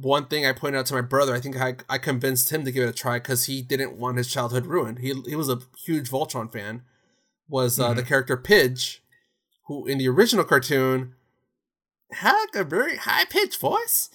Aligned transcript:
one 0.00 0.26
thing 0.26 0.46
I 0.46 0.52
pointed 0.52 0.78
out 0.78 0.86
to 0.86 0.94
my 0.94 1.00
brother. 1.00 1.34
I 1.34 1.40
think 1.40 1.56
I, 1.56 1.76
I 1.88 1.98
convinced 1.98 2.50
him 2.50 2.64
to 2.64 2.70
give 2.70 2.84
it 2.84 2.88
a 2.88 2.92
try 2.92 3.18
because 3.18 3.46
he 3.46 3.62
didn't 3.62 3.96
want 3.96 4.16
his 4.16 4.28
childhood 4.28 4.66
ruined. 4.66 5.00
He 5.00 5.12
he 5.26 5.34
was 5.34 5.48
a 5.48 5.58
huge 5.84 6.10
Voltron 6.10 6.50
fan. 6.50 6.82
Was 7.48 7.80
uh, 7.80 7.94
the 7.94 8.02
character 8.02 8.36
Pidge, 8.36 8.98
who 9.66 9.86
in 9.86 9.98
the 9.98 10.08
original 10.08 10.44
cartoon 10.44 11.14
had 12.12 12.46
a 12.54 12.62
very 12.62 12.96
high 12.96 13.24
pitched 13.24 13.58
voice, 13.58 14.10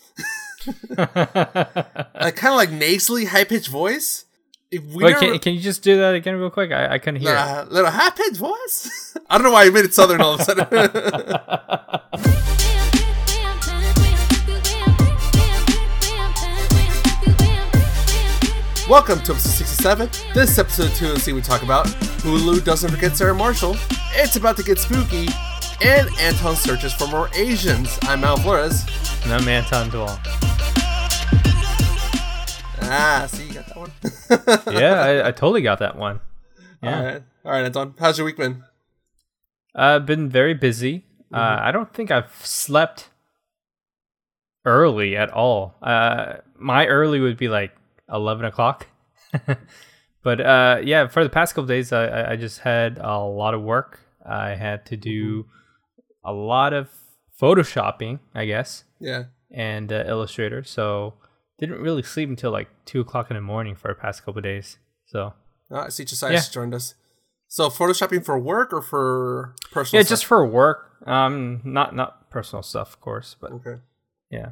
like 0.89 2.35
kind 2.35 2.53
of 2.53 2.55
like 2.55 2.71
nasally 2.71 3.25
high 3.25 3.43
pitched 3.43 3.69
voice. 3.69 4.25
If 4.71 4.83
we 4.85 5.03
Wait, 5.03 5.17
can, 5.17 5.37
can 5.39 5.53
you 5.53 5.61
just 5.61 5.83
do 5.83 5.97
that 5.97 6.15
again 6.15 6.35
real 6.35 6.49
quick? 6.49 6.71
I, 6.71 6.93
I 6.93 6.99
couldn't 6.99 7.21
hear. 7.21 7.31
it. 7.31 7.37
uh, 7.37 7.65
little 7.69 7.91
high 7.91 8.09
pitched 8.11 8.37
voice. 8.37 9.17
I 9.29 9.37
don't 9.37 9.45
know 9.45 9.51
why 9.51 9.65
I 9.65 9.69
made 9.69 9.85
it 9.85 9.93
southern 9.93 10.21
all 10.21 10.35
of 10.35 10.39
a 10.39 10.43
sudden. 10.43 10.67
Welcome 18.89 19.19
to 19.23 19.31
episode 19.31 19.49
67. 19.65 20.09
This 20.33 20.57
episode 20.59 20.91
2 20.95 21.15
see 21.17 21.31
we 21.31 21.41
talk 21.41 21.63
about 21.63 21.85
Hulu 22.25 22.63
doesn't 22.65 22.89
forget 22.91 23.15
Sarah 23.15 23.33
Marshall. 23.33 23.77
It's 24.13 24.35
about 24.35 24.57
to 24.57 24.63
get 24.63 24.77
spooky. 24.77 25.27
And 25.81 26.09
Anton 26.19 26.55
searches 26.55 26.93
for 26.93 27.07
more 27.07 27.29
Asians. 27.33 27.97
I'm 28.03 28.21
Mal 28.21 28.37
Flores. 28.37 28.83
And 29.23 29.33
I'm 29.33 29.47
Anton 29.47 29.89
Dwell. 29.89 30.19
Ah, 32.81 33.25
see, 33.29 33.47
you 33.47 33.53
got 33.53 33.67
that 33.67 33.77
one. 33.77 33.91
Yeah, 34.81 35.01
I, 35.01 35.27
I 35.29 35.31
totally 35.31 35.61
got 35.61 35.79
that 35.79 35.95
one. 35.95 36.19
Yeah. 36.81 36.97
All 36.97 37.03
right. 37.05 37.23
All 37.45 37.51
right, 37.51 37.65
Anton. 37.65 37.93
How's 37.99 38.17
your 38.17 38.25
week 38.25 38.37
been? 38.37 38.63
I've 39.73 40.05
been 40.05 40.29
very 40.29 40.53
busy. 40.53 41.05
Uh, 41.33 41.37
Mm-hmm. 41.39 41.67
I 41.67 41.71
don't 41.71 41.93
think 41.93 42.11
I've 42.11 42.31
slept 42.45 43.09
early 44.65 45.15
at 45.15 45.29
all. 45.31 45.75
Uh, 45.81 46.35
my 46.57 46.85
early 46.85 47.19
would 47.21 47.37
be 47.37 47.47
like 47.49 47.71
11 48.11 48.45
o'clock. 48.45 48.87
but 50.23 50.41
uh, 50.41 50.79
yeah, 50.83 51.07
for 51.07 51.23
the 51.23 51.29
past 51.29 51.55
couple 51.55 51.67
days, 51.67 51.91
I, 51.91 52.31
I- 52.31 52.35
just 52.35 52.59
had 52.59 52.97
a 52.99 53.17
lot 53.19 53.53
of 53.53 53.61
work. 53.61 53.99
I 54.25 54.55
had 54.55 54.85
to 54.87 54.97
do 54.97 55.43
Mm-hmm. 55.43 56.29
a 56.29 56.33
lot 56.33 56.73
of 56.73 56.89
photoshopping, 57.41 58.19
I 58.33 58.45
guess, 58.45 58.83
Yeah. 58.99 59.23
and 59.51 59.91
uh, 59.91 60.03
Illustrator. 60.07 60.63
So 60.63 61.15
didn't 61.59 61.79
really 61.81 62.03
sleep 62.03 62.29
until 62.29 62.51
like 62.51 62.69
2 62.85 63.01
o'clock 63.01 63.29
in 63.29 63.35
the 63.35 63.41
morning 63.41 63.75
for 63.75 63.89
the 63.89 63.95
past 63.95 64.23
couple 64.23 64.41
days. 64.41 64.77
So 65.05 65.33
Oh, 65.71 65.77
I 65.77 65.89
see 65.89 66.05
Josiah 66.05 66.33
Yeah. 66.33 66.41
joined 66.51 66.73
us. 66.73 66.95
So, 67.47 67.69
photoshopping 67.69 68.23
for 68.25 68.39
work 68.39 68.73
or 68.73 68.81
for 68.81 69.53
personal 69.71 69.99
yeah, 69.99 70.03
stuff? 70.05 70.09
just 70.09 70.25
for 70.25 70.45
work. 70.45 70.91
Um, 71.07 71.61
not 71.63 71.93
not 71.95 72.29
personal 72.31 72.63
stuff, 72.63 72.93
of 72.93 73.01
course, 73.01 73.35
but 73.39 73.51
Okay. 73.51 73.75
yeah. 74.31 74.51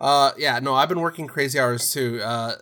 Uh, 0.00 0.32
yeah, 0.36 0.58
no, 0.58 0.74
I've 0.74 0.88
been 0.90 1.00
working 1.00 1.26
crazy 1.26 1.58
hours 1.58 1.90
too. 1.92 2.20
Uh, 2.22 2.56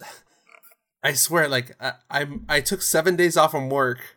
I 1.02 1.12
swear, 1.14 1.48
like 1.48 1.76
I, 1.80 1.92
I'm, 2.10 2.44
I 2.48 2.60
took 2.60 2.82
seven 2.82 3.16
days 3.16 3.36
off 3.36 3.50
from 3.52 3.68
work, 3.70 4.16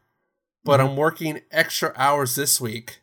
but 0.63 0.79
Mm-hmm. 0.79 0.89
I'm 0.89 0.95
working 0.97 1.41
extra 1.51 1.93
hours 1.95 2.35
this 2.35 2.59
week. 2.61 3.01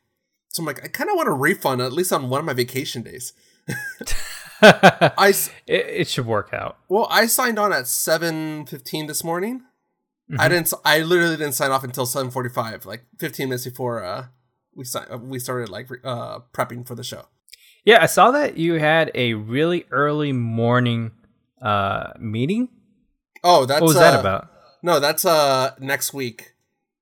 So 0.48 0.62
I'm 0.62 0.66
like, 0.66 0.84
I 0.84 0.88
kind 0.88 1.08
of 1.10 1.16
want 1.16 1.28
a 1.28 1.32
refund 1.32 1.80
at 1.80 1.92
least 1.92 2.12
on 2.12 2.28
one 2.28 2.40
of 2.40 2.44
my 2.44 2.52
vacation 2.52 3.02
days. 3.02 3.32
I 4.62 5.32
it, 5.66 5.86
it 5.86 6.08
should 6.08 6.26
work 6.26 6.50
out. 6.52 6.78
well, 6.88 7.08
I 7.10 7.26
signed 7.26 7.58
on 7.58 7.72
at 7.72 7.88
seven 7.88 8.64
fifteen 8.66 9.06
this 9.06 9.24
morning. 9.24 9.62
Mm-hmm. 10.30 10.40
I 10.40 10.48
didn't. 10.48 10.72
I 10.84 11.00
literally 11.00 11.36
didn't 11.36 11.54
sign 11.54 11.70
off 11.72 11.82
until 11.84 12.06
seven 12.06 12.30
forty 12.30 12.48
five, 12.48 12.86
like 12.86 13.04
fifteen 13.18 13.48
minutes 13.48 13.64
before 13.64 14.04
uh 14.04 14.26
we 14.74 14.84
si- 14.84 14.98
uh, 15.10 15.18
we 15.18 15.38
started 15.38 15.68
like 15.68 15.88
uh 16.04 16.40
prepping 16.52 16.86
for 16.86 16.94
the 16.94 17.02
show. 17.02 17.26
Yeah, 17.84 18.02
I 18.02 18.06
saw 18.06 18.30
that 18.30 18.56
you 18.56 18.74
had 18.74 19.10
a 19.14 19.34
really 19.34 19.84
early 19.90 20.32
morning 20.32 21.10
uh 21.60 22.12
meeting. 22.20 22.68
Oh, 23.44 23.64
that's 23.66 23.80
What 23.80 23.88
was 23.88 23.96
that 23.96 24.14
uh, 24.14 24.20
about? 24.20 24.48
No, 24.82 25.00
that's 25.00 25.24
uh 25.24 25.74
next 25.78 26.12
week. 26.14 26.54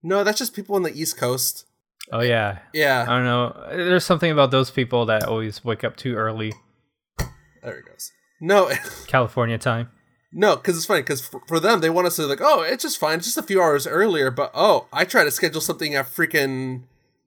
No, 0.02 0.24
that's 0.24 0.38
just 0.38 0.54
people 0.54 0.76
on 0.76 0.82
the 0.82 0.92
East 0.92 1.16
Coast. 1.16 1.66
Oh 2.12 2.20
yeah, 2.22 2.58
Yeah, 2.72 3.02
I 3.08 3.16
don't 3.16 3.24
know. 3.24 3.66
There's 3.70 4.04
something 4.04 4.30
about 4.30 4.50
those 4.50 4.70
people 4.70 5.06
that 5.06 5.24
always 5.24 5.64
wake 5.64 5.84
up 5.84 5.96
too 5.96 6.16
early, 6.16 6.52
there 7.62 7.78
it 7.78 7.86
goes. 7.86 8.10
No, 8.40 8.70
California 9.06 9.58
time. 9.58 9.90
no, 10.32 10.56
because 10.56 10.76
it's 10.76 10.86
funny 10.86 11.02
because 11.02 11.20
for, 11.20 11.40
for 11.46 11.60
them 11.60 11.80
they 11.80 11.90
want 11.90 12.06
us 12.08 12.16
to 12.16 12.26
like, 12.26 12.40
oh, 12.40 12.62
it's 12.62 12.82
just 12.82 12.98
fine, 12.98 13.18
it's 13.18 13.26
just 13.26 13.38
a 13.38 13.42
few 13.42 13.62
hours 13.62 13.86
earlier. 13.86 14.30
But 14.30 14.50
oh, 14.54 14.88
I 14.92 15.04
try 15.04 15.22
to 15.24 15.30
schedule 15.30 15.60
something 15.60 15.94
at 15.94 16.06
freaking 16.06 16.84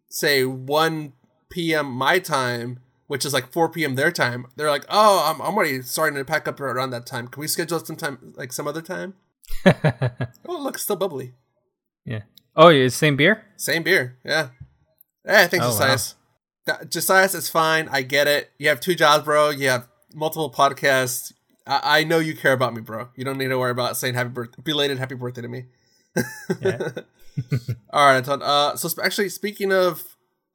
say 0.10 0.44
one 0.44 1.14
p.m. 1.50 1.90
my 1.92 2.20
time, 2.20 2.80
which 3.13 3.25
is 3.25 3.31
like 3.34 3.51
four 3.53 3.69
p.m. 3.69 3.94
their 3.94 4.12
time. 4.12 4.47
They're 4.56 4.72
like, 4.72 4.85
oh, 4.90 5.16
I'm 5.29 5.40
I'm 5.40 5.53
already 5.56 5.84
starting 5.84 6.18
to 6.18 6.25
pack 6.25 6.47
up 6.47 6.59
around 6.59 6.90
that 6.90 7.06
time. 7.06 7.28
Can 7.28 7.41
we 7.41 7.47
schedule 7.47 7.78
it 7.78 7.85
sometime 7.85 8.34
like 8.35 8.51
some 8.51 8.68
other 8.68 8.81
time? 8.81 9.13
Oh, 10.50 10.57
look, 10.66 10.78
still 10.79 10.96
bubbly. 10.96 11.34
yeah. 12.06 12.24
Oh, 12.56 12.69
yeah, 12.69 12.85
it's 12.85 12.96
same 12.96 13.16
beer. 13.16 13.46
Same 13.56 13.84
beer. 13.84 14.18
Yeah. 14.25 14.50
Hey, 15.25 15.46
thanks, 15.47 15.66
Oh, 15.66 15.69
Josias. 15.69 16.16
That- 16.66 16.90
Josias, 16.90 17.35
it's 17.35 17.50
fine. 17.50 17.88
I 17.91 18.01
get 18.01 18.28
it. 18.28 18.50
You 18.57 18.69
have 18.69 18.79
two 18.79 18.96
jobs, 18.96 19.24
bro. 19.25 19.50
You 19.51 19.69
have 19.69 19.88
multiple 20.13 20.51
podcasts. 20.51 21.34
I, 21.68 22.00
I 22.00 22.03
know 22.03 22.19
you 22.19 22.35
care 22.35 22.53
about 22.53 22.74
me, 22.74 22.81
bro. 22.81 23.09
You 23.16 23.24
don't 23.25 23.38
need 23.38 23.50
to 23.50 23.57
worry 23.59 23.72
about 23.72 23.95
saying 23.97 24.16
happy 24.16 24.30
birthday, 24.30 24.62
belated 24.63 24.97
happy 24.97 25.16
birthday 25.16 25.41
to 25.44 25.47
me. 25.47 25.66
Yeah. 26.62 26.90
All 27.94 28.06
right, 28.07 28.18
Anton. 28.18 28.41
Uh, 28.41 28.75
so 28.75 28.88
sp- 28.90 29.03
actually, 29.03 29.30
speaking 29.30 29.72
of 29.72 30.03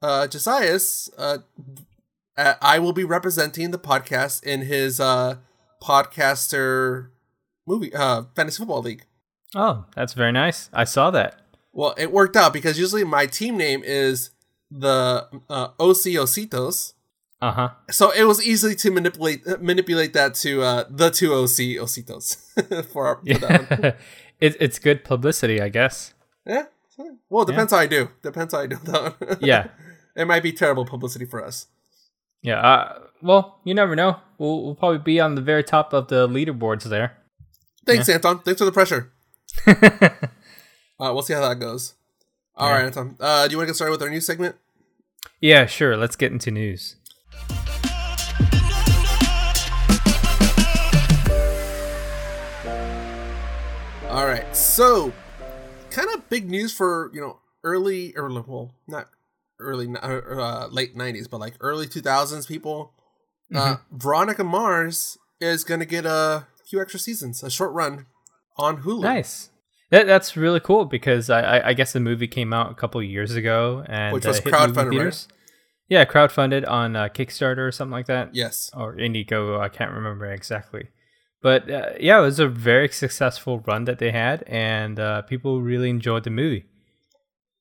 uh, 0.01 0.27
Josias, 0.27 1.09
uh, 1.17 1.39
uh, 2.39 2.55
I 2.61 2.79
will 2.79 2.93
be 2.93 3.03
representing 3.03 3.71
the 3.71 3.79
podcast 3.79 4.43
in 4.43 4.61
his 4.61 4.99
uh, 4.99 5.37
podcaster 5.81 7.09
movie, 7.67 7.93
uh, 7.93 8.23
fantasy 8.35 8.57
football 8.59 8.81
league. 8.81 9.05
Oh, 9.55 9.85
that's 9.95 10.13
very 10.13 10.31
nice. 10.31 10.69
I 10.73 10.83
saw 10.83 11.11
that. 11.11 11.41
Well, 11.73 11.93
it 11.97 12.11
worked 12.11 12.35
out 12.35 12.53
because 12.53 12.79
usually 12.79 13.03
my 13.03 13.25
team 13.25 13.57
name 13.57 13.83
is 13.83 14.31
the 14.71 15.27
uh, 15.49 15.69
OC 15.79 16.15
Ositos. 16.17 16.93
Uh 17.41 17.51
huh. 17.51 17.69
So 17.89 18.11
it 18.11 18.23
was 18.23 18.45
easy 18.45 18.75
to 18.75 18.91
manipulate 18.91 19.47
uh, 19.47 19.57
manipulate 19.61 20.13
that 20.13 20.35
to 20.35 20.61
uh, 20.61 20.83
the 20.89 21.09
two 21.09 21.33
OC 21.33 21.79
Ositos 21.81 22.35
for, 22.91 23.07
our, 23.07 23.15
for. 23.15 23.21
Yeah. 23.23 23.91
it, 24.39 24.57
it's 24.59 24.77
good 24.77 25.03
publicity, 25.03 25.61
I 25.61 25.69
guess. 25.69 26.13
Yeah. 26.45 26.65
Well, 27.29 27.43
it 27.43 27.47
depends 27.47 27.71
how 27.71 27.79
I 27.79 27.87
do. 27.87 28.09
Depends 28.21 28.53
how 28.53 28.59
I 28.59 28.67
do 28.67 28.75
that. 28.83 29.37
Yeah. 29.41 29.67
it 30.17 30.25
might 30.25 30.43
be 30.43 30.51
terrible 30.51 30.85
publicity 30.85 31.25
for 31.25 31.43
us. 31.43 31.67
Yeah. 32.41 32.59
Uh, 32.59 32.99
well, 33.21 33.59
you 33.63 33.73
never 33.73 33.95
know. 33.95 34.17
We'll, 34.37 34.63
we'll 34.63 34.75
probably 34.75 34.99
be 34.99 35.19
on 35.19 35.35
the 35.35 35.41
very 35.41 35.63
top 35.63 35.93
of 35.93 36.07
the 36.07 36.27
leaderboards 36.27 36.83
there. 36.83 37.17
Thanks, 37.85 38.07
Anton. 38.07 38.39
Thanks 38.39 38.59
for 38.59 38.65
the 38.65 38.71
pressure. 38.71 39.11
Uh, 41.01 41.13
we'll 41.13 41.21
see 41.21 41.33
how 41.33 41.39
that 41.39 41.59
goes. 41.61 41.93
All 42.57 42.71
right, 42.71 42.83
Anton. 42.83 43.15
Uh, 43.21 43.47
do 43.47 43.53
you 43.53 43.57
want 43.57 43.67
to 43.67 43.71
get 43.71 43.75
started 43.77 43.91
with 43.91 44.01
our 44.01 44.09
new 44.09 44.19
segment? 44.19 44.57
Yeah, 45.39 45.65
sure. 45.65 45.95
Let's 45.95 46.17
get 46.17 46.29
into 46.33 46.51
news. 46.51 46.97
All 54.09 54.25
right. 54.25 54.45
So, 54.53 55.13
kind 55.89 56.09
of 56.13 56.27
big 56.27 56.49
news 56.49 56.73
for 56.73 57.11
you 57.13 57.21
know 57.21 57.39
early 57.63 58.13
or 58.17 58.27
well, 58.29 58.73
not 58.89 59.07
early, 59.59 59.87
uh, 59.95 60.07
uh, 60.07 60.67
late 60.71 60.95
'90s, 60.95 61.29
but 61.29 61.39
like 61.39 61.55
early 61.59 61.87
2000s 61.87 62.47
people. 62.47 62.93
Uh, 63.53 63.77
Veronica 63.91 64.43
Mars 64.43 65.17
is 65.41 65.63
gonna 65.63 65.85
get 65.85 66.05
a 66.05 66.45
few 66.69 66.79
extra 66.79 66.99
seasons, 66.99 67.41
a 67.41 67.49
short 67.49 67.71
run 67.73 68.05
on 68.57 68.83
Hulu. 68.83 69.01
Nice. 69.01 69.49
That, 69.89 70.05
that's 70.05 70.37
really 70.37 70.59
cool 70.59 70.85
because 70.85 71.31
I, 71.31 71.41
I, 71.41 71.69
I 71.69 71.73
guess 71.73 71.93
the 71.93 71.99
movie 71.99 72.27
came 72.27 72.53
out 72.53 72.71
a 72.71 72.75
couple 72.75 73.01
of 73.01 73.07
years 73.07 73.33
ago 73.33 73.83
and 73.87 74.13
Which 74.13 74.25
was 74.25 74.39
uh, 74.39 74.43
hit 74.43 74.53
movie 74.53 74.73
crowdfunded, 74.73 75.05
right? 75.05 75.27
Yeah, 75.87 76.05
crowdfunded 76.05 76.69
on 76.69 76.95
uh, 76.95 77.09
Kickstarter 77.09 77.67
or 77.67 77.71
something 77.71 77.93
like 77.93 78.05
that. 78.05 78.35
Yes. 78.35 78.69
or 78.75 78.95
Indiegogo. 78.95 79.59
I 79.59 79.69
can't 79.69 79.91
remember 79.91 80.31
exactly. 80.31 80.89
But 81.41 81.69
uh, 81.71 81.93
yeah, 81.99 82.19
it 82.19 82.21
was 82.21 82.39
a 82.39 82.47
very 82.47 82.89
successful 82.89 83.59
run 83.65 83.85
that 83.85 83.97
they 83.97 84.11
had, 84.11 84.43
and 84.45 84.99
uh, 84.99 85.21
people 85.23 85.61
really 85.61 85.89
enjoyed 85.89 86.25
the 86.25 86.29
movie. 86.29 86.65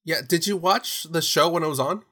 Yeah. 0.08 0.20
Did 0.26 0.46
you 0.46 0.56
watch 0.56 1.04
the 1.04 1.20
show 1.20 1.48
when 1.50 1.62
it 1.62 1.68
was 1.68 1.78
on? 1.80 2.02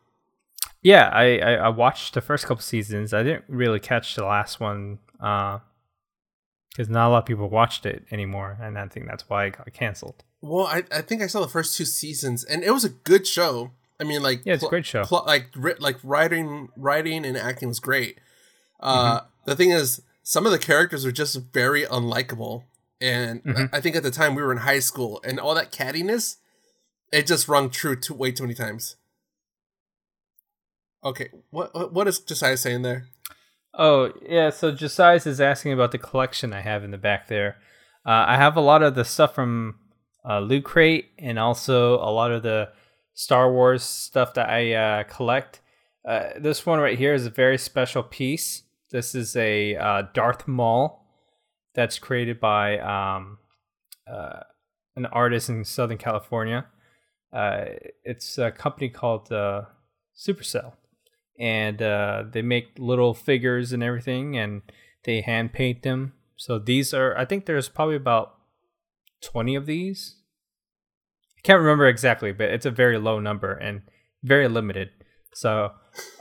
Yeah, 0.83 1.09
I, 1.13 1.39
I, 1.39 1.53
I 1.55 1.69
watched 1.71 2.13
the 2.15 2.21
first 2.21 2.45
couple 2.47 2.63
seasons. 2.63 3.15
I 3.15 3.23
didn't 3.23 3.45
really 3.49 3.81
catch 3.81 4.15
the 4.15 4.25
last 4.27 4.61
one 4.61 4.99
because 5.19 6.89
not 6.91 7.09
a 7.09 7.11
lot 7.11 7.19
of 7.21 7.27
people 7.27 7.49
watched 7.49 7.87
it 7.87 8.05
anymore, 8.11 8.59
and 8.61 8.79
I 8.79 8.87
think 8.89 9.07
that's 9.07 9.29
why 9.31 9.47
it 9.47 9.57
got 9.57 9.73
canceled. 9.73 10.23
Well, 10.43 10.67
I, 10.67 10.85
I 10.93 11.01
think 11.01 11.23
I 11.23 11.27
saw 11.27 11.41
the 11.41 11.49
first 11.49 11.77
two 11.77 11.87
seasons, 11.87 12.45
and 12.45 12.63
it 12.63 12.71
was 12.71 12.85
a 12.85 12.91
good 12.91 13.27
show. 13.27 13.71
I 13.99 14.05
mean, 14.05 14.23
like 14.23 14.43
Yeah, 14.45 14.55
it's 14.55 14.63
a 14.63 14.69
great 14.69 14.85
show. 14.85 15.05
pl- 15.05 15.25
like 15.27 15.47
ri- 15.57 15.75
like 15.79 15.97
writing, 16.05 16.69
writing 16.77 17.25
and 17.25 17.35
acting 17.37 17.69
was 17.69 17.81
great. 17.81 18.19
Uh, 18.79 19.21
The 19.47 19.57
thing 19.57 19.71
is, 19.71 20.03
some 20.23 20.45
of 20.45 20.53
the 20.53 20.59
characters 20.59 21.07
are 21.07 21.13
just 21.13 21.35
very 21.53 21.85
unlikable, 21.87 22.65
and 23.01 23.41
I- 23.47 23.49
Mhm. 23.51 23.69
I 23.73 23.81
think 23.81 23.97
at 23.97 24.03
the 24.03 24.11
time 24.11 24.35
we 24.35 24.43
were 24.43 24.53
in 24.53 24.59
high 24.59 24.81
school, 24.81 25.21
and 25.25 25.41
all 25.41 25.55
that 25.55 25.73
cattiness, 25.73 26.37
it 27.13 27.27
just 27.27 27.49
rung 27.49 27.71
true 27.71 27.97
to 27.97 28.15
way 28.15 28.33
too 28.33 28.45
many 28.45 28.55
times. 28.55 28.97
Okay, 31.05 31.31
what 31.51 31.93
what, 31.93 32.09
is 32.09 32.19
Josiah 32.19 32.57
saying 32.57 32.83
there? 32.83 33.07
Oh 33.75 34.13
yeah, 34.29 34.51
so 34.51 34.73
Josias 34.73 35.27
is 35.27 35.41
asking 35.41 35.73
about 35.73 35.93
the 35.93 35.99
collection 35.99 36.53
I 36.53 36.61
have 36.61 36.83
in 36.83 36.91
the 36.91 36.99
back 36.99 37.29
there. 37.29 37.59
Uh, 38.05 38.25
I 38.27 38.37
have 38.37 38.57
a 38.57 38.61
lot 38.61 38.83
of 38.83 38.95
the 38.95 39.05
stuff 39.05 39.35
from 39.35 39.77
uh, 40.29 40.41
Loot 40.41 40.65
Crate 40.65 41.11
and 41.19 41.39
also 41.39 41.95
a 41.97 42.11
lot 42.11 42.33
of 42.33 42.43
the 42.43 42.71
Star 43.15 43.53
Wars 43.53 43.83
stuff 43.83 44.35
that 44.35 44.49
I 44.49 44.73
uh, 44.73 45.03
collect. 45.05 45.61
Uh, 46.07 46.31
this 46.39 46.65
one 46.65 46.79
right 46.79 46.99
here 46.99 47.15
is 47.15 47.27
a 47.27 47.31
very 47.31 47.59
special 47.59 48.03
piece. 48.03 48.63
This 48.91 49.15
is 49.15 49.35
a 49.37 49.77
uh, 49.77 50.03
Darth 50.15 50.47
Maul 50.47 51.05
that's 51.75 51.99
created 51.99 52.41
by 52.41 52.79
um, 52.79 53.39
uh, 54.11 54.41
an 54.95 55.07
artist 55.07 55.49
in 55.49 55.65
Southern 55.65 55.99
California. 55.99 56.67
Uh, 57.37 57.67
it's 58.03 58.39
a 58.39 58.51
company 58.51 58.89
called 58.89 59.31
uh, 59.31 59.63
Supercell, 60.17 60.73
and 61.39 61.83
uh, 61.83 62.25
they 62.33 62.41
make 62.41 62.79
little 62.79 63.13
figures 63.13 63.75
and 63.75 63.83
everything, 63.83 64.39
and 64.39 64.63
they 65.05 65.21
hand 65.21 65.53
paint 65.53 65.83
them. 65.83 66.15
So 66.37 66.59
these 66.59 66.95
are, 66.95 67.17
I 67.19 67.27
think 67.27 67.45
there's 67.45 67.69
probably 67.69 67.97
about 67.97 68.37
twenty 69.23 69.55
of 69.55 69.67
these. 69.67 70.17
I 71.37 71.41
can't 71.43 71.61
remember 71.61 71.87
exactly, 71.87 72.33
but 72.33 72.49
it's 72.49 72.65
a 72.65 72.71
very 72.71 72.97
low 72.97 73.21
number 73.21 73.53
and 73.53 73.83
very 74.23 74.49
limited. 74.49 74.89
So 75.35 75.73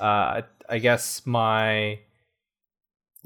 uh, 0.02 0.42
I 0.70 0.80
guess 0.80 1.26
my 1.26 2.00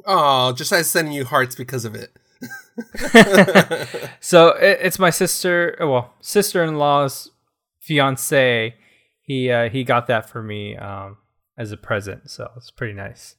Oh, 0.05 0.53
just 0.53 0.71
I 0.71 0.81
sending 0.83 1.13
you 1.13 1.25
hearts 1.25 1.55
because 1.55 1.85
of 1.85 1.95
it. 1.95 2.11
so 4.19 4.49
it, 4.49 4.79
it's 4.81 4.99
my 4.99 5.09
sister, 5.09 5.75
well, 5.79 6.13
sister-in-law's 6.21 7.31
fiance. 7.79 8.75
He 9.21 9.49
uh, 9.51 9.69
he 9.69 9.83
got 9.83 10.07
that 10.07 10.29
for 10.29 10.41
me 10.41 10.75
um, 10.75 11.17
as 11.57 11.71
a 11.71 11.77
present, 11.77 12.29
so 12.29 12.49
it's 12.57 12.71
pretty 12.71 12.93
nice. 12.93 13.35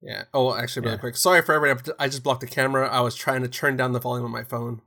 Yeah. 0.00 0.24
Oh, 0.34 0.54
actually, 0.54 0.82
really 0.82 0.96
Yeah. 0.96 1.00
quick. 1.00 1.16
Sorry 1.16 1.42
for 1.42 1.54
everybody. 1.54 1.92
I 1.98 2.08
just 2.08 2.22
blocked 2.24 2.40
the 2.40 2.46
camera. 2.48 2.88
I 2.88 3.00
was 3.00 3.14
trying 3.14 3.42
to 3.42 3.48
turn 3.48 3.76
down 3.76 3.92
the 3.92 4.00
volume 4.00 4.24
on 4.24 4.32
my 4.32 4.42
phone. 4.42 4.82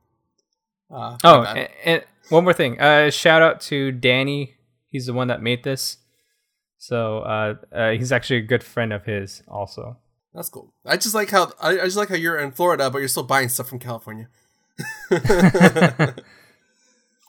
Uh, 0.93 1.17
Oh, 1.23 1.41
and, 1.43 1.69
and 1.85 2.03
one 2.29 2.43
more 2.43 2.53
thing. 2.53 2.79
Uh, 2.81 3.09
shout 3.09 3.41
out 3.41 3.61
to 3.61 3.91
Danny. 3.93 4.55
He's 4.89 5.05
the 5.05 5.13
one 5.13 5.29
that 5.29 5.41
made 5.41 5.63
this. 5.63 5.97
So 6.77 7.19
uh, 7.19 7.55
uh, 7.73 7.91
he's 7.91 8.11
actually 8.11 8.37
a 8.39 8.41
good 8.41 8.61
friend 8.63 8.91
of 8.93 9.05
his, 9.05 9.41
also. 9.47 9.97
that's 10.33 10.49
cool. 10.49 10.73
I 10.85 10.97
just 10.97 11.15
like 11.15 11.29
how 11.31 11.51
I, 11.61 11.69
I 11.79 11.85
just 11.85 11.95
like 11.97 12.09
how 12.09 12.15
you're 12.15 12.37
in 12.37 12.51
Florida, 12.51 12.89
but 12.89 12.99
you're 12.99 13.07
still 13.07 13.23
buying 13.23 13.47
stuff 13.49 13.69
from 13.69 13.79
California. 13.79 14.27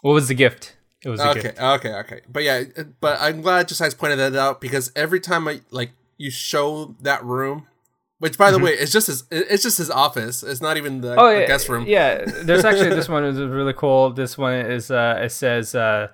What 0.03 0.13
was 0.13 0.29
the 0.29 0.35
gift? 0.35 0.77
It 1.05 1.09
was 1.11 1.21
a 1.21 1.31
okay, 1.31 1.43
gift. 1.43 1.61
okay, 1.61 1.93
okay. 1.95 2.21
But 2.29 2.43
yeah, 2.43 2.63
but 3.01 3.19
I'm 3.21 3.43
glad 3.43 3.69
just 3.69 3.99
pointed 3.99 4.19
that 4.19 4.35
out 4.35 4.61
because 4.61 4.91
every 4.97 5.21
time 5.21 5.47
I 5.47 5.61
like 5.71 5.91
you 6.17 6.31
show 6.31 6.97
that 7.03 7.25
room, 7.25 7.67
which 8.19 8.39
by 8.39 8.51
the 8.51 8.59
way, 8.59 8.73
it's 8.73 8.93
just 8.93 9.07
his 9.09 9.25
it's 9.31 9.63
just 9.63 9.79
his 9.79 9.91
office. 9.91 10.43
It's 10.43 10.61
not 10.61 10.77
even 10.77 11.03
the, 11.03 11.09
Mm-hmm. 11.09 11.19
Oh 11.21 11.33
the 11.35 11.41
yeah, 11.41 11.47
guest 11.47 11.69
room. 11.69 11.85
yeah. 11.87 12.25
There's 12.25 12.65
actually 12.65 12.91
this 12.91 13.09
one 13.17 13.25
is 13.25 13.39
really 13.39 13.75
cool. 13.75 14.11
This 14.13 14.39
one 14.39 14.55
is 14.55 14.91
uh, 14.91 15.21
it 15.23 15.31
says 15.33 15.75
uh, 15.75 16.09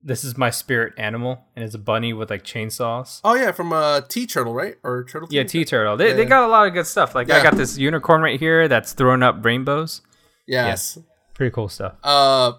this 0.00 0.22
is 0.22 0.38
my 0.38 0.50
spirit 0.50 0.92
animal, 0.96 1.44
and 1.56 1.64
it's 1.64 1.74
a 1.74 1.78
bunny 1.78 2.12
with 2.12 2.30
like 2.30 2.44
chainsaws. 2.44 3.20
Oh 3.24 3.34
yeah, 3.34 3.50
from 3.52 3.72
uh 3.72 4.02
TeeTurtle, 4.02 4.54
right? 4.54 4.76
Or 4.84 5.04
Turtle? 5.04 5.28
Yeah, 5.30 5.42
King? 5.42 5.64
TeeTurtle. 5.64 5.98
They, 5.98 6.12
they 6.12 6.24
got 6.24 6.44
a 6.44 6.48
lot 6.48 6.66
of 6.68 6.72
good 6.72 6.86
stuff. 6.86 7.14
Like 7.14 7.30
I 7.30 7.42
got 7.42 7.56
this 7.56 7.76
unicorn 7.76 8.22
right 8.22 8.38
here 8.38 8.68
that's 8.68 8.92
throwing 8.92 9.22
up 9.24 9.44
rainbows. 9.44 10.02
Yes. 10.46 10.98
Pretty 11.34 11.52
cool 11.52 11.68
stuff. 11.68 11.94
Uh, 12.04 12.52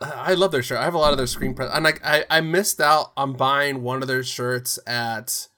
I 0.00 0.34
love 0.34 0.50
their 0.52 0.62
shirt. 0.62 0.78
I 0.78 0.84
have 0.84 0.94
a 0.94 0.98
lot 0.98 1.12
of 1.12 1.18
their 1.18 1.26
screen 1.26 1.54
print, 1.54 1.70
and 1.74 1.84
like 1.84 2.04
I, 2.04 2.24
I 2.30 2.40
missed 2.40 2.80
out 2.80 3.12
on 3.16 3.34
buying 3.34 3.82
one 3.82 4.02
of 4.02 4.08
their 4.08 4.22
shirts 4.22 4.78
at 4.86 5.48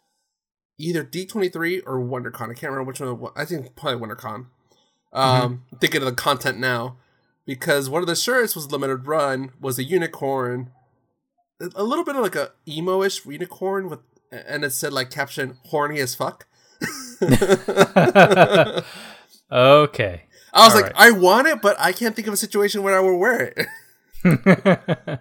either 0.79 1.03
D 1.03 1.27
twenty 1.27 1.49
three 1.49 1.81
or 1.81 1.99
WonderCon. 1.99 2.51
I 2.51 2.55
can't 2.55 2.71
remember 2.73 2.85
which 2.85 3.01
one. 3.01 3.31
I 3.35 3.45
think 3.45 3.75
probably 3.77 4.07
WonderCon. 4.07 4.47
Um, 5.13 5.65
thinking 5.81 6.03
of 6.03 6.07
the 6.07 6.15
content 6.15 6.59
now, 6.59 6.99
because 7.47 7.89
one 7.89 8.03
of 8.03 8.07
the 8.09 8.17
shirts 8.17 8.55
was 8.55 8.71
limited 8.71 9.07
run, 9.07 9.53
was 9.61 9.79
a 9.79 9.85
unicorn, 9.85 10.71
a- 11.61 11.83
little 11.83 12.05
bit 12.05 12.17
of 12.17 12.23
like 12.23 12.37
a 12.37 12.53
emo-ish 12.69 13.25
unicorn 13.25 13.89
with, 13.89 14.01
and 14.31 14.65
it 14.65 14.73
said 14.73 14.93
like 14.93 15.11
caption 15.11 15.57
"horny 15.67 16.01
as 16.01 16.15
fuck." 16.15 16.47
okay. 19.51 20.23
I 20.53 20.65
was 20.65 20.75
All 20.75 20.81
like, 20.81 20.93
I 20.97 21.11
want 21.11 21.47
it, 21.47 21.63
but 21.63 21.77
I 21.79 21.93
can't 21.93 22.15
think 22.15 22.29
of 22.29 22.35
a 22.35 22.37
situation 22.37 22.83
where 22.83 22.97
I 22.97 23.01
would 23.01 23.17
wear 23.17 23.41
it. 23.41 23.67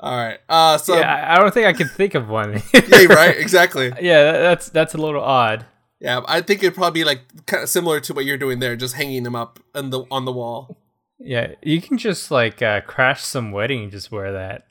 All 0.00 0.16
right. 0.16 0.38
Uh, 0.48 0.78
so 0.78 0.96
yeah, 0.96 1.34
I 1.34 1.38
don't 1.38 1.52
think 1.52 1.66
I 1.66 1.74
can 1.74 1.88
think 1.88 2.14
of 2.14 2.28
one. 2.28 2.62
yeah, 2.74 3.04
right, 3.04 3.36
exactly. 3.36 3.92
yeah, 4.00 4.32
that's 4.32 4.70
that's 4.70 4.94
a 4.94 4.98
little 4.98 5.22
odd. 5.22 5.66
Yeah, 6.00 6.22
I 6.26 6.40
think 6.40 6.62
it'd 6.62 6.74
probably 6.74 7.02
be 7.02 7.04
like 7.04 7.20
kind 7.46 7.62
of 7.62 7.68
similar 7.68 8.00
to 8.00 8.14
what 8.14 8.24
you're 8.24 8.38
doing 8.38 8.60
there, 8.60 8.74
just 8.76 8.94
hanging 8.94 9.24
them 9.24 9.36
up 9.36 9.60
on 9.74 9.90
the 9.90 10.04
on 10.10 10.24
the 10.24 10.32
wall. 10.32 10.78
Yeah, 11.18 11.52
you 11.62 11.82
can 11.82 11.98
just 11.98 12.30
like 12.30 12.62
uh, 12.62 12.80
crash 12.80 13.22
some 13.22 13.52
wedding 13.52 13.82
and 13.82 13.92
just 13.92 14.10
wear 14.10 14.32
that. 14.32 14.66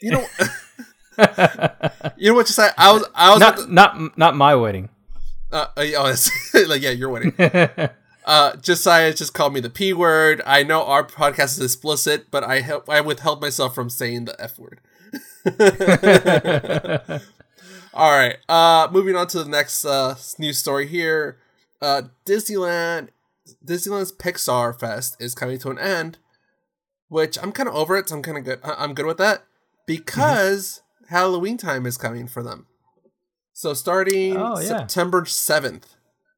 You 0.00 0.10
know, 0.10 0.26
you 2.16 2.30
know 2.30 2.34
what? 2.34 2.46
Just 2.48 2.58
I, 2.58 2.72
I 2.76 2.92
was 2.92 3.04
I 3.14 3.30
was 3.30 3.38
not 3.40 3.70
not 3.70 4.18
not 4.18 4.34
my 4.34 4.56
wedding. 4.56 4.88
uh, 5.52 5.68
oh, 5.76 6.14
like 6.66 6.82
yeah, 6.82 6.90
you're 6.90 7.08
winning. 7.08 7.34
Uh, 8.26 8.56
Josiah 8.56 9.14
just 9.14 9.32
called 9.34 9.54
me 9.54 9.60
the 9.60 9.70
p 9.70 9.92
word. 9.92 10.42
I 10.44 10.64
know 10.64 10.84
our 10.84 11.04
podcast 11.06 11.58
is 11.58 11.60
explicit, 11.62 12.26
but 12.30 12.42
I 12.42 12.60
help 12.60 12.90
I 12.90 13.00
withheld 13.00 13.40
myself 13.40 13.74
from 13.74 13.88
saying 13.88 14.24
the 14.24 14.40
f 14.42 14.58
word. 14.58 14.80
All 17.94 18.10
right. 18.12 18.36
Uh, 18.48 18.88
moving 18.90 19.16
on 19.16 19.26
to 19.28 19.42
the 19.42 19.48
next 19.48 19.84
uh, 19.84 20.16
news 20.38 20.58
story 20.58 20.86
here. 20.86 21.38
Uh, 21.80 22.02
Disneyland, 22.26 23.08
Disneyland's 23.64 24.12
Pixar 24.12 24.78
Fest 24.78 25.16
is 25.20 25.34
coming 25.34 25.58
to 25.60 25.70
an 25.70 25.78
end, 25.78 26.18
which 27.08 27.38
I'm 27.42 27.52
kind 27.52 27.68
of 27.68 27.74
over 27.74 27.96
it. 27.96 28.08
So 28.08 28.16
I'm 28.16 28.22
kind 28.22 28.36
of 28.38 28.44
good. 28.44 28.60
I- 28.64 28.74
I'm 28.82 28.92
good 28.92 29.06
with 29.06 29.18
that 29.18 29.44
because 29.86 30.82
Halloween 31.08 31.56
time 31.56 31.86
is 31.86 31.96
coming 31.96 32.26
for 32.26 32.42
them. 32.42 32.66
So 33.52 33.72
starting 33.72 34.36
Oh, 34.36 34.58
yeah. 34.58 34.66
September 34.66 35.22
7th, 35.22 35.95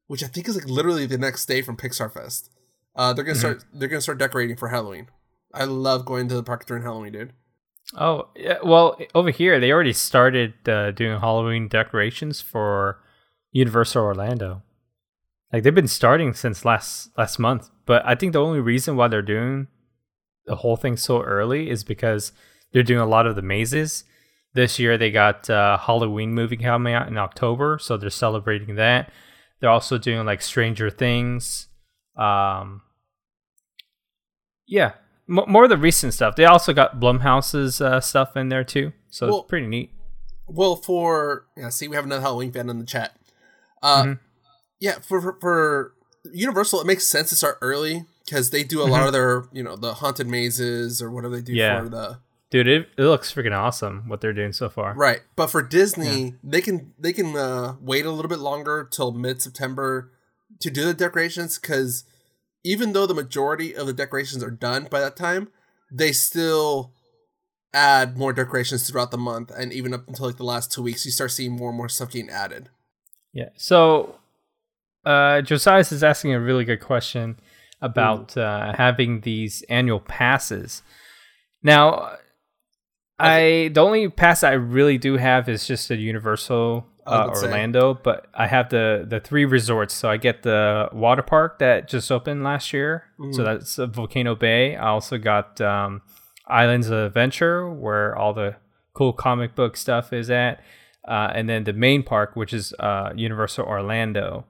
which 0.09 0.25
I 0.25 0.27
think 0.27 0.49
is 0.49 0.57
like 0.57 0.67
literally 0.67 1.07
the 1.07 1.17
next 1.19 1.47
day 1.47 1.63
from 1.63 1.77
Pixar 1.77 2.13
Fest, 2.13 2.51
uh, 2.97 3.13
they're 3.13 3.25
gonna 3.25 3.39
start. 3.39 3.65
They're 3.73 3.89
gonna 3.89 4.01
start 4.01 4.19
decorating 4.19 4.57
for 4.57 4.69
Halloween. 4.69 5.09
I 5.55 5.65
love 5.65 6.05
going 6.05 6.29
to 6.29 6.35
the 6.35 6.43
park 6.43 6.67
during 6.67 6.83
Halloween, 6.83 7.13
dude. 7.13 7.33
oh, 7.97 8.29
yeah, 8.37 8.59
well, 8.63 8.99
over 9.15 9.31
here 9.31 9.61
they 9.61 9.71
already 9.73 9.93
started 9.95 10.69
uh, 10.69 10.91
doing 10.91 11.21
Halloween 11.21 11.69
decorations 11.69 12.41
for 12.41 13.01
Universal 13.53 14.03
Orlando. 14.03 14.63
Like 15.53 15.63
they've 15.63 15.75
been 15.75 15.89
starting 15.89 16.35
since 16.35 16.65
last 16.65 17.11
last 17.17 17.39
month, 17.39 17.71
but 17.87 18.03
I 18.05 18.15
think 18.15 18.33
the 18.33 18.43
only 18.43 18.61
reason 18.61 18.97
why 18.97 19.09
they're 19.09 19.23
doing 19.23 19.69
the 20.47 20.57
whole 20.57 20.77
thing 20.77 20.97
so 20.97 21.23
early 21.23 21.71
is 21.71 21.85
because 21.85 22.33
they're 22.73 22.83
doing 22.83 23.01
a 23.01 23.07
lot 23.07 23.27
of 23.27 23.37
the 23.37 23.43
mazes. 23.43 24.05
This 24.55 24.79
year 24.79 24.99
they 24.99 25.11
got 25.11 25.49
uh, 25.49 25.79
Halloween 25.79 26.35
movie 26.35 26.57
coming 26.57 26.95
out 26.95 27.09
in 27.09 27.17
October, 27.17 27.79
so 27.81 27.97
they're 27.97 28.11
celebrating 28.11 28.75
that. 28.75 29.11
They're 29.61 29.71
also 29.71 29.99
doing 29.99 30.25
like 30.27 30.41
Stranger 30.43 30.91
Things. 30.91 31.69
Um, 32.17 32.83
yeah, 34.67 34.93
m- 35.29 35.45
more 35.49 35.65
of 35.65 35.71
the 35.71 35.77
recent 35.77 36.15
stuff. 36.15 36.37
They 36.37 36.45
also 36.45 36.73
got 36.73 37.01
Blumhouse's 37.01 37.81
uh, 37.81 38.01
stuff 38.01 38.37
in 38.37 38.49
there 38.49 38.65
too, 38.65 38.93
so 39.09 39.27
Well- 39.27 39.39
it's 39.41 39.49
pretty 39.49 39.67
neat. 39.67 39.93
Well, 40.51 40.77
for 40.77 41.45
yeah, 41.59 41.69
see, 41.69 41.89
we 41.89 41.97
have 41.97 42.07
another 42.07 42.23
Halloween 42.23 42.53
fan 42.53 42.71
in 42.71 42.79
the 42.79 42.87
chat. 42.87 43.15
Uh, 43.83 44.03
Mhm. 44.03 44.19
yeah, 44.81 44.99
for, 45.01 45.21
for 45.21 45.37
for 45.41 45.95
Universal, 46.33 46.81
it 46.81 46.87
makes 46.87 47.07
sense 47.07 47.29
to 47.29 47.37
start 47.37 47.59
early 47.61 48.07
because 48.25 48.49
they 48.51 48.65
do 48.65 48.81
a 48.83 48.85
lot 48.89 49.07
of 49.07 49.13
their 49.13 49.45
you 49.53 49.63
know 49.63 49.77
the 49.77 49.95
haunted 49.95 50.27
mazes 50.27 51.03
or 51.03 51.11
whatever 51.11 51.37
they 51.37 51.43
do 51.43 51.53
Mm-hmm. 51.53 51.59
Yeah. 51.59 51.83
for 51.83 51.89
the 51.91 52.19
Dude, 52.51 52.67
it, 52.67 52.89
it 52.97 53.03
looks 53.03 53.33
freaking 53.33 53.57
awesome 53.57 54.09
what 54.09 54.21
they're 54.21 54.33
doing 54.33 54.53
so 54.53 54.71
far. 54.71 54.95
right. 54.95 55.21
But 55.37 55.49
for 55.49 55.63
Disney, 55.63 56.35
they 56.43 56.63
can 56.63 56.95
they 56.99 57.13
can 57.13 57.37
uh, 57.37 57.75
wait 57.81 58.07
a 58.07 58.11
little 58.11 58.29
bit 58.29 58.39
longer 58.39 58.89
till 58.91 59.13
mid 59.13 59.43
September 59.43 60.11
to 60.61 60.71
do 60.71 60.85
the 60.85 60.95
decorations 60.95 61.59
because 61.59 62.05
even 62.65 62.93
though 62.93 63.07
the 63.07 63.15
majority 63.15 63.75
of 63.75 63.87
the 63.87 63.93
decorations 63.93 64.43
are 64.43 64.51
done 64.51 64.89
by 64.91 65.01
that 65.01 65.17
time, 65.17 65.49
they 65.93 66.13
still 66.13 66.93
add 67.75 68.17
more 68.17 68.33
decorations 68.33 68.89
throughout 68.89 69.11
the 69.11 69.19
month 69.19 69.51
and 69.51 69.73
even 69.73 69.93
up 69.93 70.09
until 70.09 70.27
like 70.27 70.39
the 70.39 70.45
last 70.45 70.73
two 70.73 70.83
weeks 70.83 71.05
you 71.05 71.13
start 71.13 71.31
seeing 71.31 71.53
more 71.53 71.69
and 71.69 71.77
more 71.77 71.89
stuff 71.89 72.11
getting 72.11 72.31
added 72.31 72.71
Yeah. 73.35 73.51
So, 73.57 74.17
uh, 75.05 75.43
Josias 75.43 75.93
is 75.93 76.03
asking 76.03 76.33
a 76.33 76.41
really 76.41 76.65
good 76.65 76.81
question 76.81 77.39
about 77.81 78.37
uh, 78.37 78.73
having 78.75 79.21
these 79.21 79.63
annual 79.69 80.01
passes. 80.01 80.83
Now, 81.63 82.17
I 83.19 83.71
the 83.73 83.81
only 83.81 84.09
pass 84.09 84.43
I 84.45 84.53
really 84.53 84.99
do 84.99 85.17
have 85.17 85.49
is 85.49 85.67
just 85.67 85.91
a 85.91 85.97
Universal 85.97 86.87
uh, 87.07 87.27
to 87.27 87.37
say. 87.37 87.47
Orlando, 87.47 87.95
but 87.95 88.27
I 88.35 88.47
have 88.47 88.69
the 88.71 89.05
the 89.09 89.21
three 89.21 89.45
resorts. 89.45 89.95
So 89.95 90.09
I 90.11 90.17
get 90.19 90.43
the 90.43 90.89
water 90.93 91.23
park 91.23 91.59
that 91.59 91.89
just 91.89 92.11
opened 92.13 92.45
last 92.45 92.73
year. 92.73 93.05
So 93.33 93.43
Mhm. 93.43 93.45
that's 93.45 93.77
Volcano 93.77 94.35
Bay. 94.35 94.77
I 94.77 94.89
also 94.89 95.19
got 95.19 95.61
um, 95.61 96.03
Islands 96.47 96.89
of 96.91 96.99
Adventure, 96.99 97.69
where 97.69 98.15
all 98.17 98.33
the 98.35 98.57
cool 98.95 99.13
comic 99.13 99.55
book 99.55 99.77
stuff 99.77 100.13
is 100.13 100.31
at. 100.31 100.61
uh, 101.07 101.33
and 101.35 101.49
then 101.49 101.65
the 101.65 101.73
main 101.73 102.03
park, 102.03 102.37
which 102.37 102.53
is 102.53 102.75
uh, 102.81 103.11
Universal 103.17 103.65
Orlando. 103.65 104.45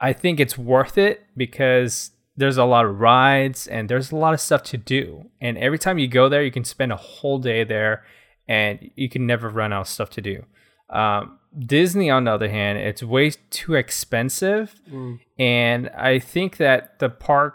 I 0.00 0.12
think 0.12 0.40
it's 0.40 0.58
worth 0.58 0.98
it 0.98 1.22
because 1.36 2.10
there's 2.36 2.56
a 2.56 2.64
lot 2.64 2.84
of 2.86 2.98
rides 3.00 3.66
and 3.66 3.88
there's 3.88 4.10
a 4.12 4.16
lot 4.16 4.32
of 4.34 4.40
stuff 4.40 4.62
to 4.64 4.76
do. 4.78 5.30
And 5.40 5.58
every 5.58 5.78
time 5.78 5.98
you 5.98 6.08
go 6.08 6.28
there, 6.28 6.42
you 6.42 6.50
can 6.50 6.64
spend 6.64 6.92
a 6.92 6.96
whole 6.96 7.38
day 7.38 7.64
there, 7.64 8.04
and 8.48 8.90
you 8.96 9.08
can 9.08 9.26
never 9.26 9.48
run 9.48 9.72
out 9.72 9.82
of 9.82 9.88
stuff 9.88 10.10
to 10.10 10.20
do. 10.20 10.44
Um, 10.90 11.38
Disney, 11.58 12.08
on 12.10 12.24
the 12.24 12.32
other 12.32 12.48
hand, 12.50 12.78
it's 12.78 13.02
way 13.02 13.30
too 13.50 13.74
expensive, 13.74 14.74
Mm. 14.90 15.20
and 15.38 15.88
I 15.90 16.18
think 16.18 16.56
that 16.56 16.98
the 16.98 17.08
park, 17.10 17.54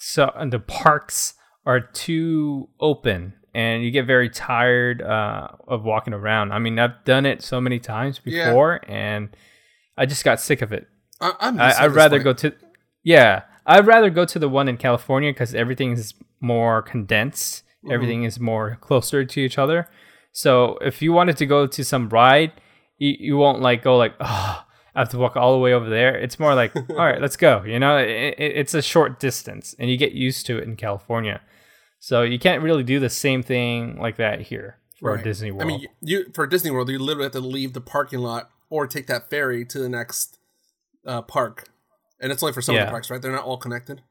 so 0.00 0.32
the 0.50 0.58
parks 0.58 1.34
are 1.66 1.80
too 1.80 2.68
open, 2.80 3.34
and 3.54 3.82
you 3.84 3.90
get 3.90 4.06
very 4.06 4.30
tired 4.30 5.02
uh, 5.02 5.48
of 5.66 5.82
walking 5.84 6.14
around. 6.14 6.52
I 6.52 6.58
mean, 6.58 6.78
I've 6.78 7.04
done 7.04 7.26
it 7.26 7.42
so 7.42 7.60
many 7.60 7.78
times 7.78 8.20
Yeah. 8.24 8.46
before, 8.48 8.80
and 8.88 9.28
I 9.96 10.06
just 10.06 10.24
got 10.24 10.40
sick 10.40 10.62
of 10.62 10.72
it. 10.72 10.86
I, 11.20 11.32
I'm 11.40 11.60
I, 11.60 11.74
I'd 11.78 11.92
rather 11.92 12.16
point. 12.22 12.24
go 12.24 12.32
to, 12.50 12.54
yeah, 13.02 13.42
I'd 13.68 13.86
rather 13.86 14.10
go 14.10 14.24
to 14.24 14.38
the 14.38 14.48
one 14.48 14.66
in 14.68 14.76
California 14.78 15.30
because 15.30 15.54
everything 15.54 15.92
is 15.92 16.14
more 16.40 16.82
condensed. 16.82 17.62
Mm-hmm. 17.84 17.92
Everything 17.92 18.22
is 18.24 18.40
more 18.40 18.78
closer 18.80 19.24
to 19.24 19.40
each 19.40 19.58
other. 19.58 19.88
So 20.32 20.78
if 20.80 21.02
you 21.02 21.12
wanted 21.12 21.36
to 21.36 21.46
go 21.46 21.66
to 21.66 21.84
some 21.84 22.08
ride, 22.08 22.52
you, 22.96 23.14
you 23.18 23.36
won't 23.36 23.60
like 23.60 23.82
go 23.82 23.96
like, 23.96 24.14
oh, 24.20 24.64
I 24.94 25.00
have 25.00 25.10
to 25.10 25.18
walk 25.18 25.36
all 25.36 25.52
the 25.52 25.58
way 25.58 25.72
over 25.72 25.88
there. 25.88 26.16
It's 26.16 26.40
more 26.40 26.54
like, 26.54 26.74
all 26.90 26.96
right, 26.96 27.20
let's 27.20 27.36
go. 27.36 27.62
You 27.64 27.78
know, 27.78 27.98
it, 27.98 28.34
it, 28.38 28.56
it's 28.56 28.74
a 28.74 28.82
short 28.82 29.20
distance, 29.20 29.74
and 29.78 29.90
you 29.90 29.96
get 29.96 30.12
used 30.12 30.46
to 30.46 30.58
it 30.58 30.64
in 30.64 30.76
California. 30.76 31.40
So 32.00 32.22
you 32.22 32.38
can't 32.38 32.62
really 32.62 32.82
do 32.82 32.98
the 32.98 33.10
same 33.10 33.42
thing 33.42 33.98
like 34.00 34.16
that 34.16 34.42
here 34.42 34.78
for 34.98 35.14
Right. 35.14 35.24
Disney 35.24 35.50
World. 35.50 35.62
I 35.62 35.66
mean, 35.66 35.86
you 36.00 36.26
for 36.34 36.46
Disney 36.46 36.70
World, 36.70 36.88
you 36.88 36.98
literally 36.98 37.24
have 37.24 37.32
to 37.32 37.40
leave 37.40 37.72
the 37.72 37.80
parking 37.80 38.20
lot 38.20 38.50
or 38.70 38.86
take 38.86 39.06
that 39.06 39.30
ferry 39.30 39.64
to 39.66 39.78
the 39.78 39.88
next 39.88 40.38
uh, 41.06 41.22
park, 41.22 41.68
and 42.20 42.32
it's 42.32 42.42
only 42.42 42.52
for 42.52 42.62
some 42.62 42.76
of 42.76 42.84
the 42.84 42.90
parks, 42.90 43.10
right? 43.10 43.20
They're 43.20 43.32
not 43.32 43.44
all 43.44 43.58
connected. 43.58 44.02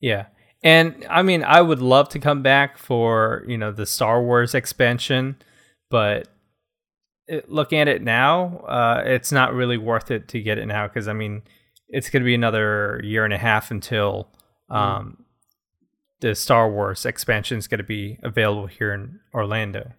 Yeah. 0.00 0.26
And 0.62 1.06
I 1.10 1.22
mean, 1.22 1.44
I 1.44 1.60
would 1.60 1.80
love 1.82 2.08
to 2.10 2.18
come 2.18 2.42
back 2.42 2.78
for, 2.78 3.44
you 3.46 3.58
know, 3.58 3.70
the 3.70 3.86
Star 3.86 4.22
Wars 4.22 4.54
expansion, 4.54 5.36
but 5.90 6.28
it, 7.26 7.50
looking 7.50 7.78
at 7.78 7.88
it 7.88 8.02
now, 8.02 8.58
uh, 8.66 9.02
it's 9.04 9.30
not 9.30 9.52
really 9.54 9.76
worth 9.76 10.10
it 10.10 10.28
to 10.28 10.40
get 10.40 10.58
it 10.58 10.66
now 10.66 10.86
because, 10.86 11.06
I 11.06 11.12
mean, 11.12 11.42
it's 11.88 12.08
going 12.10 12.22
to 12.22 12.26
be 12.26 12.34
another 12.34 13.00
year 13.04 13.24
and 13.24 13.34
a 13.34 13.38
half 13.38 13.70
until 13.70 14.28
um, 14.70 15.24
the 16.20 16.34
Star 16.34 16.70
Wars 16.70 17.04
expansion 17.04 17.58
is 17.58 17.68
going 17.68 17.78
to 17.78 17.84
be 17.84 18.18
available 18.22 18.66
here 18.66 18.92
in 18.92 19.20
Orlando. 19.34 19.92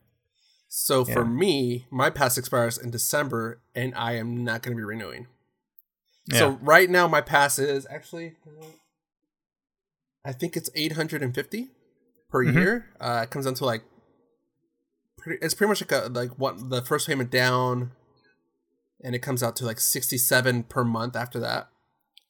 So 0.68 1.06
for 1.06 1.24
me, 1.24 1.86
my 1.90 2.10
pass 2.10 2.38
expires 2.38 2.78
in 2.78 2.90
December, 2.90 3.62
and 3.74 3.94
I 3.96 4.14
am 4.14 4.44
not 4.44 4.62
going 4.62 4.76
to 4.76 4.80
be 4.80 4.84
renewing. 4.84 5.28
Yeah. 6.28 6.40
So 6.40 6.50
right 6.62 6.90
now, 6.90 7.08
my 7.08 7.22
pass 7.22 7.60
is 7.60 7.86
actually, 7.90 8.34
I 10.26 10.32
think 10.34 10.58
it's 10.58 10.70
eight 10.76 10.94
hundred 10.94 11.22
and 11.22 11.34
fifty 11.36 11.70
per 12.30 12.44
Mhm. 12.44 12.54
year. 12.56 12.90
Uh, 13.00 13.22
it 13.24 13.30
comes 13.30 13.46
down 13.46 13.54
to 13.56 13.66
like, 13.66 13.84
pretty, 15.18 15.44
it's 15.46 15.54
pretty 15.54 15.70
much 15.70 15.82
like 15.82 15.92
a, 15.92 16.08
like 16.10 16.32
what 16.40 16.70
the 16.70 16.82
first 16.82 17.08
payment 17.08 17.30
down, 17.30 17.92
and 19.04 19.14
it 19.14 19.20
comes 19.20 19.44
out 19.44 19.56
to 19.58 19.66
like 19.66 19.80
sixty 19.80 20.18
seven 20.18 20.64
per 20.64 20.84
month 20.84 21.16
after 21.16 21.40
that. 21.40 21.68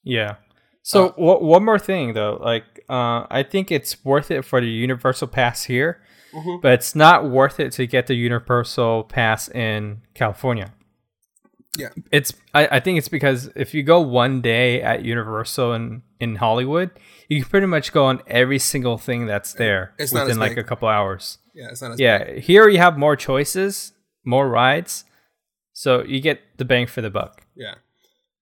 Yeah. 0.03 0.35
So 0.83 1.09
Uh, 1.09 1.13
wha- 1.17 1.39
one 1.39 1.63
more 1.65 1.79
thing 1.79 2.13
though, 2.13 2.37
like 2.43 2.65
uh, 2.89 3.25
I 3.31 3.43
think 3.49 3.71
it's 3.71 4.03
worth 4.05 4.29
it 4.29 4.43
for 4.43 4.59
the 4.61 4.67
Universal 4.67 5.29
Pass 5.29 5.63
here, 5.63 6.01
Mhm. 6.33 6.61
but 6.61 6.73
it's 6.73 6.93
not 6.95 7.27
worth 7.29 7.59
it 7.59 7.71
to 7.73 7.87
get 7.87 8.05
the 8.07 8.13
Universal 8.13 9.05
Pass 9.05 9.47
in 9.49 10.01
California. 10.13 10.73
Yeah. 11.77 11.89
It's 12.11 12.33
I, 12.53 12.67
I 12.67 12.79
think 12.79 12.97
it's 12.97 13.07
because 13.09 13.49
if 13.55 13.73
you 13.73 13.83
go 13.83 13.99
one 13.99 14.41
day 14.41 14.81
at 14.81 15.03
Universal 15.03 15.73
in, 15.73 16.03
in 16.19 16.35
Hollywood, 16.35 16.91
you 17.27 17.41
can 17.41 17.49
pretty 17.49 17.67
much 17.67 17.91
go 17.91 18.05
on 18.05 18.21
every 18.27 18.59
single 18.59 18.97
thing 18.97 19.25
that's 19.25 19.53
there 19.53 19.93
It's 19.97 20.13
not 20.13 20.23
within 20.25 20.39
like 20.39 20.51
big. 20.51 20.59
a 20.59 20.63
couple 20.63 20.87
hours. 20.87 21.37
Yeah, 21.53 21.69
it's 21.69 21.81
not 21.81 21.91
as 21.91 21.99
Yeah. 21.99 22.33
Here 22.35 22.67
you 22.69 22.77
have 22.77 22.97
more 22.97 23.15
choices, 23.15 23.93
more 24.23 24.47
rides. 24.47 25.05
So 25.73 26.03
you 26.03 26.21
get 26.21 26.41
the 26.57 26.65
bang 26.65 26.87
for 26.87 27.01
the 27.01 27.09
buck. 27.09 27.45
Yeah. 27.55 27.75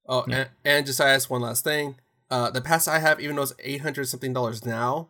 Oh, 0.08 0.24
and, 0.24 0.50
and 0.63 0.86
just 0.86 1.02
I 1.02 1.10
ask 1.10 1.30
one 1.30 1.42
last 1.42 1.63
thing. 1.63 1.96
Uh, 2.30 2.50
the 2.52 2.62
pass 2.62 2.88
I 2.88 3.00
have, 3.00 3.20
even 3.20 3.36
though 3.36 3.44
it's 3.44 3.54
eight 3.60 3.82
hundred 3.82 4.08
something 4.08 4.34
dollars 4.34 4.66
now, 4.66 5.10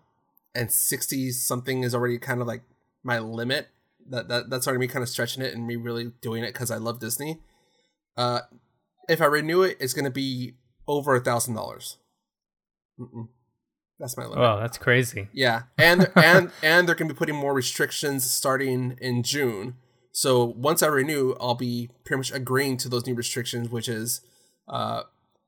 and 0.53 0.71
sixty 0.71 1.31
something 1.31 1.83
is 1.83 1.95
already 1.95 2.17
kind 2.17 2.41
of 2.41 2.47
like 2.47 2.61
my 3.03 3.19
limit. 3.19 3.69
That 4.09 4.27
that 4.27 4.49
that's 4.49 4.67
already 4.67 4.81
me 4.81 4.87
kind 4.87 5.01
of 5.03 5.09
stretching 5.09 5.41
it 5.43 5.53
and 5.53 5.65
me 5.65 5.75
really 5.75 6.11
doing 6.21 6.43
it 6.43 6.53
because 6.53 6.69
I 6.71 6.77
love 6.77 6.99
Disney. 6.99 7.39
Uh, 8.17 8.41
if 9.09 9.21
I 9.21 9.25
renew 9.25 9.63
it, 9.63 9.77
it's 9.79 9.93
gonna 9.93 10.11
be 10.11 10.55
over 10.87 11.15
a 11.15 11.19
thousand 11.19 11.55
dollars. 11.55 11.97
That's 13.99 14.17
my 14.17 14.25
limit. 14.25 14.39
Oh, 14.39 14.59
that's 14.59 14.77
crazy. 14.77 15.29
Yeah, 15.33 15.63
and 15.77 16.11
and 16.15 16.51
and 16.61 16.87
they're 16.87 16.95
gonna 16.95 17.13
be 17.13 17.17
putting 17.17 17.35
more 17.35 17.53
restrictions 17.53 18.29
starting 18.29 18.97
in 19.01 19.23
June. 19.23 19.75
So 20.11 20.45
once 20.45 20.83
I 20.83 20.87
renew, 20.87 21.35
I'll 21.41 21.55
be 21.55 21.89
pretty 22.03 22.19
much 22.19 22.31
agreeing 22.31 22.77
to 22.77 22.89
those 22.89 23.07
new 23.07 23.15
restrictions, 23.15 23.69
which 23.69 23.89
is, 23.89 24.21
uh, 24.67 25.03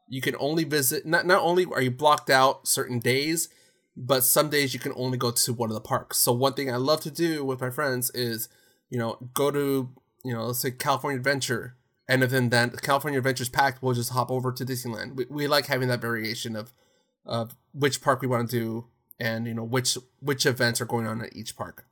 you 0.09 0.21
can 0.21 0.35
only 0.39 0.63
visit. 0.63 1.05
Not 1.05 1.25
not 1.25 1.41
only 1.41 1.65
are 1.65 1.81
you 1.81 1.91
blocked 1.91 2.29
out 2.29 2.67
certain 2.67 2.99
days, 2.99 3.49
but 3.95 4.23
some 4.23 4.49
days 4.49 4.73
you 4.73 4.79
can 4.79 4.93
only 4.95 5.17
go 5.17 5.31
to 5.31 5.53
one 5.53 5.69
of 5.69 5.75
the 5.75 5.81
parks. 5.81 6.17
So 6.17 6.31
one 6.31 6.53
thing 6.53 6.71
I 6.71 6.77
love 6.77 7.01
to 7.01 7.11
do 7.11 7.45
with 7.45 7.61
my 7.61 7.69
friends 7.69 8.09
is, 8.11 8.49
you 8.89 8.97
know, 8.97 9.17
go 9.33 9.51
to 9.51 9.89
you 10.23 10.33
know 10.33 10.47
let's 10.47 10.59
say 10.59 10.71
California 10.71 11.17
Adventure, 11.17 11.75
and 12.07 12.23
if 12.23 12.29
then 12.31 12.49
then 12.49 12.71
California 12.71 13.17
Adventure's 13.19 13.49
packed, 13.49 13.81
we'll 13.81 13.93
just 13.93 14.11
hop 14.11 14.29
over 14.31 14.51
to 14.51 14.65
Disneyland. 14.65 15.15
We, 15.15 15.25
we 15.29 15.47
like 15.47 15.65
having 15.67 15.87
that 15.89 16.01
variation 16.01 16.55
of 16.55 16.73
of 17.25 17.55
which 17.73 18.01
park 18.01 18.21
we 18.21 18.27
want 18.27 18.49
to 18.49 18.59
do 18.59 18.85
and 19.19 19.47
you 19.47 19.53
know 19.53 19.63
which 19.63 19.97
which 20.19 20.45
events 20.45 20.79
are 20.81 20.85
going 20.85 21.07
on 21.07 21.21
at 21.21 21.35
each 21.35 21.55
park. 21.55 21.85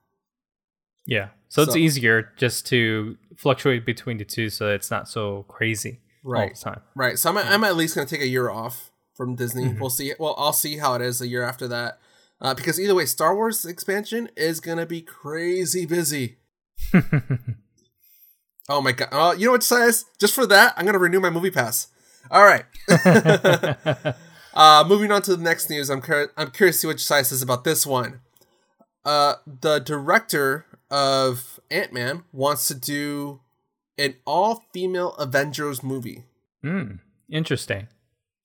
Yeah. 1.05 1.29
So, 1.49 1.61
it's 1.63 1.75
easier 1.75 2.31
just 2.37 2.65
to 2.67 3.17
fluctuate 3.37 3.85
between 3.85 4.17
the 4.17 4.25
two 4.25 4.49
so 4.49 4.69
it's 4.69 4.89
not 4.89 5.07
so 5.09 5.43
crazy 5.49 5.99
all 6.25 6.31
Right. 6.31 6.55
the 6.55 6.61
time. 6.61 6.81
Right. 6.95 7.19
So 7.19 7.29
I'm, 7.29 7.37
I'm 7.37 7.63
at 7.65 7.75
least 7.75 7.93
going 7.95 8.07
to 8.07 8.15
take 8.15 8.23
a 8.23 8.27
year 8.27 8.49
off 8.49 8.89
from 9.13 9.35
Disney. 9.35 9.65
Mhm. 9.65 9.79
We'll 9.79 9.89
see. 9.89 10.13
Well, 10.17 10.33
I'll 10.37 10.53
see 10.53 10.77
how 10.77 10.93
it 10.95 11.01
is 11.01 11.19
a 11.21 11.27
year 11.27 11.43
after 11.43 11.67
that. 11.67 11.99
Uh, 12.41 12.53
because 12.53 12.79
either 12.79 12.95
way, 12.95 13.05
Star 13.05 13.35
Wars 13.35 13.65
expansion 13.65 14.29
is 14.35 14.59
going 14.59 14.77
to 14.77 14.85
be 14.85 15.01
crazy 15.01 15.85
busy. 15.85 16.37
Oh 18.69 18.81
my 18.81 18.91
god. 18.93 19.09
Oh, 19.11 19.33
you 19.33 19.45
know 19.47 19.51
what, 19.51 19.61
Sias? 19.61 20.05
Just 20.19 20.33
for 20.35 20.45
that, 20.47 20.73
I'm 20.77 20.85
going 20.85 20.93
to 20.93 20.99
renew 20.99 21.19
my 21.19 21.29
movie 21.29 21.51
pass. 21.51 21.87
All 22.31 22.45
right. 22.45 22.63
uh, 24.53 24.83
moving 24.87 25.11
on 25.11 25.21
to 25.23 25.35
the 25.35 25.43
next 25.43 25.69
news. 25.69 25.89
I'm 25.89 26.01
cur- 26.01 26.31
I'm 26.37 26.51
curious 26.51 26.77
to 26.77 26.79
see 26.81 26.87
what 26.87 26.97
Sias 26.97 27.25
says 27.25 27.41
about 27.41 27.63
this 27.63 27.85
one. 27.85 28.21
Uh, 29.05 29.35
the 29.45 29.79
director 29.79 30.65
of 30.89 31.59
Ant 31.69 31.91
Man 31.93 32.23
wants 32.31 32.67
to 32.69 32.75
do 32.75 33.41
an 33.97 34.15
all 34.25 34.63
female 34.73 35.13
Avengers 35.15 35.83
movie. 35.83 36.23
Hmm. 36.63 36.93
Interesting. 37.29 37.87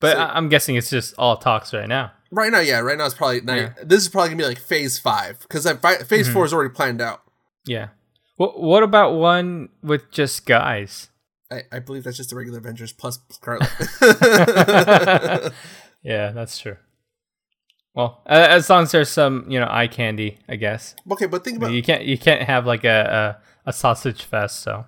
But 0.00 0.16
So- 0.16 0.22
I- 0.22 0.36
I'm 0.36 0.48
guessing 0.48 0.74
it's 0.76 0.90
just 0.90 1.14
all 1.18 1.36
talks 1.36 1.72
right 1.72 1.88
now. 1.88 2.12
Right 2.30 2.52
now, 2.52 2.60
yeah. 2.60 2.80
Right 2.80 2.98
now, 2.98 3.06
it's 3.06 3.14
probably 3.14 3.40
not, 3.40 3.56
Yeah. 3.56 3.72
this 3.82 4.02
is 4.02 4.08
probably 4.08 4.30
gonna 4.30 4.42
be 4.42 4.48
like 4.48 4.58
phase 4.58 4.98
five 4.98 5.38
because 5.40 5.64
phase 6.06 6.28
Mhm. 6.28 6.32
four 6.32 6.44
is 6.44 6.52
already 6.52 6.74
planned 6.74 7.00
out. 7.00 7.22
Yeah. 7.64 7.88
What 8.38 8.60
What 8.60 8.82
about 8.82 9.14
one 9.14 9.68
with 9.82 10.10
just 10.10 10.46
guys? 10.46 11.10
I, 11.50 11.62
I 11.72 11.78
believe 11.80 12.04
that's 12.04 12.16
just 12.16 12.30
the 12.30 12.36
regular 12.36 12.58
Avengers 12.58 12.92
plus 12.92 13.18
Scarlett. 13.30 13.68
yeah, 16.02 16.30
that's 16.30 16.58
true. 16.58 16.76
Well, 17.94 18.22
as 18.26 18.70
long 18.70 18.84
as 18.84 18.92
there's 18.92 19.08
some, 19.08 19.44
you 19.48 19.58
know, 19.58 19.66
eye 19.68 19.88
candy, 19.88 20.38
I 20.48 20.54
guess. 20.54 20.94
okay, 21.10 21.26
but 21.26 21.42
think 21.42 21.56
about 21.56 21.72
you 21.72 21.82
can't 21.82 22.04
you 22.04 22.16
can't 22.16 22.42
have 22.42 22.64
like 22.64 22.84
a 22.84 23.38
a, 23.66 23.70
a 23.70 23.72
sausage 23.72 24.22
fest. 24.22 24.60
So 24.60 24.84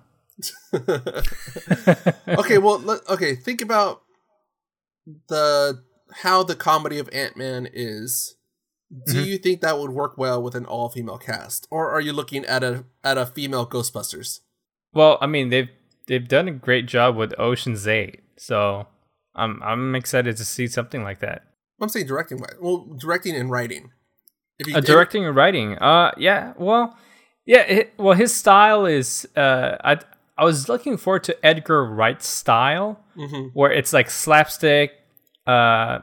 okay. 0.73 2.57
Well, 2.57 2.79
let, 2.79 3.07
okay. 3.09 3.35
Think 3.35 3.61
about 3.61 4.03
the 5.27 5.83
how 6.13 6.43
the 6.43 6.55
comedy 6.55 6.99
of 6.99 7.09
Ant 7.11 7.35
Man 7.35 7.67
is. 7.71 8.37
Do 9.05 9.13
Mhm. 9.21 9.25
you 9.25 9.37
think 9.37 9.61
that 9.61 9.79
would 9.79 9.91
work 9.91 10.17
well 10.17 10.41
with 10.43 10.53
an 10.55 10.65
all 10.65 10.89
female 10.89 11.17
cast, 11.17 11.65
or 11.71 11.89
are 11.91 12.01
you 12.01 12.11
looking 12.11 12.43
at 12.45 12.63
a 12.63 12.83
at 13.03 13.17
a 13.17 13.25
female 13.25 13.65
Ghostbusters? 13.65 14.41
Well, 14.93 15.17
I 15.21 15.27
mean 15.27 15.49
they've 15.49 15.69
they've 16.07 16.27
done 16.27 16.47
a 16.49 16.51
great 16.51 16.87
job 16.87 17.15
with 17.15 17.33
Ocean's 17.39 17.87
Eight, 17.87 18.19
so 18.37 18.87
I'm 19.33 19.61
I'm 19.63 19.95
excited 19.95 20.35
to 20.37 20.43
see 20.45 20.67
something 20.67 21.03
like 21.03 21.19
that. 21.21 21.43
I'm 21.79 21.87
saying 21.89 22.07
directing. 22.07 22.43
Well, 22.59 22.85
directing 22.97 23.35
and 23.35 23.49
writing. 23.49 23.91
If 24.59 24.67
you 24.67 24.75
Uh, 24.75 24.81
directing 24.81 25.25
and 25.25 25.35
writing, 25.35 25.77
uh, 25.79 26.11
yeah, 26.17 26.53
well, 26.57 26.95
yeah, 27.45 27.61
it, 27.61 27.93
well, 27.97 28.13
his 28.15 28.35
style 28.35 28.85
is, 28.85 29.25
uh, 29.37 29.77
I 29.83 29.99
I 30.37 30.43
was 30.43 30.67
looking 30.69 30.97
forward 30.97 31.23
to 31.25 31.45
Edgar 31.45 31.85
Wright's 31.85 32.27
style, 32.27 32.99
hmm 33.15 33.47
where 33.53 33.71
it's 33.71 33.93
like 33.93 34.09
slapstick, 34.09 34.91
uh, 35.47 35.99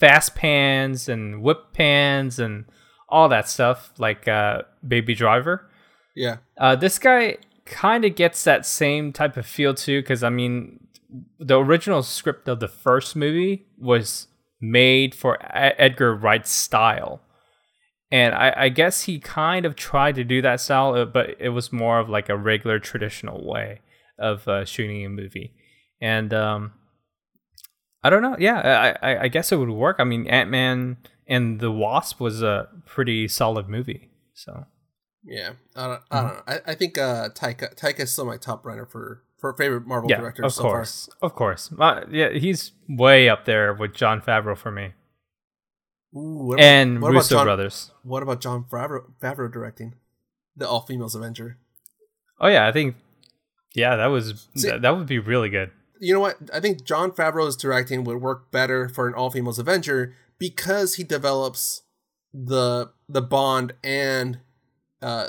fast 0.00 0.34
pans 0.34 1.08
and 1.08 1.42
whip 1.42 1.72
pans 1.72 2.38
and 2.38 2.64
all 3.08 3.28
that 3.28 3.48
stuff, 3.48 3.92
like 3.98 4.26
uh, 4.26 4.62
Baby 4.86 5.14
Driver. 5.14 5.70
Yeah. 6.16 6.38
Uh, 6.58 6.76
this 6.76 6.98
guy 6.98 7.38
kind 7.64 8.04
of 8.04 8.14
gets 8.14 8.44
that 8.44 8.66
same 8.66 9.12
type 9.12 9.36
of 9.36 9.46
feel 9.46 9.74
too, 9.74 10.00
because 10.02 10.22
I 10.22 10.30
mean, 10.30 10.80
the 11.38 11.58
original 11.58 12.02
script 12.02 12.48
of 12.48 12.60
the 12.60 12.68
first 12.68 13.14
movie 13.14 13.66
was 13.78 14.26
made 14.60 15.14
for 15.14 15.36
E- 15.36 15.74
Edgar 15.78 16.14
Wright's 16.14 16.50
style, 16.50 17.20
and 18.10 18.34
I, 18.34 18.52
I 18.56 18.68
guess 18.68 19.02
he 19.02 19.18
kind 19.18 19.64
of 19.66 19.76
tried 19.76 20.14
to 20.16 20.24
do 20.24 20.42
that 20.42 20.60
style, 20.60 20.94
uh, 20.94 21.04
but 21.04 21.36
it 21.38 21.50
was 21.50 21.72
more 21.72 22.00
of 22.00 22.08
like 22.08 22.28
a 22.28 22.36
regular 22.36 22.78
traditional 22.78 23.46
way 23.46 23.80
of 24.18 24.46
uh, 24.48 24.64
shooting 24.64 25.04
a 25.04 25.08
movie, 25.08 25.52
and 26.00 26.32
um, 26.34 26.72
I 28.04 28.10
don't 28.10 28.22
know. 28.22 28.36
Yeah, 28.38 28.94
I, 29.02 29.12
I, 29.12 29.22
I 29.22 29.28
guess 29.28 29.50
it 29.50 29.56
would 29.56 29.70
work. 29.70 29.96
I 29.98 30.04
mean, 30.04 30.26
Ant 30.26 30.50
Man 30.50 30.98
and 31.26 31.58
the 31.58 31.70
Wasp 31.72 32.20
was 32.20 32.42
a 32.42 32.68
pretty 32.84 33.26
solid 33.28 33.68
movie, 33.68 34.10
so. 34.34 34.66
Yeah, 35.24 35.52
I 35.74 35.86
don't, 35.86 36.02
I 36.10 36.20
don't 36.20 36.34
know. 36.34 36.42
I, 36.46 36.60
I 36.66 36.74
think 36.74 36.98
uh, 36.98 37.30
Taika 37.30 37.74
Taika 37.74 38.00
is 38.00 38.12
still 38.12 38.26
my 38.26 38.36
top 38.36 38.66
runner 38.66 38.84
for 38.84 39.22
for 39.38 39.54
favorite 39.54 39.86
Marvel 39.86 40.10
yeah, 40.10 40.18
director 40.18 40.44
of 40.44 40.52
so 40.52 40.60
course, 40.62 41.08
of 41.22 41.34
course. 41.34 41.70
Uh, 41.78 42.02
yeah, 42.10 42.28
he's 42.28 42.72
way 42.90 43.28
up 43.30 43.46
there 43.46 43.72
with 43.72 43.94
Jon 43.94 44.20
Favreau 44.20 44.54
for 44.56 44.70
me. 44.70 44.92
Ooh, 46.14 46.48
what 46.48 46.60
and 46.60 47.00
what 47.00 47.08
about 47.08 47.16
Russo 47.20 47.36
John- 47.36 47.46
brothers. 47.46 47.90
What 48.02 48.22
about 48.22 48.42
Jon 48.42 48.64
Favreau, 48.64 49.04
Favreau 49.20 49.50
directing 49.50 49.94
the 50.54 50.68
all 50.68 50.82
females 50.82 51.14
Avenger? 51.14 51.56
Oh 52.38 52.48
yeah, 52.48 52.66
I 52.66 52.72
think, 52.72 52.96
yeah, 53.74 53.96
that 53.96 54.06
was 54.06 54.46
See- 54.54 54.68
that, 54.68 54.82
that 54.82 54.94
would 54.94 55.06
be 55.06 55.18
really 55.18 55.48
good. 55.48 55.70
You 56.00 56.12
know 56.12 56.20
what? 56.20 56.38
I 56.52 56.60
think 56.60 56.84
Jon 56.84 57.12
Favreau's 57.12 57.56
directing 57.56 58.04
would 58.04 58.20
work 58.20 58.50
better 58.50 58.88
for 58.88 59.06
an 59.08 59.14
all 59.14 59.30
females 59.30 59.58
Avenger 59.58 60.14
because 60.38 60.94
he 60.94 61.04
develops 61.04 61.82
the 62.32 62.90
the 63.08 63.22
bond 63.22 63.74
and 63.84 64.40
uh, 65.00 65.28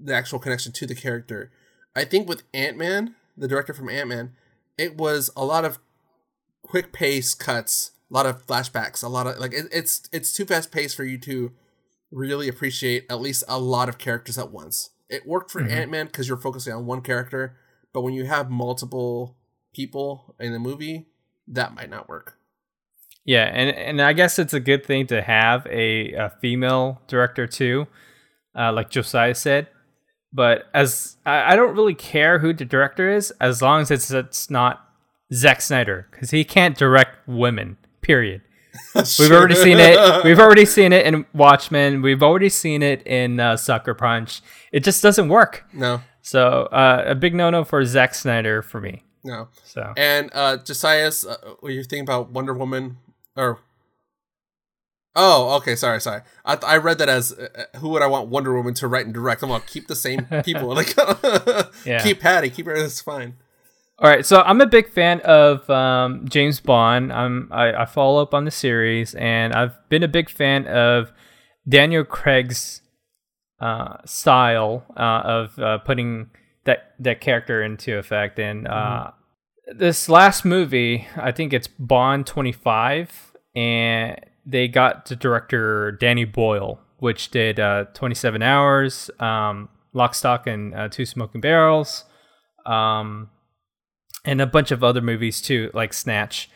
the 0.00 0.14
actual 0.14 0.38
connection 0.38 0.72
to 0.72 0.86
the 0.86 0.94
character. 0.94 1.50
I 1.96 2.04
think 2.04 2.28
with 2.28 2.42
Ant 2.52 2.76
Man, 2.76 3.14
the 3.36 3.48
director 3.48 3.74
from 3.74 3.88
Ant 3.88 4.08
Man, 4.08 4.32
it 4.78 4.96
was 4.96 5.30
a 5.36 5.44
lot 5.44 5.64
of 5.64 5.78
quick 6.62 6.92
pace 6.92 7.34
cuts, 7.34 7.92
a 8.10 8.14
lot 8.14 8.26
of 8.26 8.46
flashbacks, 8.46 9.02
a 9.02 9.08
lot 9.08 9.26
of 9.26 9.38
like 9.38 9.52
it, 9.52 9.66
it's 9.72 10.08
it's 10.12 10.32
too 10.32 10.44
fast 10.46 10.70
paced 10.70 10.96
for 10.96 11.04
you 11.04 11.18
to 11.18 11.52
really 12.12 12.48
appreciate 12.48 13.04
at 13.10 13.20
least 13.20 13.42
a 13.48 13.58
lot 13.58 13.88
of 13.88 13.98
characters 13.98 14.38
at 14.38 14.52
once. 14.52 14.90
It 15.08 15.26
worked 15.26 15.50
for 15.50 15.60
Mhm. 15.60 15.70
Ant 15.70 15.90
Man 15.90 16.06
because 16.06 16.28
you're 16.28 16.36
focusing 16.36 16.72
on 16.72 16.86
one 16.86 17.00
character, 17.00 17.56
but 17.92 18.02
when 18.02 18.14
you 18.14 18.24
have 18.26 18.48
multiple 18.50 19.36
people 19.74 20.34
in 20.40 20.52
the 20.52 20.58
movie, 20.58 21.06
that 21.48 21.74
might 21.74 21.90
not 21.90 22.08
work. 22.08 22.38
Yeah, 23.24 23.44
and 23.44 23.74
and 23.74 24.02
I 24.02 24.12
guess 24.12 24.38
it's 24.38 24.52
a 24.52 24.60
good 24.60 24.84
thing 24.84 25.06
to 25.08 25.22
have 25.22 25.66
a, 25.66 26.12
a 26.12 26.30
female 26.40 27.00
director 27.06 27.46
too, 27.46 27.86
uh, 28.56 28.72
like 28.72 28.90
Josiah 28.90 29.34
said. 29.34 29.68
But 30.32 30.64
as 30.74 31.16
I, 31.24 31.52
I 31.52 31.56
don't 31.56 31.74
really 31.74 31.94
care 31.94 32.38
who 32.38 32.52
the 32.52 32.64
director 32.64 33.08
is, 33.10 33.30
as 33.40 33.62
long 33.62 33.80
as 33.80 33.90
it's 33.90 34.10
it's 34.10 34.50
not 34.50 34.86
Zack 35.32 35.62
Snyder, 35.62 36.06
because 36.10 36.30
he 36.30 36.44
can't 36.44 36.76
direct 36.76 37.26
women. 37.26 37.78
Period. 38.02 38.42
We've 38.94 39.30
already 39.30 39.54
seen 39.54 39.78
it. 39.78 40.24
We've 40.24 40.40
already 40.40 40.66
seen 40.66 40.92
it 40.92 41.06
in 41.06 41.24
Watchmen. 41.32 42.02
We've 42.02 42.22
already 42.22 42.48
seen 42.48 42.82
it 42.82 43.06
in 43.06 43.40
uh, 43.40 43.56
Sucker 43.56 43.94
Punch. 43.94 44.42
It 44.72 44.84
just 44.84 45.02
doesn't 45.02 45.28
work. 45.28 45.64
no, 45.72 46.00
So 46.22 46.64
uh, 46.64 47.04
a 47.06 47.14
big 47.14 47.34
no-no 47.34 47.64
for 47.64 47.84
Zack 47.84 48.14
Snyder 48.14 48.62
for 48.62 48.80
me. 48.80 49.04
No. 49.24 49.48
So 49.64 49.92
And 49.96 50.30
uh 50.32 50.58
Josiah's 50.58 51.24
uh, 51.24 51.36
what 51.60 51.72
you 51.72 51.82
think 51.84 52.02
about 52.02 52.30
Wonder 52.30 52.54
Woman 52.54 52.98
or 53.36 53.60
Oh, 55.16 55.54
okay, 55.58 55.76
sorry, 55.76 56.00
sorry. 56.00 56.22
I 56.44 56.56
I 56.56 56.76
read 56.78 56.98
that 56.98 57.08
as 57.08 57.32
uh, 57.32 57.46
uh, 57.74 57.78
who 57.78 57.88
would 57.90 58.02
I 58.02 58.06
want 58.08 58.28
Wonder 58.30 58.52
Woman 58.54 58.74
to 58.74 58.88
write 58.88 59.04
and 59.06 59.14
direct? 59.14 59.42
I'm 59.42 59.48
gonna 59.48 59.62
keep 59.66 59.86
the 59.86 59.94
same 59.96 60.26
people. 60.44 60.74
Like 60.74 60.94
Yeah. 61.86 62.02
keep 62.02 62.20
Patty, 62.20 62.50
keep 62.50 62.66
her 62.66 62.76
that's 62.76 63.00
fine. 63.00 63.36
All 64.00 64.10
right, 64.10 64.26
so 64.26 64.40
I'm 64.42 64.60
a 64.60 64.66
big 64.66 64.88
fan 64.88 65.20
of 65.20 65.70
um, 65.70 66.26
James 66.28 66.58
Bond. 66.58 67.12
I'm 67.12 67.48
I, 67.52 67.72
I 67.82 67.84
follow 67.84 68.20
up 68.20 68.34
on 68.34 68.44
the 68.44 68.50
series, 68.50 69.14
and 69.14 69.52
I've 69.52 69.88
been 69.88 70.02
a 70.02 70.08
big 70.08 70.28
fan 70.28 70.66
of 70.66 71.12
Daniel 71.68 72.02
Craig's 72.04 72.82
uh, 73.60 73.98
style 74.04 74.84
uh, 74.96 75.22
of 75.24 75.58
uh, 75.60 75.78
putting 75.78 76.30
that 76.64 76.94
that 76.98 77.20
character 77.20 77.62
into 77.62 77.98
effect. 77.98 78.38
And 78.38 78.66
uh, 78.66 79.10
this 79.76 80.08
last 80.08 80.44
movie, 80.44 81.06
I 81.16 81.32
think 81.32 81.52
it's 81.52 81.68
Bond 81.68 82.26
25, 82.26 83.32
and 83.54 84.20
they 84.46 84.68
got 84.68 85.06
the 85.06 85.16
director 85.16 85.92
Danny 85.92 86.24
Boyle, 86.24 86.80
which 86.98 87.30
did 87.30 87.60
uh, 87.60 87.84
27 87.94 88.42
Hours, 88.42 89.10
um, 89.20 89.68
Lock, 89.92 90.14
Stock, 90.14 90.46
and 90.46 90.74
uh, 90.74 90.88
Two 90.88 91.06
Smoking 91.06 91.40
Barrels. 91.40 92.04
Um, 92.66 93.30
and 94.24 94.40
a 94.40 94.46
bunch 94.46 94.70
of 94.70 94.82
other 94.82 95.00
movies 95.00 95.40
too, 95.40 95.70
like 95.74 95.92
Snatch. 95.92 96.48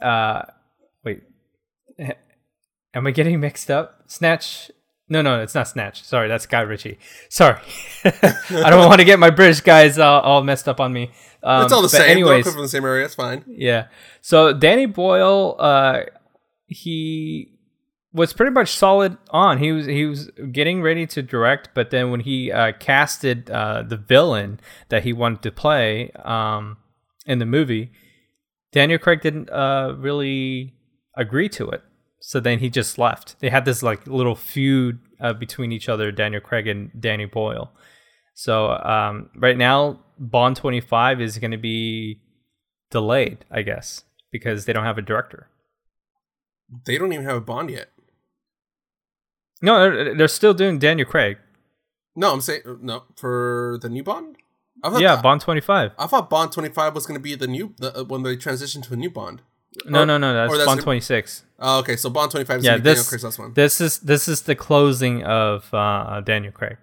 Uh, 0.00 0.42
wait, 1.04 1.22
am 2.94 3.06
I 3.06 3.10
getting 3.10 3.40
mixed 3.40 3.70
up? 3.70 4.04
Snatch? 4.06 4.70
No, 5.08 5.22
no, 5.22 5.40
it's 5.40 5.54
not 5.54 5.68
Snatch. 5.68 6.02
Sorry, 6.04 6.28
that's 6.28 6.46
Guy 6.46 6.60
Ritchie. 6.60 6.98
Sorry, 7.28 7.58
I 8.04 8.70
don't 8.70 8.86
want 8.86 9.00
to 9.00 9.04
get 9.04 9.18
my 9.18 9.30
British 9.30 9.60
guys 9.60 9.98
all, 9.98 10.20
all 10.20 10.42
messed 10.42 10.68
up 10.68 10.80
on 10.80 10.92
me. 10.92 11.10
Um, 11.42 11.64
it's 11.64 11.72
all 11.72 11.82
the 11.82 11.88
same. 11.88 12.10
Anyways, 12.10 12.44
come 12.44 12.52
from 12.54 12.62
the 12.62 12.68
same 12.68 12.84
area. 12.84 13.04
It's 13.04 13.14
fine. 13.14 13.44
yeah. 13.46 13.86
So 14.20 14.52
Danny 14.52 14.86
Boyle, 14.86 15.56
uh, 15.58 16.00
he 16.66 17.52
was 18.12 18.32
pretty 18.32 18.50
much 18.52 18.70
solid 18.70 19.16
on. 19.30 19.58
He 19.58 19.72
was 19.72 19.86
he 19.86 20.04
was 20.04 20.30
getting 20.52 20.82
ready 20.82 21.06
to 21.06 21.22
direct, 21.22 21.70
but 21.74 21.90
then 21.90 22.10
when 22.10 22.20
he 22.20 22.52
uh, 22.52 22.72
casted 22.78 23.50
uh, 23.50 23.82
the 23.82 23.96
villain 23.96 24.60
that 24.88 25.04
he 25.04 25.12
wanted 25.12 25.42
to 25.42 25.52
play 25.52 26.10
um, 26.24 26.76
in 27.26 27.38
the 27.38 27.46
movie, 27.46 27.92
Daniel 28.72 28.98
Craig 28.98 29.20
didn't 29.20 29.48
uh, 29.50 29.94
really 29.96 30.74
agree 31.14 31.48
to 31.50 31.68
it. 31.70 31.82
So 32.28 32.40
then 32.40 32.58
he 32.58 32.68
just 32.68 32.98
left. 32.98 33.40
They 33.40 33.48
had 33.48 33.64
this 33.64 33.82
like 33.82 34.06
little 34.06 34.34
feud 34.34 34.98
uh, 35.18 35.32
between 35.32 35.72
each 35.72 35.88
other, 35.88 36.12
Daniel 36.12 36.42
Craig 36.42 36.66
and 36.66 36.90
Danny 37.00 37.24
Boyle. 37.24 37.72
So 38.34 38.72
um, 38.72 39.30
right 39.34 39.56
now, 39.56 40.00
Bond 40.18 40.54
25 40.54 41.22
is 41.22 41.38
going 41.38 41.52
to 41.52 41.56
be 41.56 42.20
delayed, 42.90 43.46
I 43.50 43.62
guess, 43.62 44.04
because 44.30 44.66
they 44.66 44.74
don't 44.74 44.84
have 44.84 44.98
a 44.98 45.02
director. 45.02 45.48
They 46.84 46.98
don't 46.98 47.14
even 47.14 47.24
have 47.24 47.36
a 47.36 47.40
Bond 47.40 47.70
yet. 47.70 47.88
No, 49.62 49.80
they're, 49.90 50.14
they're 50.14 50.28
still 50.28 50.52
doing 50.52 50.78
Daniel 50.78 51.08
Craig. 51.08 51.38
No, 52.14 52.34
I'm 52.34 52.42
saying 52.42 52.60
no 52.82 53.04
for 53.16 53.78
the 53.80 53.88
new 53.88 54.02
Bond. 54.02 54.36
Yeah, 54.98 55.22
Bond 55.22 55.40
25. 55.40 55.92
I 55.98 56.06
thought 56.06 56.28
Bond 56.28 56.52
25 56.52 56.94
was 56.94 57.06
going 57.06 57.18
to 57.18 57.24
be 57.24 57.36
the 57.36 57.46
new 57.46 57.74
the, 57.78 58.04
when 58.06 58.22
they 58.22 58.36
transition 58.36 58.82
to 58.82 58.92
a 58.92 58.96
new 58.96 59.08
Bond. 59.08 59.40
No, 59.84 60.02
Or- 60.02 60.06
no, 60.06 60.18
no, 60.18 60.32
that's, 60.34 60.64
Bond 60.64 60.80
26. 60.80 61.44
Oh, 61.60 61.80
okay, 61.80 61.96
so 61.96 62.08
Bond 62.10 62.30
25 62.30 62.58
is 62.60 62.64
Yeah, 62.64 62.78
this 62.78 63.08
Craig's 63.08 63.24
last 63.24 63.38
one. 63.38 63.52
this 63.54 63.80
is 63.80 63.98
this 64.00 64.26
is 64.28 64.42
the 64.42 64.54
closing 64.54 65.22
of 65.24 65.72
uh, 65.74 66.20
Daniel 66.22 66.52
Craig. 66.52 66.78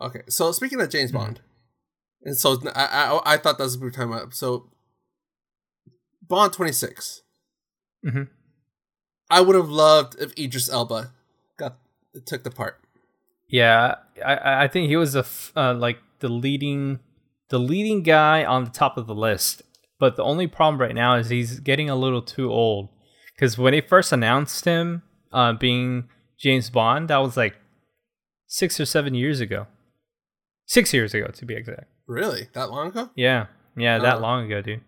Okay, 0.00 0.22
so 0.28 0.52
speaking 0.52 0.80
of 0.80 0.88
James 0.88 1.10
Mhm. 1.10 1.14
Bond, 1.14 1.40
and 2.22 2.36
so 2.36 2.58
I, 2.74 2.84
I 2.84 3.34
I 3.34 3.36
thought 3.36 3.58
that 3.58 3.64
was 3.64 3.74
a 3.74 3.78
good 3.78 3.92
time 3.94 4.12
up. 4.12 4.32
So 4.32 4.70
Bond 6.22 6.52
26. 6.52 7.22
Mhm. 8.06 8.28
I 9.28 9.40
would 9.40 9.56
have 9.56 9.68
loved 9.68 10.16
if 10.18 10.32
Idris 10.38 10.68
Elba 10.70 11.12
got 11.58 11.76
took 12.24 12.42
the 12.42 12.50
part. 12.50 12.80
Yeah, 13.48 13.96
I- 14.24 14.34
I 14.36 14.64
I 14.64 14.68
think 14.68 14.88
he 14.88 14.96
was 14.96 15.14
a 15.14 15.20
f- 15.20 15.52
uh, 15.56 15.74
like 15.74 15.98
the 16.20 16.28
leading 16.28 17.00
the 17.48 17.58
leading 17.58 18.02
guy 18.02 18.44
on 18.44 18.64
the 18.64 18.70
top 18.70 18.96
of 18.96 19.06
the 19.06 19.14
list. 19.14 19.62
But 20.00 20.16
the 20.16 20.24
only 20.24 20.48
problem 20.48 20.80
right 20.80 20.94
now 20.94 21.14
is 21.14 21.28
he's 21.28 21.60
getting 21.60 21.88
a 21.88 21.94
little 21.94 22.22
too 22.22 22.50
old. 22.50 22.88
Because 23.36 23.56
when 23.56 23.72
they 23.72 23.80
first 23.82 24.12
announced 24.12 24.64
him 24.64 25.02
uh, 25.32 25.52
being 25.52 26.08
James 26.38 26.70
Bond, 26.70 27.08
that 27.08 27.18
was 27.18 27.36
like 27.36 27.54
six 28.46 28.80
or 28.80 28.86
seven 28.86 29.14
years 29.14 29.40
ago. 29.40 29.66
Six 30.66 30.92
years 30.92 31.14
ago, 31.14 31.28
to 31.28 31.44
be 31.44 31.54
exact. 31.54 31.86
Really, 32.06 32.48
that 32.54 32.70
long 32.70 32.88
ago? 32.88 33.10
Yeah, 33.14 33.46
yeah, 33.76 33.98
that 33.98 34.16
Uh, 34.16 34.20
long 34.20 34.46
ago, 34.46 34.62
dude. 34.62 34.80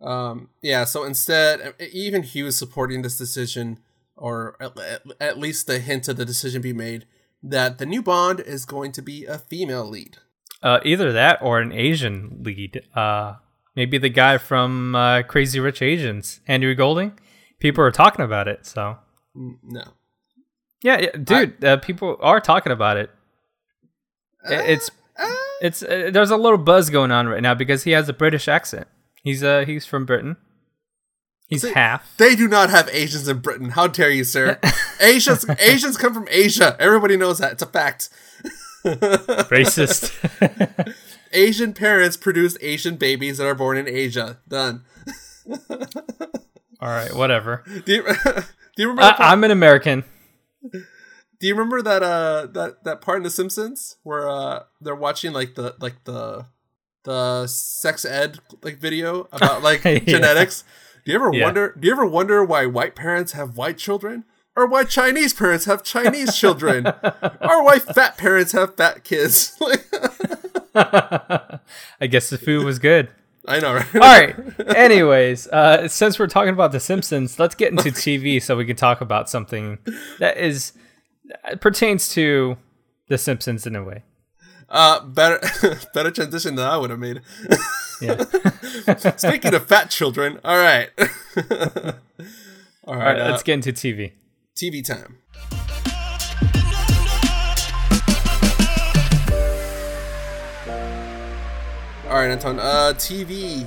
Um, 0.00 0.50
yeah. 0.62 0.84
So 0.84 1.04
instead, 1.04 1.74
even 1.92 2.22
he 2.22 2.42
was 2.42 2.56
supporting 2.56 3.02
this 3.02 3.16
decision, 3.16 3.78
or 4.16 4.56
at, 4.60 4.78
at, 4.78 5.02
at 5.20 5.38
least 5.38 5.66
the 5.66 5.78
hint 5.78 6.08
of 6.08 6.16
the 6.16 6.24
decision 6.24 6.62
be 6.62 6.72
made 6.72 7.06
that 7.42 7.78
the 7.78 7.86
new 7.86 8.02
Bond 8.02 8.40
is 8.40 8.64
going 8.64 8.92
to 8.92 9.02
be 9.02 9.24
a 9.24 9.38
female 9.38 9.88
lead. 9.88 10.18
Uh, 10.62 10.80
either 10.84 11.12
that 11.12 11.40
or 11.40 11.60
an 11.60 11.72
Asian 11.72 12.40
lead. 12.42 12.82
Uh, 12.94 13.34
maybe 13.78 13.96
the 13.96 14.08
guy 14.10 14.36
from 14.38 14.94
uh, 14.96 15.22
Crazy 15.22 15.60
Rich 15.60 15.80
Asians, 15.82 16.40
Andrew 16.48 16.74
Golding. 16.74 17.12
People 17.60 17.82
are 17.84 17.92
talking 17.92 18.24
about 18.24 18.48
it, 18.48 18.66
so 18.66 18.98
Mm, 19.36 19.56
No, 19.62 19.82
yeah, 20.82 20.98
yeah 21.00 21.10
dude. 21.16 21.64
uh, 21.64 21.76
people 21.78 22.16
are 22.20 22.40
talking 22.40 22.72
about 22.72 22.96
it. 22.96 23.10
Uh, 24.44 24.54
It's 24.74 24.90
uh, 25.18 25.34
it's 25.62 25.82
uh, 25.82 26.10
there's 26.12 26.30
a 26.32 26.36
little 26.36 26.58
buzz 26.58 26.90
going 26.90 27.10
on 27.12 27.28
right 27.28 27.42
now 27.42 27.54
because 27.54 27.84
he 27.84 27.92
has 27.92 28.08
a 28.08 28.12
British 28.12 28.48
accent. 28.48 28.86
He's 29.22 29.42
uh 29.42 29.64
he's 29.66 29.86
from 29.86 30.04
Britain. 30.06 30.36
He's 31.48 31.62
See, 31.62 31.72
half. 31.72 32.16
They 32.18 32.34
do 32.36 32.46
not 32.48 32.68
have 32.70 32.88
Asians 32.92 33.26
in 33.28 33.38
Britain. 33.38 33.70
How 33.70 33.86
dare 33.86 34.10
you, 34.10 34.24
sir? 34.24 34.58
Asians 35.00 35.44
Asians 35.58 35.96
come 35.96 36.12
from 36.14 36.28
Asia. 36.30 36.76
Everybody 36.78 37.16
knows 37.16 37.38
that. 37.38 37.52
It's 37.52 37.62
a 37.62 37.66
fact. 37.66 38.10
Racist. 38.84 40.12
Asian 41.32 41.72
parents 41.72 42.16
produce 42.16 42.56
Asian 42.60 42.96
babies 42.96 43.38
that 43.38 43.46
are 43.46 43.54
born 43.54 43.76
in 43.76 43.88
Asia. 43.88 44.38
Done. 44.48 44.84
All 46.80 46.88
right, 46.88 47.14
whatever. 47.14 47.64
Do 47.86 47.92
you, 47.94 48.02
do 48.24 48.42
you 48.82 48.88
remember? 48.88 49.16
I, 49.22 49.32
I'm 49.32 49.42
an 49.44 49.50
American. 49.50 50.04
do 50.72 51.46
you 51.46 51.54
remember 51.54 51.82
that 51.82 52.02
uh 52.02 52.46
that 52.52 52.84
that 52.84 53.00
part 53.00 53.16
in 53.18 53.22
The 53.22 53.30
Simpsons 53.30 53.96
where 54.02 54.28
uh 54.28 54.64
they're 54.80 54.94
watching 54.94 55.32
like 55.32 55.54
the 55.54 55.74
like 55.80 56.04
the 56.04 56.46
the 57.04 57.46
sex 57.46 58.04
ed 58.04 58.38
like 58.62 58.78
video 58.78 59.28
about 59.32 59.62
like 59.62 59.84
Yeah. 59.84 59.98
genetics? 60.00 60.62
Do 61.04 61.12
you 61.12 61.18
ever 61.18 61.32
Yeah. 61.32 61.44
wonder? 61.44 61.74
Do 61.78 61.86
you 61.86 61.92
ever 61.92 62.06
wonder 62.06 62.44
why 62.44 62.66
white 62.66 62.94
parents 62.94 63.32
have 63.32 63.56
white 63.56 63.78
children, 63.78 64.24
or 64.54 64.66
why 64.68 64.84
Chinese 64.84 65.32
parents 65.32 65.64
have 65.64 65.82
Chinese 65.82 66.36
children, 66.36 66.86
or 67.40 67.64
why 67.64 67.78
fat 67.78 68.18
parents 68.18 68.52
have 68.52 68.76
fat 68.76 69.02
kids? 69.04 69.56
I 70.74 72.06
guess 72.08 72.30
the 72.30 72.38
food 72.38 72.64
was 72.64 72.78
good. 72.78 73.10
I 73.46 73.60
know, 73.60 73.74
right? 73.74 73.94
All 73.94 74.00
right. 74.00 74.36
Anyways, 74.76 75.48
uh, 75.48 75.88
since 75.88 76.18
we're 76.18 76.26
talking 76.26 76.52
about 76.52 76.72
The 76.72 76.80
Simpsons, 76.80 77.38
let's 77.38 77.54
get 77.54 77.72
into 77.72 77.90
TV 77.90 78.42
so 78.42 78.56
we 78.56 78.66
can 78.66 78.76
talk 78.76 79.00
about 79.00 79.30
something 79.30 79.78
that 80.18 80.36
is 80.36 80.72
pertains 81.60 82.08
to 82.10 82.58
The 83.08 83.16
Simpsons 83.16 83.66
in 83.66 83.74
a 83.74 83.82
way. 83.82 84.02
Uh, 84.68 85.00
better 85.00 85.40
better 85.94 86.10
transition 86.10 86.56
than 86.56 86.66
I 86.66 86.76
would 86.76 86.90
have 86.90 86.98
made. 86.98 87.22
Yeah. 88.02 88.22
Speaking 89.16 89.54
of 89.54 89.66
fat 89.66 89.88
children, 89.88 90.38
all 90.44 90.58
right, 90.58 90.90
all 90.98 91.46
right. 91.46 91.94
All 92.84 92.96
right, 92.96 93.18
uh, 93.18 93.30
let's 93.30 93.42
get 93.42 93.54
into 93.54 93.72
TV. 93.72 94.12
TV 94.54 94.84
time. 94.84 95.18
All 102.08 102.14
right, 102.14 102.30
Anton. 102.30 102.58
Uh, 102.58 102.94
TV. 102.96 103.66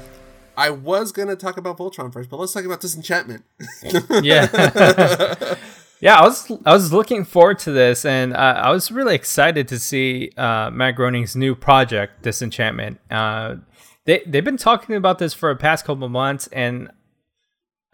I 0.57 0.71
was 0.71 1.11
gonna 1.11 1.35
talk 1.35 1.57
about 1.57 1.77
Voltron 1.77 2.11
first, 2.11 2.27
but 2.27 2.37
let's 2.37 2.51
talk 2.51 2.65
about 2.65 2.81
Disenchantment. 2.81 3.43
Yeah. 4.23 4.47
yeah, 5.99 6.19
I 6.19 6.23
was 6.23 6.51
I 6.65 6.73
was 6.73 6.91
looking 6.91 7.23
forward 7.23 7.59
to 7.59 7.71
this, 7.71 8.03
and 8.03 8.33
uh, 8.33 8.61
I 8.63 8.71
was 8.71 8.91
really 8.91 9.13
excited 9.13 9.67
to 9.67 9.77
see 9.77 10.31
uh, 10.37 10.71
Matt 10.71 10.95
Groening's 10.95 11.35
new 11.35 11.53
project, 11.53 12.23
Disenchantment. 12.23 12.99
Uh, 13.11 13.57
they 14.05 14.23
they've 14.25 14.43
been 14.43 14.57
talking 14.57 14.95
about 14.95 15.19
this 15.19 15.35
for 15.35 15.53
the 15.53 15.59
past 15.59 15.85
couple 15.85 16.03
of 16.03 16.11
months, 16.11 16.47
and 16.47 16.89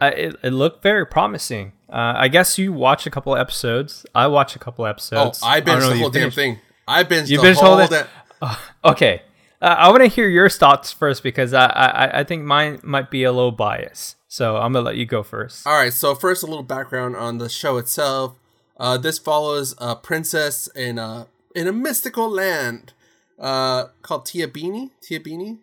uh, 0.00 0.12
it, 0.16 0.36
it 0.42 0.50
looked 0.50 0.82
very 0.82 1.04
promising. 1.04 1.72
Uh, 1.90 2.14
I 2.16 2.28
guess 2.28 2.56
you 2.56 2.72
watched 2.72 3.06
a 3.06 3.10
couple 3.10 3.36
episodes. 3.36 4.06
I 4.14 4.26
watched 4.28 4.56
a 4.56 4.58
couple 4.58 4.86
oh, 4.86 4.88
episodes. 4.88 5.40
I 5.42 5.60
don't 5.60 5.76
binged 5.76 5.80
know 5.80 5.90
the 5.90 5.98
whole 5.98 6.10
damn 6.10 6.30
thing. 6.30 6.58
I 6.86 7.04
binged 7.04 7.28
You 7.28 7.42
the 7.42 7.48
binged 7.48 7.56
whole 7.56 7.78
all 7.78 7.86
damn. 7.86 8.06
that? 8.40 8.58
Okay, 8.82 9.22
uh, 9.60 9.74
I 9.78 9.88
want 9.90 10.02
to 10.02 10.08
hear 10.08 10.28
your 10.28 10.48
thoughts 10.48 10.92
first 10.92 11.22
because 11.22 11.52
I, 11.52 11.66
I 11.66 12.20
I 12.20 12.24
think 12.24 12.44
mine 12.44 12.80
might 12.82 13.10
be 13.10 13.24
a 13.24 13.32
little 13.32 13.52
biased. 13.52 14.16
So 14.28 14.56
I'm 14.56 14.72
gonna 14.72 14.84
let 14.84 14.96
you 14.96 15.06
go 15.06 15.22
first. 15.22 15.66
All 15.66 15.74
right, 15.74 15.92
so 15.92 16.14
first 16.14 16.42
a 16.42 16.46
little 16.46 16.62
background 16.62 17.16
on 17.16 17.38
the 17.38 17.48
show 17.48 17.78
itself. 17.78 18.36
Uh, 18.76 18.96
this 18.96 19.18
follows 19.18 19.74
a 19.78 19.96
princess 19.96 20.68
in 20.74 20.98
a 20.98 21.26
in 21.54 21.66
a 21.66 21.72
mystical 21.72 22.30
land 22.30 22.92
uh, 23.38 23.86
called 24.02 24.26
Tiabeanie. 24.26 24.90
Tiabeanie 25.02 25.58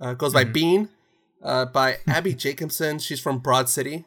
uh, 0.00 0.14
goes 0.14 0.34
by 0.34 0.44
Bean, 0.44 0.88
uh, 1.42 1.64
by 1.66 1.98
Abbi 2.06 2.32
Jacobson. 2.32 2.98
She's 2.98 3.20
from 3.20 3.38
Broad 3.38 3.68
City. 3.68 4.04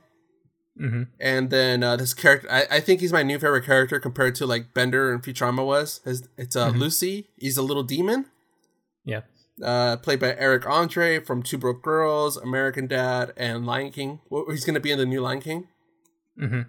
hmm 0.78 1.04
And 1.20 1.50
then 1.50 1.84
uh, 1.84 1.96
this 1.96 2.14
character, 2.14 2.48
I, 2.52 2.66
I 2.70 2.80
think 2.80 3.02
he's 3.02 3.12
my 3.14 3.24
new 3.24 3.40
favorite 3.40 3.66
character 3.66 4.00
compared 4.00 4.36
to 4.36 4.46
like 4.46 4.74
Bender 4.74 5.12
and 5.12 5.24
Futurama 5.24 5.66
was. 5.66 6.02
His, 6.06 6.28
it's 6.38 6.56
uh, 6.56 6.72
Luci. 6.72 7.26
He's 7.38 7.58
a 7.58 7.62
little 7.62 7.84
demon 7.84 8.26
Yeah. 9.04 9.22
Uh, 9.64 9.98
played 9.98 10.20
by 10.20 10.36
Eric 10.36 10.66
Andre 10.68 11.20
from 11.20 11.44
Two 11.44 11.58
Broke 11.58 11.82
Girls, 11.82 12.38
American 12.38 12.88
Dad, 12.88 13.34
and 13.38 13.66
Lion 13.66 13.92
King. 13.92 14.20
He's 14.50 14.66
going 14.66 14.76
to 14.76 14.80
be 14.80 14.92
in 14.92 14.98
the 14.98 15.06
new 15.06 15.22
Lion 15.22 15.42
King. 15.42 15.68
hmm 16.38 16.62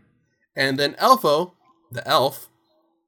And 0.57 0.79
then 0.79 0.95
Elfo, 0.95 1.53
the 1.91 2.07
elf, 2.07 2.49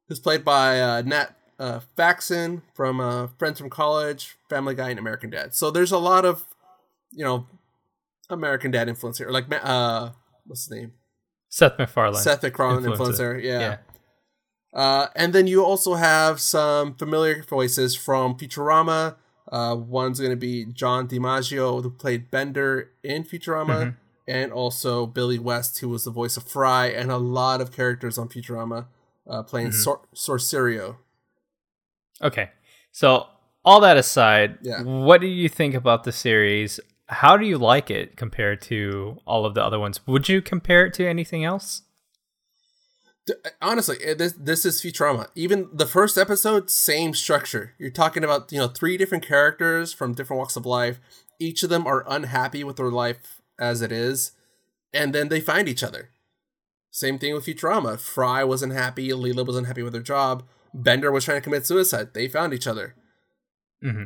who's 0.08 0.20
played 0.20 0.44
by 0.44 0.80
uh, 0.80 1.02
Nat 1.02 1.36
uh, 1.58 1.80
Faxon 1.96 2.62
from 2.74 3.00
uh, 3.00 3.28
Friends 3.38 3.58
from 3.58 3.70
College, 3.70 4.36
Family 4.48 4.74
Guy, 4.74 4.90
and 4.90 4.98
American 4.98 5.30
Dad. 5.30 5.54
So 5.54 5.70
there's 5.70 5.92
a 5.92 5.98
lot 5.98 6.24
of, 6.24 6.44
you 7.12 7.24
know, 7.24 7.46
American 8.30 8.70
Dad 8.70 8.88
influence 8.88 9.18
here. 9.18 9.30
Like, 9.30 9.46
uh, 9.50 10.10
what's 10.46 10.64
his 10.64 10.70
name? 10.70 10.92
Seth 11.48 11.78
MacFarlane. 11.78 12.22
Seth 12.22 12.42
MacFarlane 12.42 12.84
influence 12.84 13.18
Influencer. 13.18 13.42
Yeah. 13.42 13.60
Yeah. 13.60 13.76
Uh, 14.72 15.06
and 15.14 15.32
then 15.32 15.46
you 15.46 15.64
also 15.64 15.94
have 15.94 16.40
some 16.40 16.94
familiar 16.96 17.42
voices 17.44 17.94
from 17.94 18.36
Futurama. 18.36 19.14
Uh, 19.54 19.76
one's 19.76 20.18
going 20.18 20.32
to 20.32 20.36
be 20.50 20.64
John 20.64 21.06
DiMaggio, 21.06 21.80
who 21.82 21.90
played 21.90 22.28
Bender 22.30 22.90
in 23.04 23.22
Futurama, 23.22 23.94
and 24.26 24.52
also 24.52 25.06
Billy 25.06 25.38
West, 25.38 25.78
who 25.78 25.88
was 25.88 26.02
the 26.04 26.10
voice 26.10 26.36
of 26.36 26.42
Fry, 26.42 26.86
and 26.86 27.12
a 27.12 27.18
lot 27.18 27.60
of 27.60 27.70
characters 27.70 28.18
on 28.18 28.28
Futurama 28.28 28.86
uh, 29.30 29.42
playing 29.44 29.70
Sor- 29.70 30.00
Sorcerio. 30.14 30.96
Okay. 32.20 32.50
So, 32.90 33.26
all 33.64 33.80
that 33.80 33.96
aside, 33.96 34.58
Yeah. 34.62 34.82
what 34.82 35.20
do 35.20 35.26
you 35.28 35.48
think 35.48 35.74
about 35.74 36.04
the 36.04 36.12
series? 36.12 36.80
How 37.08 37.36
do 37.36 37.46
you 37.46 37.56
like 37.58 37.90
it 37.90 38.16
compared 38.16 38.60
to 38.62 39.18
all 39.26 39.46
of 39.46 39.54
the 39.54 39.62
other 39.62 39.78
ones? 39.78 40.00
Would 40.06 40.28
you 40.28 40.42
compare 40.42 40.86
it 40.86 40.94
to 40.94 41.06
anything 41.06 41.44
else? 41.44 41.82
Honestly, 43.62 43.96
this 44.14 44.32
this 44.32 44.66
is 44.66 44.82
Futurama. 44.82 45.28
Even 45.34 45.68
the 45.72 45.86
first 45.86 46.18
episode, 46.18 46.70
same 46.70 47.14
structure. 47.14 47.72
You're 47.78 47.90
talking 47.90 48.22
about 48.22 48.52
you 48.52 48.58
know 48.58 48.68
three 48.68 48.96
different 48.96 49.26
characters 49.26 49.92
from 49.92 50.12
different 50.14 50.38
walks 50.38 50.56
of 50.56 50.66
life. 50.66 51.00
Each 51.40 51.62
of 51.62 51.70
them 51.70 51.86
are 51.86 52.04
unhappy 52.06 52.62
with 52.64 52.76
their 52.76 52.90
life 52.90 53.40
as 53.58 53.80
it 53.80 53.92
is, 53.92 54.32
and 54.92 55.14
then 55.14 55.28
they 55.28 55.40
find 55.40 55.68
each 55.68 55.82
other. 55.82 56.10
Same 56.90 57.18
thing 57.18 57.34
with 57.34 57.46
Futurama. 57.46 57.98
Fry 57.98 58.44
wasn't 58.44 58.72
happy. 58.74 59.08
Leela 59.08 59.46
was 59.46 59.56
unhappy 59.56 59.82
with 59.82 59.94
her 59.94 60.02
job. 60.02 60.44
Bender 60.74 61.10
was 61.10 61.24
trying 61.24 61.38
to 61.38 61.42
commit 61.44 61.66
suicide. 61.66 62.14
They 62.14 62.28
found 62.28 62.52
each 62.52 62.66
other. 62.66 62.94
hmm 63.82 64.04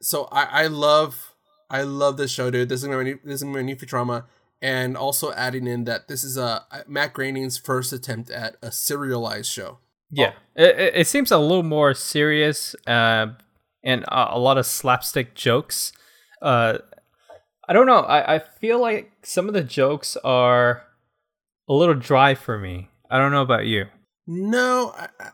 so 0.00 0.28
I, 0.30 0.64
I 0.64 0.66
love 0.66 1.34
I 1.70 1.82
love 1.82 2.16
this 2.16 2.30
show, 2.30 2.50
dude. 2.50 2.68
This 2.68 2.82
is 2.82 2.88
my 2.88 3.02
new, 3.02 3.18
this 3.24 3.40
is 3.40 3.44
my 3.44 3.62
new 3.62 3.76
Futurama, 3.76 4.24
and 4.60 4.96
also 4.96 5.32
adding 5.32 5.66
in 5.66 5.84
that 5.84 6.08
this 6.08 6.24
is 6.24 6.36
a 6.36 6.64
Matt 6.86 7.12
Groening's 7.12 7.58
first 7.58 7.92
attempt 7.92 8.30
at 8.30 8.56
a 8.62 8.72
serialized 8.72 9.50
show. 9.50 9.78
Yeah. 10.10 10.32
It, 10.56 10.78
it, 10.78 10.94
it 10.96 11.06
seems 11.06 11.30
a 11.30 11.38
little 11.38 11.62
more 11.62 11.94
serious 11.94 12.74
uh, 12.86 13.26
and 13.84 14.04
a, 14.04 14.34
a 14.36 14.38
lot 14.38 14.58
of 14.58 14.66
slapstick 14.66 15.34
jokes. 15.34 15.92
Uh, 16.40 16.78
I 17.68 17.72
don't 17.72 17.86
know. 17.86 18.00
I, 18.00 18.36
I 18.36 18.38
feel 18.38 18.80
like 18.80 19.12
some 19.22 19.48
of 19.48 19.54
the 19.54 19.62
jokes 19.62 20.16
are 20.24 20.84
a 21.68 21.74
little 21.74 21.94
dry 21.94 22.34
for 22.34 22.58
me. 22.58 22.88
I 23.10 23.18
don't 23.18 23.32
know 23.32 23.42
about 23.42 23.66
you. 23.66 23.86
No, 24.26 24.94
I, 24.96 25.08
I- 25.20 25.30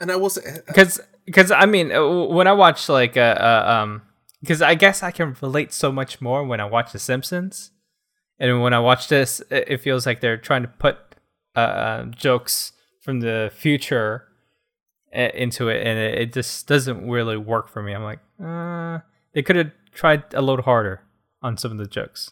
and 0.00 0.10
I 0.10 0.16
will 0.16 0.30
say, 0.30 0.58
because 0.66 1.00
because 1.26 1.52
I 1.52 1.64
mean 1.66 1.92
uh, 1.92 2.24
when 2.24 2.48
I 2.48 2.52
watch 2.54 2.88
like 2.88 3.16
uh, 3.16 3.20
uh 3.38 3.64
um 3.82 4.02
because 4.40 4.60
I 4.60 4.74
guess 4.74 5.00
I 5.02 5.12
can 5.12 5.36
relate 5.40 5.72
so 5.72 5.92
much 5.92 6.20
more 6.20 6.42
when 6.44 6.58
I 6.60 6.64
watch 6.64 6.90
The 6.90 6.98
Simpsons, 6.98 7.70
and 8.38 8.62
when 8.62 8.72
I 8.74 8.80
watch 8.80 9.08
this, 9.08 9.42
it, 9.50 9.80
feels 9.80 10.06
like 10.06 10.20
they're 10.20 10.36
trying 10.36 10.62
to 10.62 10.68
put 10.68 10.96
uh, 11.54 11.58
uh 11.60 12.04
jokes 12.06 12.72
from 13.00 13.20
the 13.20 13.50
future 13.54 14.24
uh, 15.14 15.28
into 15.34 15.68
it, 15.68 15.86
and 15.86 15.98
it, 15.98 16.32
just 16.32 16.66
doesn't 16.66 17.08
really 17.08 17.36
work 17.36 17.68
for 17.68 17.82
me. 17.82 17.92
I'm 17.92 18.02
like, 18.04 18.20
uh, 18.42 19.00
they 19.34 19.42
could 19.42 19.56
have 19.56 19.72
tried 19.92 20.24
a 20.34 20.40
little 20.42 20.64
harder 20.64 21.02
on 21.42 21.56
some 21.56 21.72
of 21.72 21.78
the 21.78 21.86
jokes. 21.86 22.30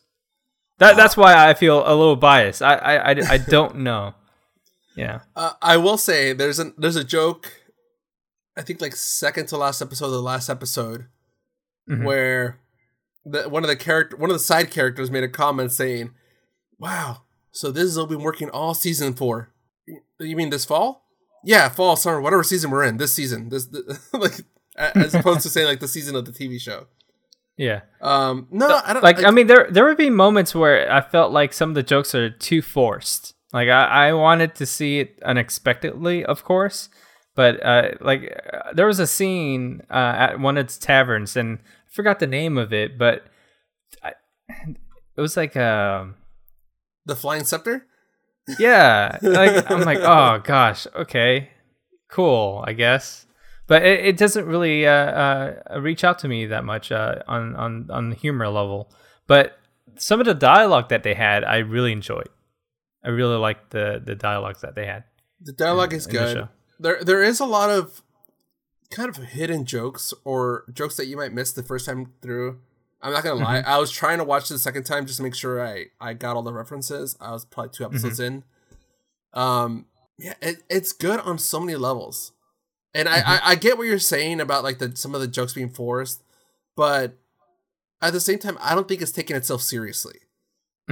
That 0.78 0.96
that's 0.96 1.16
why 1.16 1.48
I 1.48 1.54
feel 1.54 1.80
a 1.86 1.94
little 1.94 2.16
biased. 2.16 2.62
I 2.62 2.74
I 2.74 2.94
I, 3.12 3.16
I 3.32 3.38
don't 3.38 3.76
know. 3.88 4.14
Yeah. 4.96 5.20
uh, 5.36 5.52
I 5.62 5.76
will 5.76 5.96
say 5.98 6.32
there's 6.32 6.58
a 6.58 6.72
there's 6.78 6.96
a 6.96 7.04
joke. 7.04 7.52
I 8.56 8.62
think 8.62 8.80
like 8.80 8.96
second 8.96 9.46
to 9.48 9.56
last 9.56 9.80
episode, 9.80 10.06
of 10.06 10.12
the 10.12 10.22
last 10.22 10.48
episode, 10.50 11.06
Mhm. 11.88 12.04
where 12.04 12.58
the 13.24 13.48
one 13.48 13.64
of 13.64 13.68
the 13.68 13.76
character 13.76 14.16
one 14.16 14.30
of 14.30 14.34
the 14.34 14.40
side 14.40 14.70
characters 14.70 15.10
made 15.10 15.24
a 15.24 15.28
comment 15.28 15.72
saying, 15.72 16.12
"Wow, 16.78 17.22
so 17.52 17.70
this 17.70 17.84
is 17.84 17.96
what 17.96 18.08
we've 18.08 18.18
been 18.18 18.24
working 18.24 18.50
all 18.50 18.74
season 18.74 19.14
for. 19.14 19.52
You 20.18 20.36
mean 20.36 20.50
this 20.50 20.64
fall? 20.64 21.04
Yeah, 21.42 21.68
fall, 21.68 21.96
summer, 21.96 22.20
whatever 22.20 22.44
season 22.44 22.70
we're 22.70 22.84
in. 22.84 22.98
This 22.98 23.12
season, 23.12 23.48
this, 23.48 23.68
like 24.12 24.34
as 24.76 25.14
opposed 25.14 25.40
to 25.42 25.48
saying 25.48 25.66
like 25.66 25.80
the 25.80 25.88
season 25.88 26.14
of 26.14 26.24
the 26.24 26.32
TV 26.32 26.60
show. 26.60 26.86
Yeah. 27.56 27.80
Um, 28.00 28.46
no, 28.50 28.80
I 28.84 28.92
don't 28.92 29.02
like 29.02 29.22
I, 29.22 29.28
I, 29.28 29.30
mean 29.30 29.46
there 29.46 29.68
there 29.70 29.84
would 29.84 29.98
be 29.98 30.10
moments 30.10 30.54
where 30.54 30.90
I 30.90 31.00
felt 31.00 31.32
like 31.32 31.52
some 31.52 31.70
of 31.70 31.74
the 31.74 31.82
jokes 31.82 32.14
are 32.14 32.30
too 32.30 32.62
forced. 32.62 33.34
Like 33.52 33.68
I, 33.68 34.08
I 34.08 34.12
wanted 34.12 34.54
to 34.56 34.66
see 34.66 35.00
it 35.00 35.18
unexpectedly, 35.24 36.24
of 36.24 36.44
course, 36.44 36.88
but 37.34 37.64
uh, 37.64 37.90
like 38.00 38.36
uh, 38.52 38.72
there 38.72 38.86
was 38.86 38.98
a 38.98 39.06
scene 39.06 39.82
uh, 39.90 40.14
at 40.16 40.40
one 40.40 40.56
of 40.56 40.64
its 40.64 40.78
taverns, 40.78 41.36
and 41.36 41.58
I 41.58 41.90
forgot 41.92 42.18
the 42.18 42.26
name 42.26 42.58
of 42.58 42.72
it, 42.72 42.98
but 42.98 43.24
I, 44.02 44.12
it 44.48 45.20
was 45.20 45.36
like 45.36 45.56
um 45.56 46.16
the 47.06 47.16
flying 47.16 47.44
scepter. 47.44 47.86
yeah, 48.58 49.18
like 49.22 49.70
I'm 49.70 49.82
like 49.82 50.00
oh 50.00 50.40
gosh, 50.42 50.86
okay, 50.94 51.50
cool, 52.08 52.64
I 52.66 52.72
guess. 52.72 53.26
but 53.66 53.84
it, 53.84 54.04
it 54.06 54.16
doesn't 54.16 54.46
really 54.46 54.86
uh, 54.86 54.92
uh, 54.92 55.80
reach 55.80 56.02
out 56.02 56.18
to 56.20 56.28
me 56.28 56.46
that 56.46 56.64
much 56.64 56.90
uh, 56.90 57.22
on 57.28 57.54
on 57.56 57.88
on 57.90 58.10
the 58.10 58.16
humor 58.16 58.48
level. 58.48 58.90
But 59.26 59.56
some 59.96 60.18
of 60.18 60.26
the 60.26 60.34
dialogue 60.34 60.88
that 60.88 61.04
they 61.04 61.14
had, 61.14 61.44
I 61.44 61.58
really 61.58 61.92
enjoyed. 61.92 62.28
I 63.04 63.10
really 63.10 63.36
liked 63.36 63.70
the 63.70 64.02
the 64.04 64.16
dialogues 64.16 64.62
that 64.62 64.74
they 64.74 64.86
had. 64.86 65.04
The 65.40 65.52
dialogue 65.52 65.92
is 65.92 66.06
in 66.06 66.12
the 66.12 66.18
good. 66.18 66.48
There 66.80 67.04
there 67.04 67.22
is 67.22 67.40
a 67.40 67.46
lot 67.46 67.70
of 67.70 68.02
kind 68.90 69.08
of 69.08 69.16
hidden 69.16 69.64
jokes 69.64 70.12
or 70.24 70.64
jokes 70.72 70.96
that 70.96 71.06
you 71.06 71.16
might 71.16 71.32
miss 71.32 71.52
the 71.52 71.62
first 71.62 71.86
time 71.86 72.12
through. 72.22 72.58
I'm 73.02 73.12
not 73.12 73.22
gonna 73.22 73.42
lie. 73.42 73.60
Mm-hmm. 73.60 73.70
I 73.70 73.78
was 73.78 73.90
trying 73.90 74.18
to 74.18 74.24
watch 74.24 74.50
it 74.50 74.54
the 74.54 74.58
second 74.58 74.84
time 74.84 75.06
just 75.06 75.18
to 75.18 75.22
make 75.22 75.34
sure 75.34 75.64
I 75.64 75.86
I 76.00 76.14
got 76.14 76.36
all 76.36 76.42
the 76.42 76.52
references. 76.52 77.16
I 77.20 77.32
was 77.32 77.44
probably 77.44 77.70
two 77.70 77.84
episodes 77.84 78.18
mm-hmm. 78.18 78.34
in. 78.36 78.44
Um, 79.32 79.86
yeah, 80.18 80.34
it, 80.42 80.62
it's 80.68 80.92
good 80.92 81.20
on 81.20 81.38
so 81.38 81.60
many 81.60 81.76
levels, 81.76 82.32
and 82.94 83.08
I, 83.08 83.18
mm-hmm. 83.20 83.30
I 83.30 83.40
I 83.42 83.54
get 83.54 83.78
what 83.78 83.86
you're 83.86 83.98
saying 83.98 84.40
about 84.40 84.64
like 84.64 84.78
the 84.78 84.96
some 84.96 85.14
of 85.14 85.20
the 85.20 85.28
jokes 85.28 85.54
being 85.54 85.70
forced, 85.70 86.22
but 86.76 87.16
at 88.02 88.12
the 88.12 88.20
same 88.20 88.38
time, 88.38 88.58
I 88.60 88.74
don't 88.74 88.88
think 88.88 89.02
it's 89.02 89.12
taking 89.12 89.36
itself 89.36 89.62
seriously. 89.62 90.16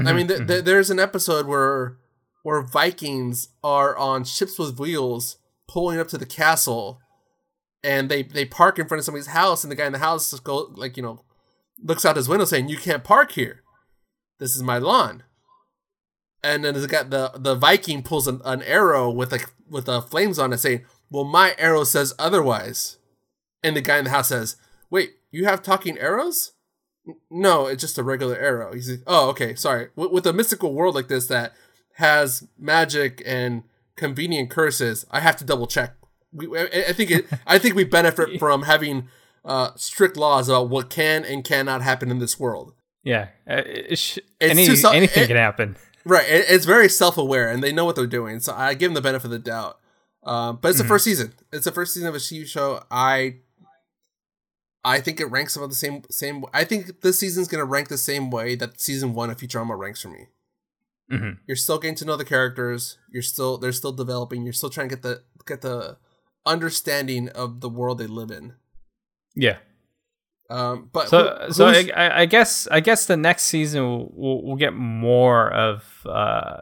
I 0.07 0.12
mean, 0.12 0.29
th- 0.29 0.46
th- 0.46 0.64
there's 0.64 0.90
an 0.90 1.01
episode 1.01 1.46
where 1.46 1.96
where 2.44 2.62
Vikings 2.62 3.48
are 3.64 3.96
on 3.96 4.22
ships 4.22 4.59
with 4.59 4.79
wheels 4.79 5.38
pulling 5.68 6.00
up 6.00 6.09
to 6.09 6.18
the 6.18 6.26
castle, 6.26 7.00
and 7.85 8.09
they 8.09 8.22
they 8.22 8.44
park 8.44 8.78
in 8.78 8.88
front 8.88 8.98
of 8.98 9.04
somebody's 9.04 9.28
house, 9.28 9.62
and 9.62 9.70
the 9.70 9.76
guy 9.76 9.87
in 9.87 9.92
the 9.92 9.98
house 9.98 10.31
just 10.31 10.44
go 10.44 10.72
like 10.74 10.96
you 10.96 11.02
know 11.02 11.20
looks 11.83 12.04
out 12.04 12.16
his 12.16 12.28
window 12.28 12.44
saying, 12.44 12.68
"You 12.68 12.76
can't 12.76 13.04
park 13.04 13.33
here. 13.33 13.62
This 14.38 14.57
is 14.57 14.62
my 14.62 14.78
lawn." 14.78 15.22
And 16.42 16.64
then 16.64 16.74
the 16.74 16.88
guy, 16.88 17.02
the 17.04 17.33
the 17.35 17.54
Viking 17.54 18.02
pulls 18.02 18.26
an, 18.26 18.40
an 18.44 18.62
arrow 18.62 19.11
with 19.11 19.31
like 19.31 19.50
with 19.68 19.85
the 19.85 20.02
flames 20.02 20.38
on 20.38 20.52
it, 20.52 20.59
saying, 20.59 20.85
"Well, 21.11 21.24
my 21.24 21.54
arrow 21.59 21.85
says 21.85 22.14
otherwise." 22.18 22.98
And 23.62 23.76
the 23.76 23.81
guy 23.81 23.98
in 23.98 24.04
the 24.04 24.11
house 24.11 24.28
says, 24.28 24.57
"Wait, 24.90 25.14
you 25.31 25.44
have 25.44 25.62
talking 25.62 25.98
arrows?" 25.98 26.52
No, 27.31 27.66
it's 27.66 27.81
just 27.81 27.98
a 27.98 28.02
regular 28.02 28.37
arrow. 28.37 28.72
He's 28.74 28.90
like, 28.90 29.02
oh, 29.07 29.31
okay, 29.31 29.54
sorry. 29.54 29.88
With 29.96 30.26
a 30.26 30.33
mystical 30.33 30.74
world 30.74 30.94
like 30.94 31.09
this 31.09 31.26
that 31.28 31.54
has 31.94 32.46
magic 32.59 33.22
and 33.24 33.62
convenient 33.99 34.49
curses, 34.51 35.05
I 35.11 35.21
have 35.21 35.37
to 35.37 35.45
double 35.45 35.67
check. 35.67 35.95
We, 36.33 36.47
I, 36.59 36.65
I 36.89 36.93
think 36.93 37.11
it. 37.11 37.27
I 37.47 37.59
think 37.59 37.75
we 37.75 37.85
benefit 37.85 38.39
from 38.39 38.63
having 38.63 39.09
uh, 39.45 39.71
strict 39.77 40.17
laws 40.17 40.49
about 40.49 40.71
what 40.71 40.89
can 40.91 41.25
and 41.25 41.45
cannot 41.45 41.83
happen 41.83 42.11
in 42.11 42.19
this 42.19 42.39
world. 42.41 42.73
Yeah, 43.05 43.29
uh, 43.49 43.63
it 43.67 43.99
sh- 43.99 44.19
any, 44.41 44.75
self- 44.77 44.95
anything 44.95 45.25
it- 45.25 45.29
can 45.29 45.37
happen. 45.37 45.77
Right. 46.05 46.29
It, 46.29 46.47
it's 46.49 46.65
very 46.65 46.89
self-aware, 46.89 47.51
and 47.51 47.63
they 47.63 47.73
know 47.73 47.85
what 47.85 47.95
they're 47.97 48.07
doing. 48.07 48.41
So 48.41 48.55
I 48.55 48.73
give 48.75 48.89
them 48.91 48.95
the 48.95 49.03
benefit 49.03 49.27
of 49.27 49.31
the 49.31 49.39
doubt. 49.39 49.79
Um, 50.25 50.59
but 50.61 50.71
it's 50.71 50.79
the 50.79 50.85
first 50.85 51.05
season. 51.05 51.35
It's 51.53 51.65
the 51.65 51.73
first 51.73 51.95
season 51.95 52.09
of 52.09 52.15
a 52.15 52.19
TV 52.19 52.47
show. 52.47 52.83
I 52.91 53.37
I 54.85 55.01
think 55.01 55.21
it 55.21 55.27
ranks 55.27 55.57
about 55.57 55.69
the 55.71 55.75
same 55.75 56.03
same. 56.11 56.45
I 56.53 56.65
think 56.65 57.01
this 57.03 57.19
season's 57.19 57.49
gonna 57.49 57.65
rank 57.65 57.89
the 57.89 57.99
same 57.99 58.31
way 58.31 58.55
that 58.57 58.81
season 58.81 59.15
one 59.15 59.31
of 59.31 59.37
Futurama 59.39 59.79
ranks 59.79 60.03
for 60.03 60.09
me. 60.09 60.29
Hmm 61.11 61.31
You're 61.47 61.57
still 61.57 61.79
getting 61.79 61.94
to 61.97 62.05
know 62.05 62.16
the 62.16 62.25
characters. 62.25 62.99
You're 63.12 63.23
still 63.23 63.59
they're 63.59 63.73
still 63.73 63.92
developing. 63.92 64.44
You're 64.44 64.53
still 64.53 64.71
trying 64.71 64.88
to 64.88 64.94
get 64.97 65.03
the 65.03 65.23
get 65.47 65.61
the 65.62 65.97
understanding 66.47 67.29
of 67.31 67.61
the 67.61 67.68
world 67.68 67.99
they 67.99 68.07
live 68.07 68.31
in. 68.31 68.55
Yeah. 69.35 69.59
Um, 70.51 70.88
but 70.92 71.09
So, 71.09 71.44
who- 71.47 71.53
so 71.53 71.66
I, 71.66 72.23
I- 72.23 72.27
guess 72.27 72.66
I 72.71 72.81
guess 72.81 73.07
the 73.07 73.16
next 73.16 73.44
season 73.44 73.83
will 73.83 74.11
we'll, 74.14 74.42
we'll 74.42 74.57
get 74.57 74.73
more 74.75 75.53
of 75.53 75.85
uh 76.07 76.61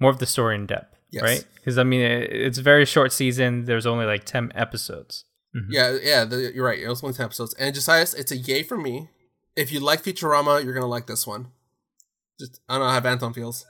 more 0.00 0.10
of 0.10 0.18
the 0.18 0.26
story 0.26 0.56
in 0.56 0.66
depth, 0.66 0.96
Yes. 1.10 1.22
right? 1.22 1.44
Because 1.54 1.78
I 1.78 1.84
mean, 1.84 2.00
it, 2.02 2.30
it's 2.32 2.58
a 2.58 2.62
very 2.62 2.84
short 2.84 3.12
season. 3.12 3.64
There's 3.64 3.86
only 3.86 4.06
like 4.06 4.24
ten 4.24 4.50
episodes. 4.54 5.24
Mhm. 5.56 5.66
Yeah, 5.70 5.96
yeah, 6.02 6.24
the, 6.24 6.52
you're 6.54 6.64
right. 6.66 6.78
It 6.78 6.88
was 6.88 7.02
only 7.02 7.14
ten 7.14 7.24
episodes, 7.26 7.54
and 7.54 7.74
Josias, 7.74 8.12
it's 8.14 8.32
a 8.32 8.36
yay 8.36 8.62
for 8.62 8.76
me. 8.76 9.08
If 9.54 9.72
you 9.72 9.80
like 9.80 10.02
Futurama, 10.02 10.62
you're 10.64 10.74
gonna 10.74 10.86
like 10.86 11.06
this 11.06 11.26
one. 11.26 11.48
Just 12.38 12.60
I 12.68 12.78
don't 12.78 12.86
know 12.86 12.92
how 12.92 13.10
Anton 13.10 13.32
feels. 13.32 13.66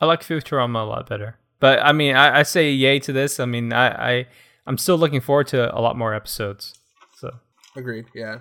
I 0.00 0.06
like 0.06 0.22
Futurama 0.22 0.82
a 0.82 0.84
lot 0.84 1.08
better, 1.08 1.38
but 1.58 1.78
I 1.80 1.92
mean, 1.92 2.16
I, 2.16 2.40
I 2.40 2.42
say 2.42 2.70
yay 2.70 2.98
to 3.00 3.12
this. 3.12 3.38
I 3.40 3.44
mean, 3.46 3.72
I, 3.72 4.12
I 4.12 4.26
I'm 4.66 4.78
still 4.78 4.96
looking 4.98 5.20
forward 5.20 5.46
to 5.48 5.74
a 5.76 5.80
lot 5.80 5.96
more 5.96 6.14
episodes. 6.14 6.74
So, 7.18 7.30
Agreed. 7.76 8.06
Yeah. 8.14 8.40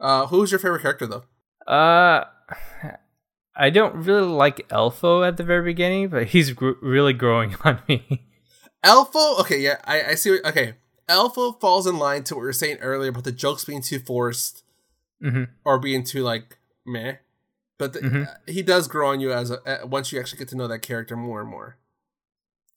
Uh, 0.00 0.26
who's 0.26 0.50
your 0.50 0.58
favorite 0.60 0.82
character 0.82 1.06
though? 1.06 1.24
uh, 1.70 2.24
I 3.56 3.70
don't 3.70 3.94
really 3.96 4.28
like 4.28 4.68
Elfo 4.68 5.26
at 5.26 5.36
the 5.36 5.42
very 5.42 5.64
beginning, 5.64 6.08
but 6.08 6.28
he's 6.28 6.52
gr- 6.52 6.72
really 6.80 7.12
growing 7.12 7.56
on 7.64 7.80
me. 7.88 8.24
Elfo. 8.84 9.40
Okay, 9.40 9.58
yeah, 9.58 9.78
I, 9.84 10.02
I 10.10 10.14
see. 10.14 10.30
What, 10.30 10.46
okay, 10.46 10.74
Elfo 11.08 11.60
falls 11.60 11.86
in 11.86 11.98
line 11.98 12.22
to 12.24 12.34
what 12.34 12.40
we 12.42 12.46
were 12.46 12.52
saying 12.52 12.76
earlier 12.78 13.10
about 13.10 13.24
the 13.24 13.32
jokes 13.32 13.64
being 13.64 13.82
too 13.82 13.98
forced 13.98 14.62
hmm 15.20 15.44
or 15.64 15.78
being 15.80 16.04
too 16.04 16.22
like 16.22 16.58
meh. 16.86 17.14
But 17.78 17.92
the, 17.92 18.00
Mhm. 18.00 18.28
uh, 18.28 18.34
he 18.46 18.62
does 18.62 18.88
grow 18.88 19.10
on 19.10 19.20
you 19.20 19.32
as 19.32 19.50
a, 19.50 19.82
uh, 19.84 19.86
once 19.86 20.10
you 20.12 20.18
actually 20.18 20.38
get 20.38 20.48
to 20.48 20.56
know 20.56 20.66
that 20.68 20.80
character 20.80 21.16
more 21.16 21.40
and 21.40 21.48
more. 21.48 21.76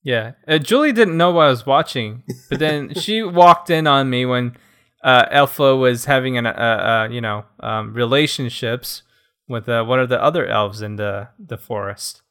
Yeah, 0.04 0.34
uh, 0.48 0.58
Julie 0.58 0.92
didn't 0.94 1.18
know 1.18 1.32
what 1.32 1.46
I 1.48 1.50
was 1.50 1.66
watching, 1.66 2.24
but 2.50 2.60
then 2.60 2.94
she 2.96 3.22
walked 3.24 3.70
in 3.70 3.86
on 3.88 4.10
me 4.10 4.26
when 4.26 4.56
uh, 5.04 5.26
Elfo 5.32 5.80
was 5.80 6.06
having 6.06 6.38
an 6.38 6.46
uh, 6.48 6.50
uh, 6.50 7.08
you 7.12 7.22
know 7.22 7.46
um, 7.60 7.94
relationships 7.94 9.04
with 9.48 9.68
uh, 9.68 9.84
one 9.84 10.00
of 10.00 10.10
the 10.10 10.22
other 10.22 10.46
elves 10.46 10.82
in 10.82 10.96
the 10.96 11.30
the 11.40 11.58
forest. 11.58 12.22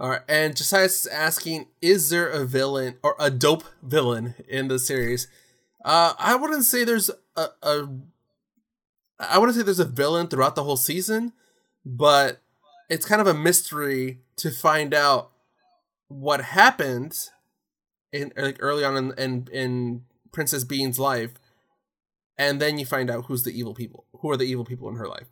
All 0.00 0.08
right, 0.10 0.22
and 0.28 0.56
Josias 0.56 1.02
is 1.02 1.06
asking, 1.06 1.68
is 1.80 2.10
there 2.10 2.28
a 2.28 2.44
villain 2.44 2.96
or 3.04 3.14
a 3.20 3.30
dope 3.30 3.62
villain 3.82 4.34
in 4.48 4.66
the 4.68 4.78
series? 4.78 5.28
Uh, 5.84 6.14
I 6.18 6.34
wouldn't 6.34 6.64
say 6.64 6.82
there's 6.84 7.08
a, 7.36 7.48
a 7.62 7.88
I 9.20 9.38
wouldn't 9.38 9.56
say 9.56 9.62
there's 9.62 9.78
a 9.78 9.84
villain 9.84 10.26
throughout 10.26 10.54
the 10.56 10.64
whole 10.64 10.76
season, 10.76 11.32
but 11.84 12.40
it's 12.88 13.06
kind 13.06 13.20
of 13.20 13.26
a 13.26 13.34
mystery 13.34 14.20
to 14.36 14.50
find 14.50 14.92
out 14.94 15.30
what 16.08 16.40
happened 16.42 17.16
in 18.12 18.32
like 18.36 18.56
early 18.60 18.84
on 18.84 18.96
in 18.96 19.12
in, 19.18 19.48
in 19.52 20.02
Princess 20.32 20.64
Bean's 20.64 20.98
life, 20.98 21.32
and 22.38 22.60
then 22.60 22.78
you 22.78 22.86
find 22.86 23.10
out 23.10 23.26
who's 23.26 23.42
the 23.42 23.58
evil 23.58 23.74
people, 23.74 24.06
who 24.20 24.30
are 24.30 24.36
the 24.36 24.44
evil 24.44 24.64
people 24.64 24.88
in 24.88 24.96
her 24.96 25.08
life. 25.08 25.28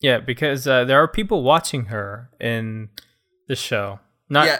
Yeah, 0.00 0.18
because 0.18 0.66
uh, 0.66 0.84
there 0.84 1.02
are 1.02 1.08
people 1.08 1.42
watching 1.42 1.86
her 1.86 2.30
in 2.40 2.88
the 3.48 3.56
show. 3.56 4.00
Not 4.28 4.46
yeah, 4.46 4.58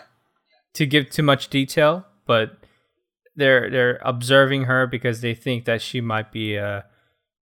to 0.75 0.87
give 0.87 1.11
too 1.11 1.23
much 1.23 1.49
detail, 1.49 2.07
but 2.27 2.59
they're 3.37 3.71
they're 3.71 4.01
observing 4.05 4.65
her 4.65 4.87
because 4.87 5.21
they 5.21 5.35
think 5.35 5.65
that 5.65 5.81
she 5.81 6.01
might 6.01 6.33
be 6.33 6.57
a 6.57 6.85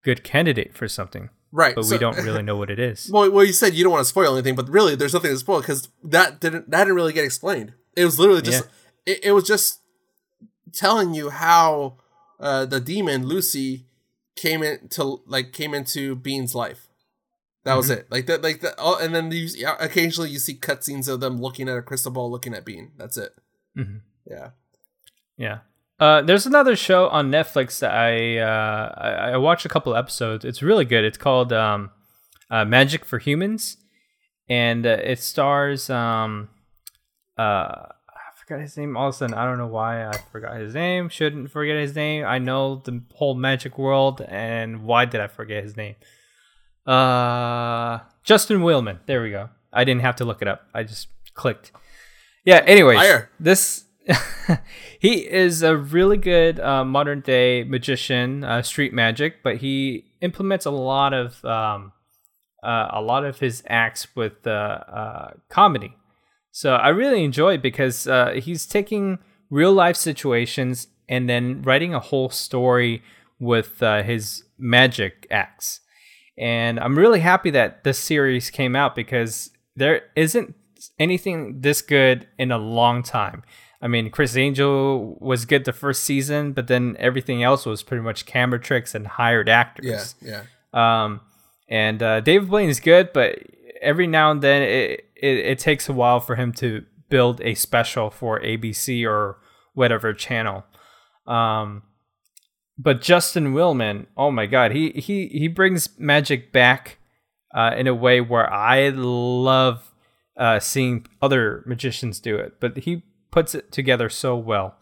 good 0.04 0.22
candidate 0.22 0.76
for 0.76 0.88
something, 0.88 1.30
right. 1.52 1.74
but 1.74 1.84
so- 1.84 1.94
we 1.94 1.98
don't 1.98 2.16
really 2.18 2.42
know 2.42 2.56
what 2.56 2.70
it 2.70 2.78
is. 2.78 3.08
Well, 3.12 3.30
well, 3.30 3.44
you 3.44 3.52
said 3.52 3.74
you 3.74 3.84
don't 3.84 3.92
want 3.92 4.02
to 4.04 4.08
spoil 4.08 4.34
anything, 4.34 4.54
but 4.54 4.68
really, 4.68 4.94
there's 4.96 5.14
nothing 5.14 5.30
to 5.30 5.38
spoil 5.38 5.60
because 5.60 5.88
that 6.04 6.40
didn't 6.40 6.70
that 6.70 6.80
didn't 6.84 6.94
really 6.96 7.12
get 7.12 7.24
explained. 7.24 7.72
It 7.96 8.04
was 8.04 8.18
literally 8.18 8.42
just 8.42 8.64
it, 9.06 9.20
it 9.24 9.32
was 9.32 9.44
just 9.44 9.80
telling 10.72 11.14
you 11.14 11.30
how 11.30 11.96
uh, 12.40 12.64
the 12.66 12.80
demon 12.80 13.24
Luci 13.24 13.84
came 14.36 14.62
into 14.62 15.20
like 15.26 15.52
came 15.52 15.74
into 15.74 16.14
Bean's 16.14 16.54
life. 16.54 16.88
That 17.64 17.74
was 17.76 17.90
it. 17.90 18.06
Like 18.10 18.26
that, 18.26 18.40
like 18.42 18.60
that. 18.60 18.78
All, 18.78 18.96
and 18.96 19.14
then 19.14 19.30
you 19.30 19.46
yeah, 19.54 19.76
occasionally 19.80 20.30
you 20.30 20.38
see 20.38 20.54
cutscenes 20.54 21.08
of 21.08 21.20
them 21.20 21.38
looking 21.40 21.68
at 21.68 21.76
a 21.76 21.82
crystal 21.82 22.10
ball, 22.12 22.30
looking 22.30 22.54
at 22.54 22.64
Bean. 22.64 22.92
That's 22.96 23.16
it. 23.16 23.34
Mhm. 23.76 24.00
Yeah. 24.24 24.50
Yeah. 25.36 25.58
Uh, 26.00 26.22
there's 26.22 26.46
another 26.46 26.76
show 26.76 27.08
on 27.08 27.30
Netflix 27.30 27.80
that 27.80 27.92
I, 27.92 28.38
uh, 28.38 28.94
I 28.96 29.10
I 29.32 29.36
watched 29.36 29.64
a 29.64 29.68
couple 29.68 29.96
episodes. 29.96 30.44
It's 30.44 30.62
really 30.62 30.84
good. 30.84 31.04
It's 31.04 31.18
called 31.18 31.52
um, 31.52 31.90
uh, 32.50 32.64
Magic 32.64 33.04
for 33.04 33.18
Humans, 33.18 33.78
and 34.48 34.86
uh, 34.86 34.98
it 35.02 35.18
stars 35.18 35.90
um, 35.90 36.50
uh, 37.36 37.42
I 37.42 38.30
forgot 38.36 38.60
his 38.60 38.76
name. 38.76 38.96
All 38.96 39.08
of 39.08 39.14
a 39.14 39.16
sudden, 39.16 39.34
I 39.34 39.44
don't 39.44 39.58
know 39.58 39.66
why 39.66 40.06
I 40.06 40.16
forgot 40.30 40.56
his 40.56 40.74
name. 40.74 41.08
Shouldn't 41.08 41.50
forget 41.50 41.76
his 41.76 41.96
name. 41.96 42.24
I 42.24 42.38
know 42.38 42.76
the 42.84 43.02
whole 43.14 43.34
magic 43.34 43.76
world, 43.76 44.20
and 44.28 44.84
why 44.84 45.04
did 45.04 45.20
I 45.20 45.26
forget 45.26 45.64
his 45.64 45.76
name? 45.76 45.96
Uh, 46.86 47.98
Justin 48.22 48.60
Willman. 48.60 48.98
There 49.06 49.20
we 49.20 49.30
go. 49.30 49.50
I 49.72 49.82
didn't 49.82 50.02
have 50.02 50.16
to 50.16 50.24
look 50.24 50.42
it 50.42 50.48
up. 50.48 50.62
I 50.72 50.84
just 50.84 51.08
clicked. 51.34 51.72
Yeah. 52.44 52.62
Anyways, 52.66 52.96
Liar. 52.98 53.30
this 53.40 53.84
he 54.98 55.28
is 55.28 55.62
a 55.62 55.76
really 55.76 56.16
good 56.16 56.60
uh, 56.60 56.84
modern 56.84 57.20
day 57.20 57.64
magician, 57.64 58.44
uh, 58.44 58.62
street 58.62 58.92
magic, 58.92 59.42
but 59.42 59.58
he 59.58 60.04
implements 60.20 60.66
a 60.66 60.70
lot 60.70 61.12
of 61.12 61.44
um, 61.44 61.92
uh, 62.62 62.88
a 62.90 63.00
lot 63.00 63.24
of 63.24 63.38
his 63.38 63.62
acts 63.68 64.08
with 64.16 64.46
uh, 64.46 64.50
uh, 64.50 65.30
comedy. 65.48 65.96
So 66.50 66.74
I 66.74 66.88
really 66.88 67.22
enjoy 67.22 67.54
it 67.54 67.62
because 67.62 68.06
uh, 68.06 68.32
he's 68.42 68.66
taking 68.66 69.18
real 69.50 69.72
life 69.72 69.96
situations 69.96 70.88
and 71.08 71.28
then 71.28 71.62
writing 71.62 71.94
a 71.94 72.00
whole 72.00 72.30
story 72.30 73.02
with 73.38 73.78
his 73.78 74.42
magic 74.58 75.26
acts. 75.30 75.80
And 76.36 76.78
I'm 76.80 76.98
really 76.98 77.20
happy 77.20 77.50
that 77.50 77.84
this 77.84 77.98
series 77.98 78.50
came 78.50 78.74
out 78.74 78.94
because 78.94 79.50
there 79.76 80.02
isn't 80.16 80.54
anything 80.98 81.60
this 81.60 81.82
good 81.82 82.26
in 82.38 82.50
a 82.50 82.58
long 82.58 83.02
time. 83.02 83.42
I 83.80 83.86
mean, 83.86 84.10
Criss 84.10 84.36
Angel 84.36 85.16
was 85.20 85.44
good 85.44 85.64
the 85.64 85.72
first 85.72 86.02
season, 86.02 86.52
but 86.52 86.66
then 86.66 86.96
everything 86.98 87.42
else 87.42 87.64
was 87.64 87.82
pretty 87.82 88.02
much 88.02 88.26
camera 88.26 88.58
tricks 88.58 88.94
and 88.94 89.06
hired 89.06 89.48
actors. 89.48 90.16
Yeah, 90.20 90.42
yeah. 90.74 91.04
Um, 91.04 91.20
and 91.68 92.02
uh, 92.02 92.20
David 92.20 92.48
Blaine 92.48 92.68
is 92.68 92.80
good, 92.80 93.12
but 93.12 93.38
every 93.80 94.06
now 94.06 94.30
and 94.30 94.42
then 94.42 94.62
it, 94.62 95.04
it, 95.16 95.38
it 95.38 95.58
takes 95.58 95.88
a 95.88 95.92
while 95.92 96.18
for 96.18 96.34
him 96.34 96.52
to 96.54 96.84
build 97.08 97.40
a 97.42 97.54
special 97.54 98.10
for 98.10 98.40
ABC 98.40 99.06
or 99.06 99.38
whatever 99.74 100.12
channel. 100.12 100.64
Um, 101.26 101.82
but 102.76 103.00
Justin 103.00 103.52
Willman, 103.52 104.06
oh 104.16 104.30
my 104.30 104.46
god, 104.46 104.72
he 104.72 104.90
he 104.90 105.28
he 105.28 105.48
brings 105.48 105.98
magic 105.98 106.52
back 106.52 106.98
uh, 107.54 107.74
in 107.76 107.86
a 107.86 107.94
way 107.94 108.20
where 108.20 108.52
I 108.52 108.88
love 108.90 109.92
uh, 110.36 110.60
seeing 110.60 111.06
other 111.20 111.64
magicians 111.66 112.20
do 112.20 112.36
it. 112.36 112.60
But 112.60 112.78
he 112.78 113.02
puts 113.38 113.54
it 113.54 113.70
together 113.70 114.08
so 114.08 114.36
well. 114.36 114.74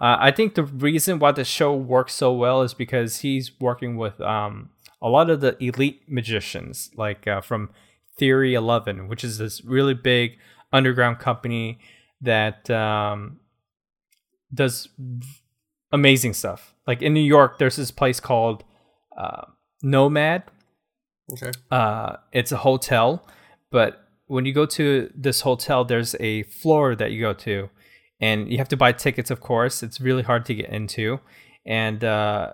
Uh, 0.00 0.16
I 0.18 0.32
think 0.32 0.56
the 0.56 0.64
reason 0.64 1.20
why 1.20 1.30
the 1.30 1.44
show 1.44 1.72
works 1.72 2.12
so 2.12 2.32
well 2.32 2.62
is 2.62 2.74
because 2.74 3.20
he's 3.20 3.52
working 3.60 3.96
with 3.96 4.20
um, 4.20 4.70
a 5.00 5.08
lot 5.08 5.30
of 5.30 5.40
the 5.40 5.56
elite 5.62 6.02
magicians, 6.08 6.90
like 6.96 7.28
uh, 7.28 7.40
from 7.40 7.70
Theory 8.18 8.54
11, 8.54 9.06
which 9.06 9.22
is 9.22 9.38
this 9.38 9.64
really 9.64 9.94
big 9.94 10.38
underground 10.72 11.20
company 11.20 11.78
that 12.20 12.68
um, 12.68 13.38
does 14.52 14.88
amazing 15.92 16.34
stuff. 16.34 16.74
Like 16.88 17.02
in 17.02 17.14
New 17.14 17.28
York, 17.36 17.58
there's 17.58 17.76
this 17.76 17.92
place 17.92 18.18
called 18.18 18.64
uh, 19.16 19.44
Nomad. 19.84 20.42
Okay. 21.32 21.52
Uh, 21.70 22.16
it's 22.32 22.50
a 22.50 22.56
hotel, 22.56 23.24
but 23.70 24.04
when 24.26 24.46
you 24.46 24.52
go 24.52 24.66
to 24.66 25.12
this 25.14 25.42
hotel, 25.42 25.84
there's 25.84 26.16
a 26.18 26.42
floor 26.42 26.96
that 26.96 27.12
you 27.12 27.20
go 27.20 27.32
to, 27.34 27.70
and 28.20 28.50
you 28.50 28.58
have 28.58 28.68
to 28.68 28.76
buy 28.76 28.92
tickets. 28.92 29.30
Of 29.30 29.40
course, 29.40 29.82
it's 29.82 30.00
really 30.00 30.22
hard 30.22 30.44
to 30.46 30.54
get 30.54 30.68
into, 30.70 31.20
and 31.66 32.02
uh, 32.04 32.52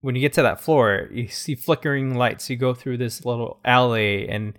when 0.00 0.14
you 0.14 0.20
get 0.20 0.32
to 0.34 0.42
that 0.42 0.60
floor, 0.60 1.08
you 1.12 1.28
see 1.28 1.54
flickering 1.54 2.14
lights. 2.14 2.48
You 2.50 2.56
go 2.56 2.74
through 2.74 2.98
this 2.98 3.24
little 3.24 3.58
alley, 3.64 4.28
and 4.28 4.54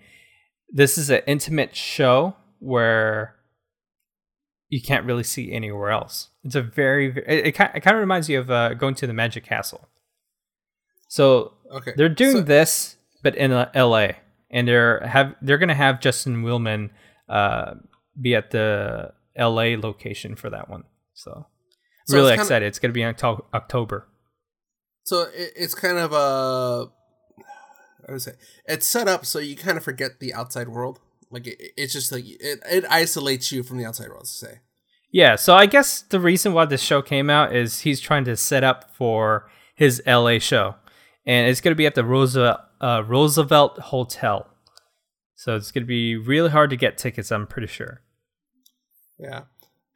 this 0.69 0.97
is 0.97 1.09
an 1.09 1.21
intimate 1.27 1.75
show 1.75 2.35
where 2.59 3.35
you 4.69 4.81
can't 4.81 5.05
really 5.05 5.23
see 5.23 5.51
anywhere 5.51 5.91
else. 5.91 6.29
It's 6.43 6.55
a 6.55 6.61
very, 6.61 7.09
it, 7.11 7.23
it, 7.27 7.45
it 7.47 7.51
kind 7.53 7.95
of 7.95 7.99
reminds 7.99 8.27
you 8.29 8.39
of 8.39 8.49
uh, 8.49 8.73
going 8.73 8.95
to 8.95 9.07
the 9.07 9.13
Magic 9.13 9.43
Castle. 9.45 9.87
So 11.07 11.53
Okay. 11.71 11.93
they're 11.95 12.09
doing 12.09 12.37
So- 12.37 12.41
this, 12.41 12.95
but 13.23 13.35
in 13.35 13.51
uh, 13.51 13.69
L.A. 13.73 14.17
and 14.49 14.67
they're 14.67 15.05
have 15.05 15.35
they're 15.41 15.57
gonna 15.57 15.73
have 15.75 15.99
Justin 16.01 16.43
Willman 16.43 16.89
uh, 17.29 17.75
be 18.19 18.35
at 18.35 18.51
the 18.51 19.13
L.A. 19.35 19.75
location 19.77 20.35
for 20.35 20.49
that 20.49 20.69
one. 20.69 20.83
So, 21.13 21.47
So 22.05 22.17
really 22.17 22.33
it's 22.33 22.43
excited. 22.43 22.65
It's 22.67 22.79
gonna 22.79 22.93
be 22.93 23.01
in 23.01 23.09
Octo- 23.09 23.45
October. 23.53 24.07
So 25.03 25.23
it, 25.33 25.53
it's 25.55 25.75
kind 25.75 25.97
of 25.97 26.13
a, 26.13 26.89
I 28.07 28.11
would 28.11 28.21
say, 28.21 28.33
it's 28.65 28.87
set 28.87 29.07
up 29.07 29.25
so 29.25 29.39
you 29.39 29.55
kind 29.55 29.77
of 29.77 29.83
forget 29.83 30.19
the 30.19 30.33
outside 30.33 30.67
world. 30.69 30.99
Like 31.31 31.47
it, 31.47 31.57
it's 31.77 31.93
just 31.93 32.11
like 32.11 32.25
it, 32.25 32.59
it 32.69 32.85
isolates 32.89 33.51
you 33.51 33.63
from 33.63 33.77
the 33.77 33.85
outside 33.85 34.09
world. 34.09 34.25
To 34.25 34.31
say, 34.31 34.59
Yeah, 35.11 35.35
so 35.35 35.53
I 35.53 35.65
guess 35.65 36.01
the 36.01 36.19
reason 36.19 36.53
why 36.53 36.65
this 36.65 36.81
show 36.81 37.01
came 37.01 37.29
out 37.29 37.55
is 37.55 37.81
he's 37.81 37.99
trying 37.99 38.25
to 38.25 38.35
set 38.35 38.63
up 38.63 38.93
for 38.95 39.49
his 39.75 40.01
LA 40.07 40.39
show. 40.39 40.75
And 41.25 41.49
it's 41.49 41.61
going 41.61 41.71
to 41.71 41.75
be 41.75 41.87
at 41.87 41.95
the 41.95 42.05
Roosevelt, 42.05 42.59
uh, 42.79 43.03
Roosevelt 43.05 43.79
Hotel. 43.79 44.47
So 45.35 45.55
it's 45.55 45.71
going 45.71 45.83
to 45.83 45.87
be 45.87 46.15
really 46.15 46.49
hard 46.49 46.69
to 46.69 46.77
get 46.77 46.97
tickets, 46.97 47.31
I'm 47.31 47.47
pretty 47.47 47.67
sure. 47.67 48.01
Yeah. 49.17 49.43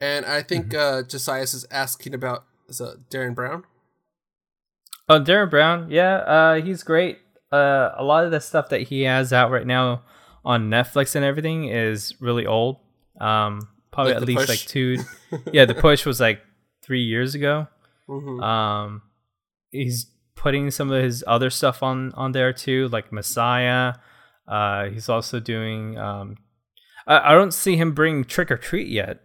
And 0.02 0.26
I 0.26 0.42
think 0.44 0.74
uh, 0.74 1.04
Josias 1.04 1.54
is 1.54 1.66
asking 1.72 2.14
about 2.14 2.46
is 2.68 2.80
uh, 2.80 2.96
Derren 3.10 3.36
Brown. 3.36 3.64
Oh, 5.10 5.20
Derren 5.20 5.50
Brown, 5.50 5.90
yeah, 5.90 6.18
uh, 6.18 6.62
he's 6.62 6.84
great. 6.84 7.18
Uh, 7.52 7.90
a 7.98 8.04
lot 8.04 8.26
of 8.26 8.32
the 8.32 8.40
stuff 8.40 8.70
that 8.70 8.84
he 8.84 9.02
has 9.02 9.34
out 9.34 9.50
right 9.50 9.66
now 9.66 10.04
on 10.46 10.70
Netflix 10.70 11.16
and 11.16 11.26
everything 11.26 11.66
is 11.66 12.14
really 12.22 12.46
old. 12.46 12.78
Um, 13.20 13.68
probably 13.92 14.14
Like 14.14 14.22
at 14.22 14.28
least 14.28 14.40
Push? 14.42 14.50
like 14.50 14.60
two. 14.60 14.98
yeah, 15.52 15.66
the 15.66 15.74
push 15.74 16.06
was 16.06 16.20
like 16.20 16.42
three 16.84 17.02
years 17.04 17.36
ago. 17.36 17.68
Mm-hmm. 18.08 18.42
Um, 18.42 19.02
he's 19.72 20.06
putting 20.36 20.72
some 20.72 20.92
of 20.92 21.04
his 21.04 21.24
other 21.28 21.50
stuff 21.50 21.84
on 21.84 22.14
on 22.14 22.32
there 22.32 22.54
too, 22.54 22.88
like 22.90 23.12
Messiah. 23.12 23.96
Uh, 24.48 24.86
he's 24.86 25.10
also 25.10 25.40
doing. 25.40 25.98
Um, 25.98 26.38
I, 27.10 27.32
I 27.32 27.34
don't 27.34 27.54
see 27.54 27.76
him 27.76 27.92
bring 27.94 28.24
Trick 28.24 28.50
or 28.52 28.58
Treat 28.58 28.88
yet, 28.88 29.20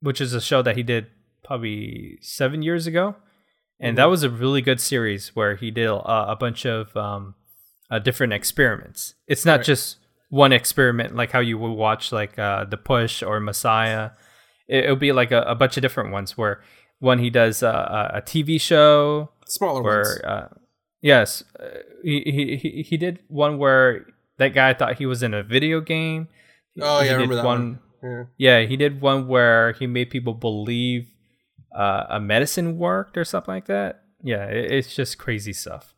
which 0.00 0.20
is 0.20 0.32
a 0.34 0.40
show 0.40 0.62
that 0.62 0.76
he 0.76 0.82
did 0.84 1.06
probably 1.42 2.18
seven 2.20 2.62
years 2.62 2.86
ago, 2.86 3.16
and 3.80 3.98
that 3.98 4.04
was 4.06 4.22
a 4.22 4.30
really 4.30 4.60
good 4.62 4.80
series 4.80 5.34
where 5.34 5.56
he 5.56 5.70
did 5.72 5.86
a, 5.86 5.94
a 6.32 6.36
bunch 6.38 6.64
of 6.64 6.96
um, 6.96 7.34
uh, 7.90 7.98
different 7.98 8.32
experiments. 8.32 9.14
It's 9.26 9.44
not 9.44 9.58
Right. 9.60 9.66
just 9.66 9.96
one 10.30 10.52
experiment 10.52 11.14
like 11.16 11.30
how 11.32 11.40
you 11.40 11.58
would 11.58 11.72
watch 11.74 12.12
like 12.12 12.38
uh, 12.38 12.64
the 12.64 12.76
Push 12.76 13.22
or 13.22 13.40
Messiah. 13.40 14.10
It, 14.68 14.84
it'll 14.84 14.96
be 14.96 15.12
like 15.12 15.32
a, 15.32 15.42
a 15.42 15.54
bunch 15.54 15.76
of 15.76 15.82
different 15.82 16.12
ones 16.12 16.36
where 16.38 16.62
one 17.00 17.18
he 17.18 17.30
does 17.30 17.62
uh, 17.62 18.10
a, 18.14 18.18
a 18.18 18.22
TV 18.22 18.60
show 18.60 19.30
Smaller 19.46 19.82
ones. 19.82 19.84
where 19.84 20.28
uh, 20.28 20.48
yes 21.02 21.44
uh, 21.60 21.66
he, 22.02 22.22
he 22.24 22.56
he 22.56 22.82
he 22.82 22.96
did 22.96 23.18
one 23.28 23.58
where 23.58 24.06
that 24.38 24.54
guy 24.54 24.72
thought 24.72 24.96
he 24.96 25.04
was 25.06 25.22
in 25.22 25.34
a 25.34 25.42
video 25.42 25.80
game 25.80 26.28
Oh, 26.80 27.00
yeah, 27.00 27.10
I 27.10 27.12
remember 27.14 27.36
that 27.36 27.44
one. 27.44 27.80
Yeah. 28.02 28.24
yeah 28.36 28.60
he 28.66 28.76
did 28.76 29.00
one 29.00 29.28
where 29.28 29.72
he 29.72 29.86
made 29.86 30.10
people 30.10 30.34
believe 30.34 31.08
uh, 31.74 32.04
a 32.10 32.20
medicine 32.20 32.76
worked 32.76 33.16
or 33.16 33.24
something 33.24 33.54
like 33.54 33.66
that 33.66 34.02
yeah 34.22 34.44
it, 34.44 34.70
it's 34.70 34.94
just 34.94 35.16
crazy 35.16 35.54
stuff 35.54 35.94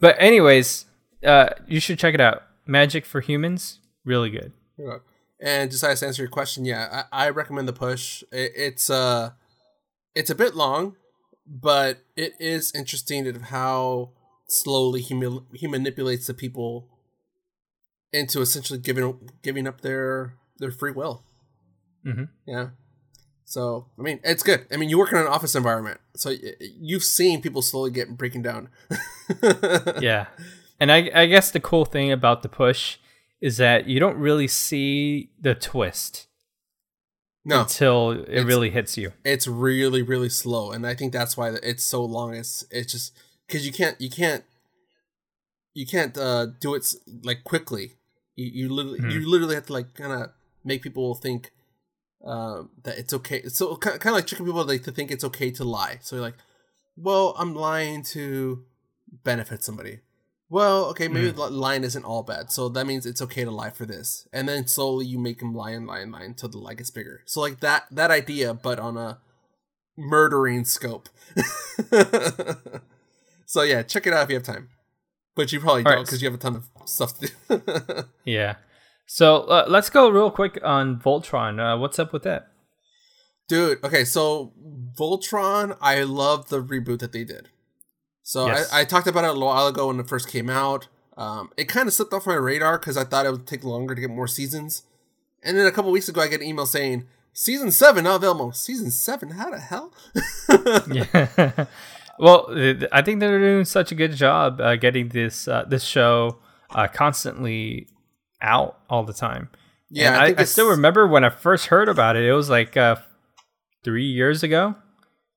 but 0.00 0.14
anyways 0.20 0.86
uh, 1.24 1.48
you 1.66 1.80
should 1.80 1.98
check 1.98 2.14
it 2.14 2.20
out 2.20 2.44
magic 2.64 3.04
for 3.04 3.20
humans 3.20 3.80
really 4.04 4.30
good 4.30 4.52
Yeah. 4.78 4.98
And 5.40 5.70
Josias, 5.70 6.00
to 6.00 6.06
answer 6.06 6.22
your 6.22 6.30
question, 6.30 6.64
yeah, 6.64 7.04
I, 7.12 7.26
I 7.26 7.30
recommend 7.30 7.68
the 7.68 7.72
push. 7.72 8.22
It, 8.32 8.52
it's 8.56 8.90
uh, 8.90 9.30
it's 10.14 10.30
a 10.30 10.34
bit 10.34 10.56
long, 10.56 10.96
but 11.46 11.98
it 12.16 12.32
is 12.40 12.72
interesting 12.74 13.26
of 13.28 13.42
how 13.42 14.10
slowly 14.48 15.00
he 15.00 15.14
he 15.54 15.66
manipulates 15.68 16.26
the 16.26 16.34
people 16.34 16.88
into 18.12 18.40
essentially 18.40 18.78
giving 18.78 19.30
giving 19.42 19.66
up 19.66 19.80
their 19.80 20.34
their 20.58 20.70
free 20.70 20.92
will. 20.92 21.22
Mhm. 22.06 22.28
Yeah. 22.46 22.70
So 23.44 23.86
I 23.98 24.02
mean, 24.02 24.20
it's 24.24 24.42
good. 24.42 24.66
I 24.70 24.76
mean, 24.76 24.88
you 24.90 24.98
work 24.98 25.12
in 25.12 25.18
an 25.18 25.26
office 25.26 25.54
environment, 25.54 26.00
so 26.14 26.32
you've 26.60 27.04
seen 27.04 27.40
people 27.40 27.62
slowly 27.62 27.90
get 27.90 28.16
breaking 28.16 28.42
down. 28.42 28.68
yeah 30.00 30.26
and 30.80 30.92
I, 30.92 31.10
I 31.14 31.26
guess 31.26 31.50
the 31.50 31.60
cool 31.60 31.84
thing 31.84 32.12
about 32.12 32.42
the 32.42 32.48
push 32.48 32.98
is 33.40 33.56
that 33.56 33.86
you 33.86 34.00
don't 34.00 34.16
really 34.16 34.46
see 34.48 35.30
the 35.40 35.54
twist 35.54 36.26
No, 37.44 37.62
until 37.62 38.12
it 38.12 38.44
really 38.44 38.70
hits 38.70 38.96
you 38.96 39.12
it's 39.24 39.46
really 39.46 40.02
really 40.02 40.28
slow 40.28 40.70
and 40.72 40.86
i 40.86 40.94
think 40.94 41.12
that's 41.12 41.36
why 41.36 41.50
it's 41.62 41.84
so 41.84 42.04
long 42.04 42.34
it's 42.34 42.64
it's 42.70 42.92
just 42.92 43.12
because 43.46 43.66
you 43.66 43.72
can't 43.72 44.00
you 44.00 44.10
can't 44.10 44.44
you 45.74 45.86
can't 45.86 46.16
uh 46.16 46.46
do 46.60 46.74
it 46.74 46.94
like 47.22 47.44
quickly 47.44 47.92
you, 48.38 48.50
you 48.58 48.66
literally 48.76 49.00
Hmm. 49.00 49.10
you 49.10 49.28
literally 49.28 49.54
have 49.56 49.66
to 49.66 49.72
like 49.78 49.94
kind 49.94 50.12
of 50.12 50.30
make 50.64 50.82
people 50.82 51.14
think 51.14 51.50
um 52.24 52.70
that 52.84 52.98
it's 52.98 53.12
okay 53.18 53.40
so 53.48 53.76
kind 53.76 53.96
of 53.96 54.12
like 54.18 54.26
tricking 54.26 54.46
people 54.46 54.64
like 54.64 54.82
to 54.84 54.92
think 54.92 55.10
it's 55.10 55.24
okay 55.30 55.50
to 55.58 55.64
lie. 55.64 55.98
So 56.02 56.16
you're 56.16 56.24
like 56.24 56.38
well 56.96 57.34
i'm 57.38 57.54
lying 57.54 58.02
to 58.14 58.64
benefit 59.24 59.62
somebody. 59.64 60.00
Well 60.50 60.86
okay 60.90 61.08
maybe 61.08 61.30
li- 61.32 61.50
lying 61.66 61.84
isn't 61.84 62.04
all 62.10 62.22
bad 62.22 62.50
so 62.50 62.68
that 62.70 62.86
means 62.86 63.04
it's 63.06 63.22
okay 63.26 63.44
to 63.44 63.50
lie 63.50 63.70
for 63.70 63.86
this. 63.86 64.26
And 64.32 64.48
then 64.48 64.66
slowly 64.66 65.06
you 65.06 65.18
make 65.18 65.38
them 65.40 65.54
lie 65.54 65.70
and 65.72 65.86
lie 65.86 66.00
and 66.00 66.12
lie 66.12 66.24
until 66.24 66.48
the 66.48 66.58
lie 66.58 66.74
gets 66.74 66.90
bigger. 66.90 67.22
So 67.26 67.40
like 67.40 67.60
that 67.60 67.84
that 67.90 68.10
idea 68.10 68.54
but 68.54 68.78
on 68.78 68.96
a 68.96 69.18
murdering 69.96 70.64
scope. 70.64 71.08
So 73.46 73.62
yeah 73.62 73.82
check 73.82 74.06
it 74.06 74.12
out 74.12 74.24
if 74.24 74.28
you 74.30 74.36
have 74.36 74.42
time 74.54 74.68
but 75.38 75.52
you 75.52 75.60
probably 75.60 75.84
All 75.84 75.92
right. 75.92 75.94
don't 75.98 76.04
because 76.04 76.20
you 76.20 76.26
have 76.28 76.34
a 76.34 76.42
ton 76.42 76.56
of 76.56 76.66
stuff 76.84 77.16
to 77.20 77.30
do 77.48 78.04
Yeah. 78.24 78.56
So 79.06 79.42
uh, 79.44 79.66
let's 79.68 79.88
go 79.88 80.10
real 80.10 80.32
quick 80.32 80.58
on 80.64 80.98
Voltron. 81.00 81.60
Uh, 81.60 81.78
what's 81.78 82.00
up 82.00 82.12
with 82.12 82.24
that? 82.24 82.48
Dude, 83.48 83.82
okay, 83.84 84.04
so 84.04 84.52
Voltron, 84.98 85.78
I 85.80 86.02
love 86.02 86.48
the 86.48 86.60
reboot 86.60 86.98
that 86.98 87.12
they 87.12 87.22
did. 87.22 87.50
So 88.24 88.48
Yes. 88.48 88.70
I, 88.72 88.80
I 88.80 88.84
talked 88.84 89.06
about 89.06 89.22
it 89.22 89.28
a 89.28 89.32
little 89.32 89.46
while 89.46 89.68
ago 89.68 89.86
when 89.86 90.00
it 90.00 90.08
first 90.08 90.28
came 90.28 90.50
out. 90.50 90.88
Um, 91.16 91.50
it 91.56 91.68
kind 91.68 91.86
of 91.86 91.94
slipped 91.94 92.12
off 92.12 92.26
my 92.26 92.34
radar 92.34 92.76
because 92.80 92.96
I 92.96 93.04
thought 93.04 93.24
it 93.24 93.30
would 93.30 93.46
take 93.46 93.62
longer 93.62 93.94
to 93.94 94.00
get 94.00 94.10
more 94.10 94.26
seasons. 94.26 94.82
And 95.44 95.56
then 95.56 95.66
a 95.66 95.70
couple 95.72 95.92
weeks 95.92 96.08
ago, 96.08 96.20
I 96.20 96.26
get 96.26 96.40
an 96.40 96.46
email 96.48 96.66
saying, 96.66 97.06
Season 97.32 97.70
7 97.70 98.02
now 98.02 98.16
available. 98.16 98.50
Season 98.50 98.90
7? 98.90 99.30
How 99.30 99.50
the 99.50 99.60
hell? 99.60 99.92
Yeah. 100.92 101.66
well, 102.18 102.46
I 102.92 103.02
think 103.02 103.20
they're 103.20 103.38
doing 103.38 103.64
such 103.64 103.92
a 103.92 103.94
good 103.94 104.14
job 104.14 104.60
uh, 104.60 104.76
getting 104.76 105.08
this 105.08 105.48
uh, 105.48 105.64
this 105.68 105.84
show 105.84 106.38
uh, 106.70 106.88
constantly 106.88 107.88
out 108.40 108.78
all 108.88 109.04
the 109.04 109.12
time. 109.12 109.50
Yeah, 109.90 110.18
I, 110.18 110.26
I, 110.26 110.34
I, 110.38 110.44
still 110.44 110.68
remember 110.68 111.06
when 111.06 111.24
I 111.24 111.30
first 111.30 111.66
heard 111.66 111.88
about 111.88 112.16
it. 112.16 112.24
It 112.24 112.32
was 112.32 112.50
like 112.50 112.76
uh, 112.76 112.96
three 113.82 114.04
years 114.04 114.42
ago, 114.42 114.74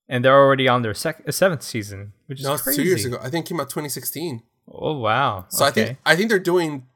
and 0.09 0.25
they're 0.25 0.37
already 0.37 0.67
on 0.67 0.81
their 0.81 0.93
sec- 0.93 1.31
seventh 1.31 1.63
season, 1.63 2.13
which 2.25 2.39
is 2.39 2.45
No, 2.45 2.57
crazy. 2.57 2.83
two 2.83 2.87
years 2.87 3.05
ago. 3.05 3.17
I 3.21 3.29
think 3.29 3.45
it 3.45 3.49
came 3.49 3.59
out 3.59 3.69
2016. 3.69 4.43
Oh 4.67 4.97
wow! 4.97 5.45
So 5.49 5.65
I 5.65 5.71
think 5.71 5.97
I 6.05 6.15
think 6.15 6.29
they're 6.29 6.39
doing 6.39 6.87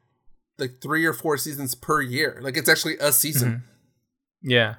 like 0.58 0.82
three 0.82 1.06
or 1.06 1.14
four 1.14 1.38
seasons 1.38 1.76
per 1.76 2.02
year. 2.02 2.40
Like 2.42 2.58
it's 2.58 2.70
actually 2.70 2.98
a 3.00 3.12
season. 3.12 3.50
Mm-hmm. 3.50 4.50
Yeah, 4.50 4.76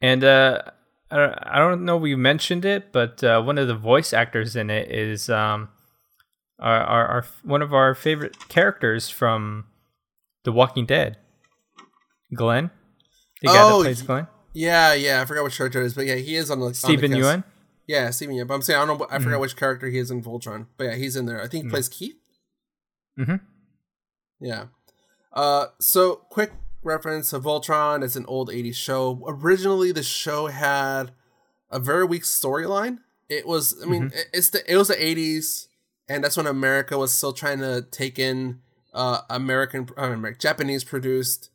and 0.00 0.24
uh, 0.24 0.62
I 1.10 1.16
don't, 1.16 1.32
I 1.42 1.58
don't 1.58 1.84
know 1.84 1.96
if 1.96 2.02
we 2.02 2.14
mentioned 2.16 2.64
it, 2.64 2.90
but 2.92 3.22
uh, 3.22 3.42
one 3.42 3.58
of 3.58 3.68
the 3.68 3.74
voice 3.76 4.12
actors 4.12 4.56
in 4.56 4.70
it 4.70 4.90
is 4.90 5.28
um, 5.30 5.68
our, 6.58 6.80
our, 6.80 7.06
our 7.06 7.26
one 7.42 7.62
of 7.62 7.72
our 7.74 7.94
favorite 7.94 8.48
characters 8.48 9.08
from 9.10 9.66
The 10.44 10.52
Walking 10.52 10.86
Dead, 10.86 11.18
Glenn, 12.34 12.70
the 13.42 13.48
guy 13.48 13.62
Oh, 13.62 13.78
that 13.78 13.84
plays 13.84 14.02
Glenn, 14.02 14.26
Yeah, 14.54 14.94
yeah. 14.94 15.20
I 15.20 15.24
forgot 15.24 15.44
which 15.44 15.56
character 15.56 15.82
it 15.82 15.86
is, 15.86 15.94
but 15.94 16.06
yeah, 16.06 16.16
he 16.16 16.36
is 16.36 16.50
on 16.50 16.58
the 16.60 16.66
on 16.66 16.72
the 16.72 16.74
Steven. 16.78 17.12
Yeun. 17.12 17.44
Yeah, 17.86 18.10
Steven 18.10 18.34
Yeun. 18.34 18.46
But 18.48 18.54
I'm 18.54 18.62
saying 18.62 18.80
I 18.80 18.86
don't 18.86 18.98
know. 18.98 19.06
I 19.10 19.14
Mm-hmm. 19.16 19.24
forgot 19.24 19.40
which 19.40 19.56
character 19.56 19.88
he 19.88 19.98
is 19.98 20.10
in 20.10 20.22
Voltron. 20.22 20.66
But 20.78 20.84
yeah, 20.84 20.94
he's 20.94 21.16
in 21.16 21.26
there. 21.26 21.40
I 21.42 21.48
think 21.48 21.64
he 21.64 21.70
plays 21.70 21.88
Keith. 21.88 22.16
Mm-hmm. 23.20 23.36
Yeah. 24.40 24.64
Uh, 25.32 25.66
so 25.80 26.16
quick 26.30 26.52
reference 26.84 27.32
of 27.32 27.44
Voltron. 27.44 28.04
It's 28.04 28.16
an 28.16 28.26
old 28.26 28.50
'80s 28.50 28.74
show. 28.76 29.24
Originally, 29.26 29.92
the 29.92 30.02
show 30.02 30.46
had 30.46 31.12
a 31.70 31.78
very 31.78 32.04
weak 32.04 32.22
storyline. 32.22 32.98
It 33.28 33.46
was, 33.46 33.74
I 33.82 33.86
mean, 33.86 34.12
it- 34.14 34.26
it's 34.32 34.50
the 34.50 34.70
it 34.72 34.76
was 34.76 34.88
the 34.88 34.94
'80s, 35.02 35.66
and 36.08 36.22
that's 36.22 36.36
when 36.36 36.46
America 36.46 36.98
was 36.98 37.12
still 37.12 37.32
trying 37.32 37.58
to 37.60 37.82
take 37.90 38.18
in 38.18 38.60
uh 38.92 39.22
American, 39.30 39.88
uh, 39.96 40.16
Japanese 40.38 40.84
produced 40.84 41.50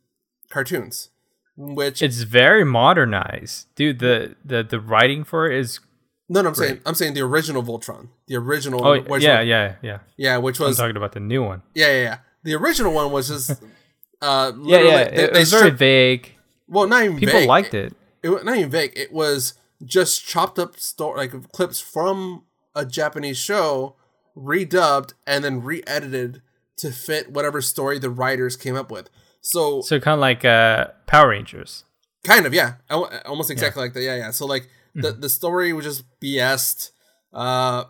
cartoons, 0.49 1.09
which 1.55 2.01
It's 2.01 2.21
very 2.23 2.63
modernized, 2.65 3.67
dude. 3.75 3.99
The 3.99 4.35
the 4.43 4.63
the 4.63 4.79
writing 4.79 5.23
for 5.23 5.49
it 5.49 5.57
is. 5.59 5.79
no, 6.27 6.41
no, 6.41 6.49
I'm 6.49 6.55
saying. 6.55 6.81
I'm 6.85 6.95
saying 6.95 7.13
the 7.13 7.21
original 7.21 7.63
Voltron, 7.63 8.09
the 8.27 8.35
original, 8.35 8.85
Oh 8.85 8.93
yeah, 8.93 9.07
was- 9.09 9.23
yeah, 9.23 9.75
yeah. 9.81 9.99
yeah, 10.17 10.37
which 10.37 10.59
I'm 10.59 10.67
was 10.67 10.77
talking 10.77 10.97
about 10.97 11.13
the 11.13 11.19
new 11.21 11.43
one. 11.43 11.61
yeah, 11.73 11.87
yeah, 11.87 12.01
yeah. 12.03 12.17
The 12.43 12.55
original 12.55 12.93
one 12.93 13.11
was 13.11 13.27
just 13.29 13.61
uh, 14.21 14.51
Yeah, 14.63 14.79
yeah. 14.81 15.03
they- 15.09 15.23
It, 15.23 15.33
they 15.33 15.39
was 15.39 15.51
very 15.51 15.69
vague. 15.71 16.35
well, 16.67 16.87
not 16.87 17.03
even 17.03 17.17
People 17.17 17.39
vague. 17.39 17.47
liked 17.49 17.73
it. 17.73 17.93
it 18.23 18.29
was 18.29 18.43
not 18.43 18.57
even 18.57 18.69
vague. 18.69 18.93
It 18.95 19.11
was 19.11 19.53
just 19.83 20.25
chopped 20.25 20.59
up 20.59 20.77
story 20.79 21.17
like 21.17 21.51
clips 21.51 21.79
from 21.79 22.43
a 22.75 22.85
Japanese 22.85 23.37
show, 23.37 23.95
redubbed 24.35 25.13
and 25.27 25.43
then 25.43 25.61
re-edited 25.63 26.41
to 26.77 26.91
fit 26.91 27.31
whatever 27.31 27.61
story 27.61 27.99
the 27.99 28.09
writers 28.09 28.55
came 28.55 28.75
up 28.75 28.91
with. 28.91 29.09
So, 29.41 29.81
So 29.81 29.99
kind 29.99 30.15
of 30.15 30.19
like 30.21 30.43
uh, 30.45 30.87
Power 31.07 31.29
Rangers. 31.29 31.83
kind 32.23 32.45
of 32.45 32.53
yeah, 32.53 32.75
almost 32.89 33.49
exactly 33.51 33.81
like 33.81 33.93
that. 33.93 34.01
Yeah, 34.03 34.15
yeah. 34.17 34.31
So 34.31 34.45
like 34.45 34.67
the 34.95 35.11
the 35.11 35.29
story 35.29 35.71
was 35.73 35.85
just 35.85 36.03
BS'd. 36.19 36.91
Uh, 37.33 37.85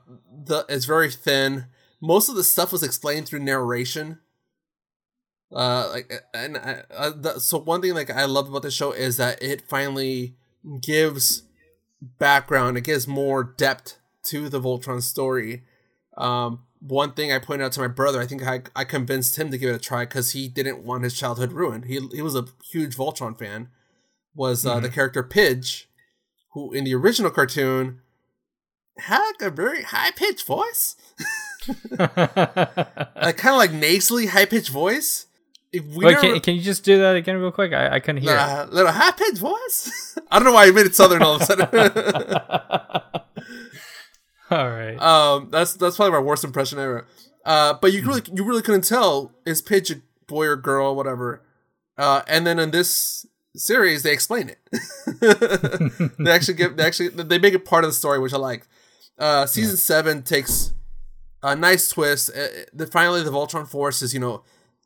the 0.45 0.65
it's 0.69 0.85
very 0.85 1.09
thin. 1.09 1.65
Most 2.01 2.29
of 2.29 2.35
the 2.35 2.43
stuff 2.43 2.71
was 2.71 2.83
explained 2.83 3.27
through 3.27 3.39
narration. 3.39 4.19
Uh, 5.51 5.89
like 5.91 6.11
and 6.33 6.57
I, 6.57 6.83
uh, 6.95 7.11
the, 7.15 7.39
so 7.39 7.57
one 7.57 7.81
thing 7.81 7.93
like 7.93 8.11
I 8.11 8.25
love 8.25 8.49
about 8.49 8.61
the 8.61 8.71
show 8.71 8.91
is 8.91 9.17
that 9.17 9.41
it 9.41 9.67
finally 9.67 10.35
gives 10.81 11.43
background. 12.01 12.77
It 12.77 12.81
gives 12.81 13.07
more 13.07 13.43
depth 13.43 13.97
to 14.23 14.49
the 14.49 14.61
Voltron 14.61 15.01
story. 15.01 15.63
Um, 16.17 16.63
one 16.79 17.13
thing 17.13 17.31
I 17.31 17.39
pointed 17.39 17.65
out 17.65 17.71
to 17.73 17.81
my 17.81 17.87
brother, 17.87 18.21
I 18.21 18.27
think 18.27 18.45
I, 18.45 18.61
I 18.75 18.83
convinced 18.83 19.37
him 19.37 19.51
to 19.51 19.57
give 19.57 19.69
it 19.69 19.75
a 19.75 19.79
try 19.79 20.05
because 20.05 20.31
he 20.31 20.47
didn't 20.47 20.83
want 20.83 21.03
his 21.03 21.13
childhood 21.13 21.51
ruined. 21.51 21.85
He 21.85 21.99
he 22.13 22.21
was 22.21 22.35
a 22.35 22.45
huge 22.71 22.95
Voltron 22.95 23.37
fan. 23.37 23.69
Was 24.35 24.65
uh, 24.65 24.79
the 24.79 24.89
character 24.89 25.23
Pidge, 25.23 25.85
who 26.51 26.71
in 26.71 26.83
the 26.83 26.95
original 26.95 27.31
cartoon 27.31 28.01
had 28.99 29.33
a 29.41 29.49
very 29.49 29.81
high 29.81 30.11
pitched 30.11 30.45
voice, 30.45 30.95
like 31.97 32.15
kind 33.37 33.53
of 33.53 33.57
like 33.57 33.73
nasally 33.73 34.27
high 34.27 34.45
pitched 34.45 34.69
voice. 34.69 35.25
If 35.71 35.85
we 35.85 36.05
Wait, 36.05 36.17
can, 36.17 36.39
can 36.39 36.55
you 36.55 36.61
just 36.61 36.83
do 36.83 36.97
that 36.97 37.15
again 37.15 37.37
real 37.37 37.51
quick? 37.51 37.73
I, 37.73 37.95
I 37.95 37.99
couldn't 37.99 38.23
hear. 38.23 38.31
it. 38.31 38.37
uh, 38.37 38.67
little 38.71 38.91
pitched 38.91 39.37
voice. 39.37 40.17
I 40.31 40.39
don't 40.39 40.45
know 40.45 40.53
why 40.53 40.65
I 40.65 40.71
made 40.71 40.87
it 40.87 40.95
southern 40.95 41.21
all 41.21 41.35
of 41.35 41.41
a 41.41 41.45
sudden. 41.45 41.67
All 44.51 44.67
right. 44.67 44.99
um, 44.99 45.49
that's 45.51 45.73
that's 45.73 45.95
probably 45.97 46.13
my 46.13 46.19
worst 46.19 46.43
impression 46.43 46.79
ever. 46.79 47.05
Uh, 47.45 47.75
but 47.79 47.93
you 47.93 48.03
really 48.03 48.21
you 48.33 48.43
really 48.43 48.63
couldn't 48.63 48.83
tell 48.83 49.31
is 49.45 49.61
Pidge 49.61 49.95
a 49.95 50.01
boy 50.25 50.47
or 50.47 50.55
girl, 50.55 50.95
whatever. 50.95 51.43
Uh, 51.99 52.23
and 52.27 52.47
then 52.47 52.57
in 52.57 52.71
this 52.71 53.27
series, 53.55 54.01
they 54.01 54.11
explain 54.11 54.49
it. 54.49 54.57
they 56.19 56.31
actually 56.31 56.55
give 56.55 56.77
they 56.77 56.83
actually 56.83 57.09
they 57.09 57.37
make 57.37 57.53
it 57.53 57.63
part 57.63 57.83
of 57.83 57.91
the 57.91 57.95
story, 57.95 58.17
which 58.17 58.33
I 58.33 58.37
like. 58.37 58.67
Uh, 59.19 59.45
season 59.45 59.77
seven 59.77 60.23
takes 60.23 60.73
a 61.43 61.55
nice 61.55 61.89
twist. 61.89 62.31
Uh, 62.35 62.47
the 62.73 62.87
finally 62.87 63.21
the 63.21 63.31
Voltron 63.31 63.67
Force 63.67 64.01
is 64.01 64.13
you 64.13 64.19
know 64.19 64.43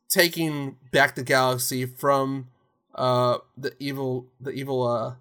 taking 0.08 0.76
back 0.92 1.14
the 1.14 1.22
galaxy 1.24 1.86
from 1.86 2.48
uh 2.94 3.38
the 3.56 3.74
evil 3.80 4.26
the 4.40 4.50
evil 4.50 4.86
uh 4.86 5.14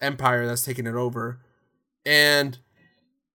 empire 0.00 0.46
that's 0.46 0.62
taking 0.64 0.86
it 0.86 0.94
over, 0.94 1.40
and 2.06 2.58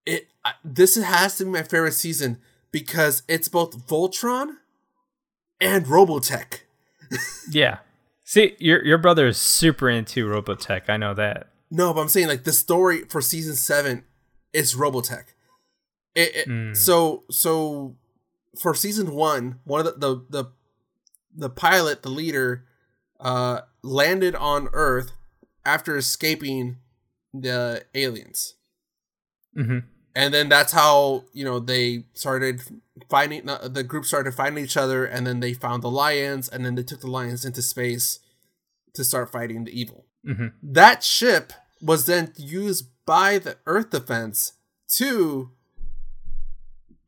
it 0.06 0.28
I- 0.46 0.54
this 0.64 0.96
has 0.96 1.38
to 1.38 1.46
be 1.46 1.52
my 1.52 1.64
favorite 1.64 1.94
season 1.94 2.40
because 2.72 3.24
it's 3.28 3.48
both 3.48 3.88
Voltron 3.88 4.58
and 5.62 5.86
Robotech. 5.86 6.62
yeah. 7.50 7.80
See, 8.24 8.56
your 8.60 8.84
your 8.86 8.98
brother 8.98 9.28
is 9.28 9.38
super 9.38 9.90
into 9.90 10.26
Robotech. 10.28 10.90
I 10.90 10.98
know 10.98 11.14
that. 11.14 11.48
No, 11.70 11.94
but 11.94 12.02
I'm 12.02 12.10
saying 12.10 12.28
like 12.28 12.44
the 12.44 12.54
story 12.54 13.04
for 13.10 13.22
season 13.22 13.56
seven 13.56 14.04
is 14.54 14.76
Robotech. 14.76 15.26
It, 16.16 16.36
it- 16.36 16.48
Mm. 16.48 16.76
So 16.78 17.24
so 17.30 17.96
for 18.60 18.74
season 18.76 19.12
one, 19.14 19.60
one 19.66 19.86
of 19.86 20.00
the 20.00 20.00
the 20.00 20.26
the, 20.30 20.52
the 21.36 21.50
pilot, 21.50 22.04
the 22.04 22.10
leader, 22.10 22.66
uh, 23.20 23.62
landed 23.82 24.36
on 24.36 24.70
Earth 24.74 25.12
after 25.66 25.98
escaping 25.98 26.78
the 27.34 27.84
aliens. 27.96 28.56
hmm 29.56 29.80
and 30.16 30.32
then 30.32 30.48
that's 30.48 30.72
how 30.74 31.24
you 31.34 31.44
know 31.44 31.60
they 31.60 32.04
started 32.14 32.62
finding 33.10 33.50
uh, 33.50 33.68
the 33.68 33.84
group 33.84 34.06
started 34.06 34.34
finding 34.34 34.64
each 34.64 34.78
other 34.78 35.06
and 35.06 35.26
then 35.26 35.40
they 35.40 35.54
found 35.54 35.82
the 35.82 35.90
lions 35.90 36.48
and 36.48 36.64
then 36.64 36.76
they 36.76 36.84
took 36.84 37.02
the 37.02 37.10
lions 37.10 37.44
into 37.46 37.62
space 37.64 38.20
to 38.94 39.04
start 39.04 39.32
fighting 39.32 39.64
the 39.64 39.80
evil. 39.80 40.06
Hmm 40.26 40.48
that 40.62 41.04
ship 41.04 41.52
was 41.82 42.06
then 42.06 42.32
used 42.38 42.90
by 43.06 43.38
the 43.40 43.58
earth 43.66 43.90
defense 43.90 44.54
to 44.88 45.50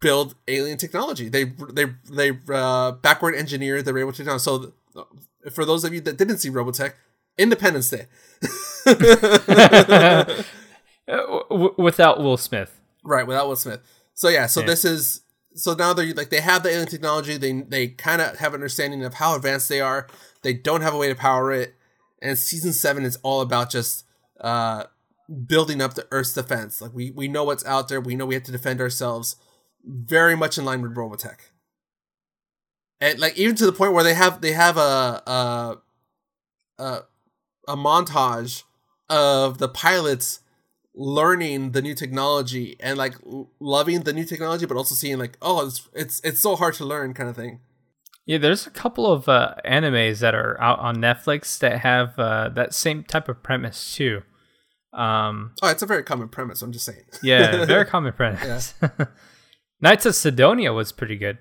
build 0.01 0.35
alien 0.47 0.77
technology 0.77 1.29
they 1.29 1.45
they 1.71 1.85
they 2.11 2.31
uh, 2.53 2.91
backward 2.91 3.35
engineered 3.35 3.85
the 3.85 3.93
technology 3.93 4.43
so 4.43 4.73
uh, 4.95 5.03
for 5.51 5.65
those 5.65 5.83
of 5.83 5.93
you 5.93 6.01
that 6.01 6.17
didn't 6.17 6.37
see 6.37 6.49
robotech 6.49 6.93
independence 7.37 7.89
day 7.89 8.05
without 11.77 12.19
Will 12.19 12.37
Smith. 12.37 12.79
Right, 13.03 13.25
without 13.25 13.47
Will 13.47 13.55
Smith. 13.55 13.81
So 14.13 14.29
yeah, 14.29 14.47
so 14.47 14.61
Yeah. 14.61 14.67
this 14.67 14.85
is 14.85 15.21
so 15.55 15.73
now 15.73 15.93
they're 15.93 16.13
like 16.13 16.29
they 16.29 16.41
have 16.41 16.63
the 16.63 16.69
alien 16.69 16.87
technology. 16.87 17.37
They 17.37 17.61
they 17.61 17.87
kind 17.89 18.21
of 18.21 18.37
have 18.37 18.53
an 18.53 18.59
understanding 18.59 19.03
of 19.03 19.15
how 19.15 19.35
advanced 19.35 19.69
they 19.69 19.81
are. 19.81 20.07
They 20.41 20.53
don't 20.53 20.81
have 20.81 20.93
a 20.93 20.97
way 20.97 21.09
to 21.09 21.15
power 21.15 21.51
it. 21.51 21.75
And 22.21 22.37
season 22.37 22.73
seven 22.73 23.03
is 23.03 23.17
all 23.23 23.41
about 23.41 23.69
just 23.69 24.05
uh 24.41 24.85
building 25.47 25.81
up 25.81 25.93
the 25.93 26.07
Earth's 26.11 26.33
defense. 26.33 26.81
Like 26.81 26.93
we 26.93 27.11
we 27.11 27.27
know 27.27 27.43
what's 27.43 27.65
out 27.65 27.87
there. 27.87 28.01
We 28.01 28.15
know 28.15 28.25
we 28.25 28.35
have 28.35 28.43
to 28.43 28.51
defend 28.51 28.81
ourselves. 28.81 29.35
Very 29.85 30.35
much 30.35 30.57
in 30.57 30.65
line 30.65 30.81
with 30.81 30.95
Robotech. 30.95 31.37
And 32.99 33.19
like 33.19 33.37
even 33.37 33.55
to 33.57 33.65
the 33.65 33.71
point 33.71 33.93
where 33.93 34.03
they 34.03 34.13
have 34.13 34.41
they 34.41 34.53
have 34.53 34.77
a 34.77 35.21
a 35.27 35.77
a, 36.79 36.99
a 37.67 37.75
montage 37.75 38.63
of 39.09 39.59
the 39.59 39.69
pilots 39.69 40.39
learning 40.95 41.71
the 41.71 41.81
new 41.81 41.93
technology 41.93 42.75
and 42.79 42.97
like 42.97 43.15
loving 43.59 44.01
the 44.01 44.13
new 44.13 44.23
technology 44.23 44.65
but 44.65 44.77
also 44.77 44.95
seeing 44.95 45.17
like 45.17 45.37
oh 45.41 45.67
it's 45.67 45.87
it's 45.93 46.21
it's 46.23 46.39
so 46.39 46.55
hard 46.55 46.73
to 46.73 46.85
learn 46.85 47.13
kind 47.13 47.29
of 47.29 47.35
thing 47.35 47.59
Yeah, 48.25 48.39
there's 48.39 48.65
a 48.65 48.71
couple 48.71 49.11
of 49.11 49.29
uh, 49.29 49.53
animes 49.63 50.19
that 50.21 50.33
are 50.33 50.59
out 50.59 50.79
on 50.79 50.95
Netflix 50.95 51.59
that 51.59 51.81
have 51.81 52.17
uh, 52.17 52.49
that 52.49 52.73
same 52.73 53.03
type 53.03 53.29
of 53.29 53.43
premise 53.43 53.93
too. 53.93 54.23
Um, 54.93 55.51
oh 55.61 55.67
it's 55.69 55.83
a 55.83 55.85
very 55.85 56.03
common 56.03 56.29
premise 56.29 56.61
i'm 56.61 56.71
just 56.71 56.85
saying 56.85 57.03
yeah, 57.21 57.65
very 57.65 57.85
common 57.95 58.13
premise. 58.13 58.73
Knights 59.85 60.05
of 60.07 60.15
Sidonia 60.15 60.73
was 60.73 60.91
pretty 60.91 61.15
good. 61.15 61.37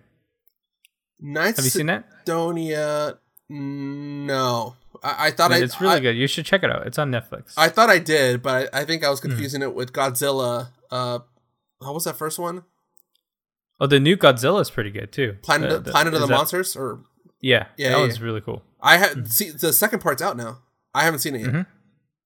Knights 1.18 1.56
Have 1.56 1.64
you 1.64 1.70
seen 1.70 1.86
that? 1.86 2.04
Sidonia 2.26 3.18
no 3.48 4.74
i, 5.02 5.26
I 5.26 5.30
thought 5.30 5.52
i 5.52 5.58
it's 5.58 5.80
really 5.80 5.96
I, 5.96 6.00
good. 6.00 6.16
You 6.16 6.26
should 6.26 6.44
check 6.46 6.62
it 6.62 6.70
out. 6.70 6.86
It's 6.86 6.98
on 6.98 7.10
Netflix. 7.10 7.52
I 7.56 7.68
thought 7.68 7.88
i 7.90 7.98
did 7.98 8.42
but 8.42 8.68
i, 8.74 8.80
I 8.80 8.84
think 8.84 9.02
i 9.02 9.06
Hmm. 9.06 9.10
was 9.12 9.20
confusing 9.20 9.62
it 9.62 9.74
with 9.74 9.92
godzilla 9.92 10.68
uh 10.90 11.18
what 11.78 11.94
was 11.94 12.04
that 12.04 12.16
first 12.16 12.38
one 12.38 12.64
oh, 13.80 13.86
the 13.86 14.00
new 14.00 14.16
Godzilla 14.16 14.60
is 14.60 14.70
pretty 14.70 14.90
good 14.90 15.12
too. 15.12 15.36
planet 15.42 15.68
The- 15.70 15.76
of 15.76 15.84
the- 15.84 15.90
planet 15.90 16.14
of 16.14 16.20
the 16.20 16.26
that- 16.26 16.34
monsters 16.34 16.76
or 16.76 17.00
Yeah, 17.40 17.66
Yeah, 17.76 17.90
that 17.92 17.98
yeah. 18.00 18.06
was 18.06 18.20
really 18.20 18.40
cool. 18.40 18.62
I 18.80 18.96
had 18.98 19.30
see 19.30 19.50
the 19.50 19.72
second 19.72 20.00
part's 20.00 20.22
out 20.22 20.36
now. 20.36 20.58
I 20.94 21.02
haven't 21.04 21.20
seen 21.20 21.34
it 21.34 21.40
yet. 21.42 21.50
Mhm. 21.52 21.66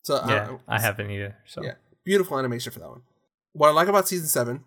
So 0.02 0.14
uh, 0.16 0.26
Yeah, 0.28 0.56
I 0.68 0.80
haven't 0.80 1.10
either. 1.10 1.36
So 1.46 1.62
Yeah, 1.64 1.74
beautiful 2.04 2.38
animation 2.38 2.70
for 2.72 2.78
that 2.80 2.88
one. 2.88 3.02
What 3.52 3.68
I 3.68 3.72
like 3.72 3.88
about 3.88 4.06
season 4.08 4.28
seven 4.28 4.64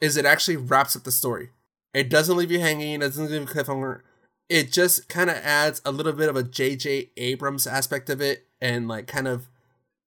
is 0.00 0.16
it 0.16 0.24
actually 0.24 0.56
wraps 0.56 0.96
up 0.96 1.04
the 1.04 1.12
story. 1.12 1.50
It 1.92 2.08
doesn't 2.08 2.36
leave 2.36 2.50
you 2.50 2.60
hanging. 2.60 2.94
It 2.94 2.98
doesn't 3.00 3.30
leave 3.30 3.40
you 3.40 3.46
cliffhanger. 3.46 4.00
It 4.48 4.72
just 4.72 5.08
kind 5.08 5.30
of 5.30 5.36
adds 5.36 5.80
a 5.84 5.92
little 5.92 6.12
bit 6.12 6.28
of 6.28 6.36
a 6.36 6.42
J.J. 6.42 7.10
Abrams 7.16 7.66
aspect 7.66 8.10
of 8.10 8.20
it, 8.20 8.46
and 8.60 8.88
like 8.88 9.06
kind 9.06 9.28
of 9.28 9.48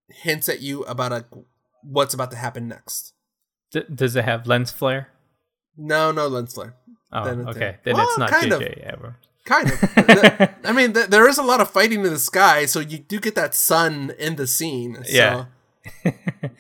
hints 0.10 0.50
at 0.50 0.62
you 0.62 0.84
about 0.84 1.12
a, 1.14 1.26
what's 1.84 2.14
about 2.14 2.32
to 2.32 2.38
happen 2.38 2.68
next. 2.68 3.14
D- 3.72 3.84
does 3.94 4.16
it 4.16 4.26
have 4.26 4.46
lens 4.48 4.72
flare? 4.72 5.10
No, 5.78 6.12
no 6.12 6.28
lens 6.28 6.54
flare. 6.54 6.76
Oh, 7.12 7.24
Then 7.26 7.48
okay. 7.48 7.78
Then 7.84 7.96
Well, 7.96 8.08
it's 8.08 8.18
not 8.18 8.30
kind 8.30 8.52
of. 8.54 8.62
JJ 8.62 8.94
Abrams. 8.94 9.16
Kind 9.46 9.72
of. 9.72 10.50
I 10.66 10.72
mean, 10.72 10.94
th- 10.94 11.08
there 11.08 11.28
is 11.28 11.38
a 11.38 11.44
lot 11.44 11.60
of 11.62 11.70
fighting 11.70 12.04
in 12.06 12.12
the 12.12 12.20
sky, 12.20 12.66
so 12.66 12.80
you 12.80 12.98
do 13.00 13.20
get 13.20 13.36
that 13.36 13.54
sun 13.56 14.14
in 14.18 14.36
the 14.36 14.48
scene. 14.48 15.04
So, 15.04 15.12
Yeah. 15.16 15.46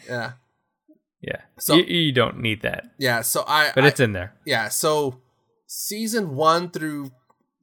yeah, 0.07 0.31
Yeah. 1.25 1.41
So- 1.57 1.75
you, 1.75 1.83
you 1.83 2.11
don't 2.11 2.39
need 2.39 2.61
that, 2.63 2.83
yeah. 2.99 3.21
So 3.21 3.43
I, 3.47 3.71
but 3.73 3.85
I- 3.85 3.87
it's 3.87 3.99
in 3.99 4.11
there. 4.13 4.33
yeah. 4.45 4.67
So 4.67 5.21
season 5.67 6.35
one 6.35 6.69
through 6.69 7.11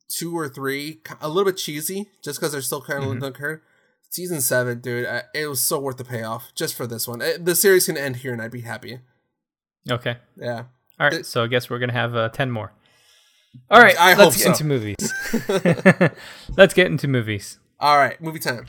two 0.09 0.37
or 0.37 0.49
three, 0.49 1.03
a 1.21 1.29
little 1.29 1.45
bit 1.45 1.57
cheesy, 1.59 2.09
just 2.25 2.41
because 2.41 2.53
they're 2.53 2.63
still 2.63 2.81
kind 2.83 3.05
of 3.05 3.11
Mhm. 3.11 3.21
mm 3.21 3.37
her. 3.37 3.63
Season 4.09 4.41
seven, 4.41 4.81
dude, 4.81 5.07
I, 5.07 5.23
it 5.35 5.47
was 5.47 5.61
so 5.61 5.79
worth 5.79 5.99
the 5.99 6.05
payoff 6.05 6.53
just 6.57 6.75
for 6.75 6.85
this 6.87 7.07
one. 7.07 7.21
It, 7.21 7.45
the 7.45 7.55
series 7.55 7.87
can 7.87 7.97
end 7.97 8.17
here, 8.17 8.33
and 8.33 8.43
I'd 8.43 8.51
be 8.51 8.63
happy. 8.63 8.99
Okay. 9.89 10.17
Yeah. 10.37 10.65
All 10.99 11.07
right. 11.07 11.13
It- 11.13 11.27
so 11.27 11.45
I 11.45 11.47
guess 11.47 11.71
we're 11.71 11.79
gonna 11.79 11.93
have 11.93 12.17
uh, 12.17 12.29
ten 12.31 12.51
more. 12.51 12.73
All 13.71 13.81
right. 13.81 13.95
I 14.01 14.15
let's 14.15 14.21
hope 14.21 14.33
get 14.35 14.43
so. 14.43 14.51
into 14.51 14.65
movies. 14.65 15.13
let's 16.57 16.73
get 16.75 16.87
into 16.87 17.07
movies. 17.09 17.59
All 17.79 17.97
right, 17.97 18.21
movie 18.21 18.39
time. 18.41 18.67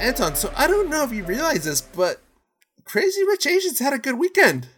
Anton, 0.00 0.34
so 0.36 0.52
I 0.56 0.66
don't 0.66 0.88
know 0.88 1.04
if 1.04 1.12
you 1.12 1.24
realize 1.24 1.64
this, 1.64 1.80
but 1.80 2.20
Crazy 2.84 3.24
Rich 3.24 3.46
Asians 3.46 3.78
had 3.78 3.92
a 3.92 3.98
good 3.98 4.18
weekend. 4.18 4.68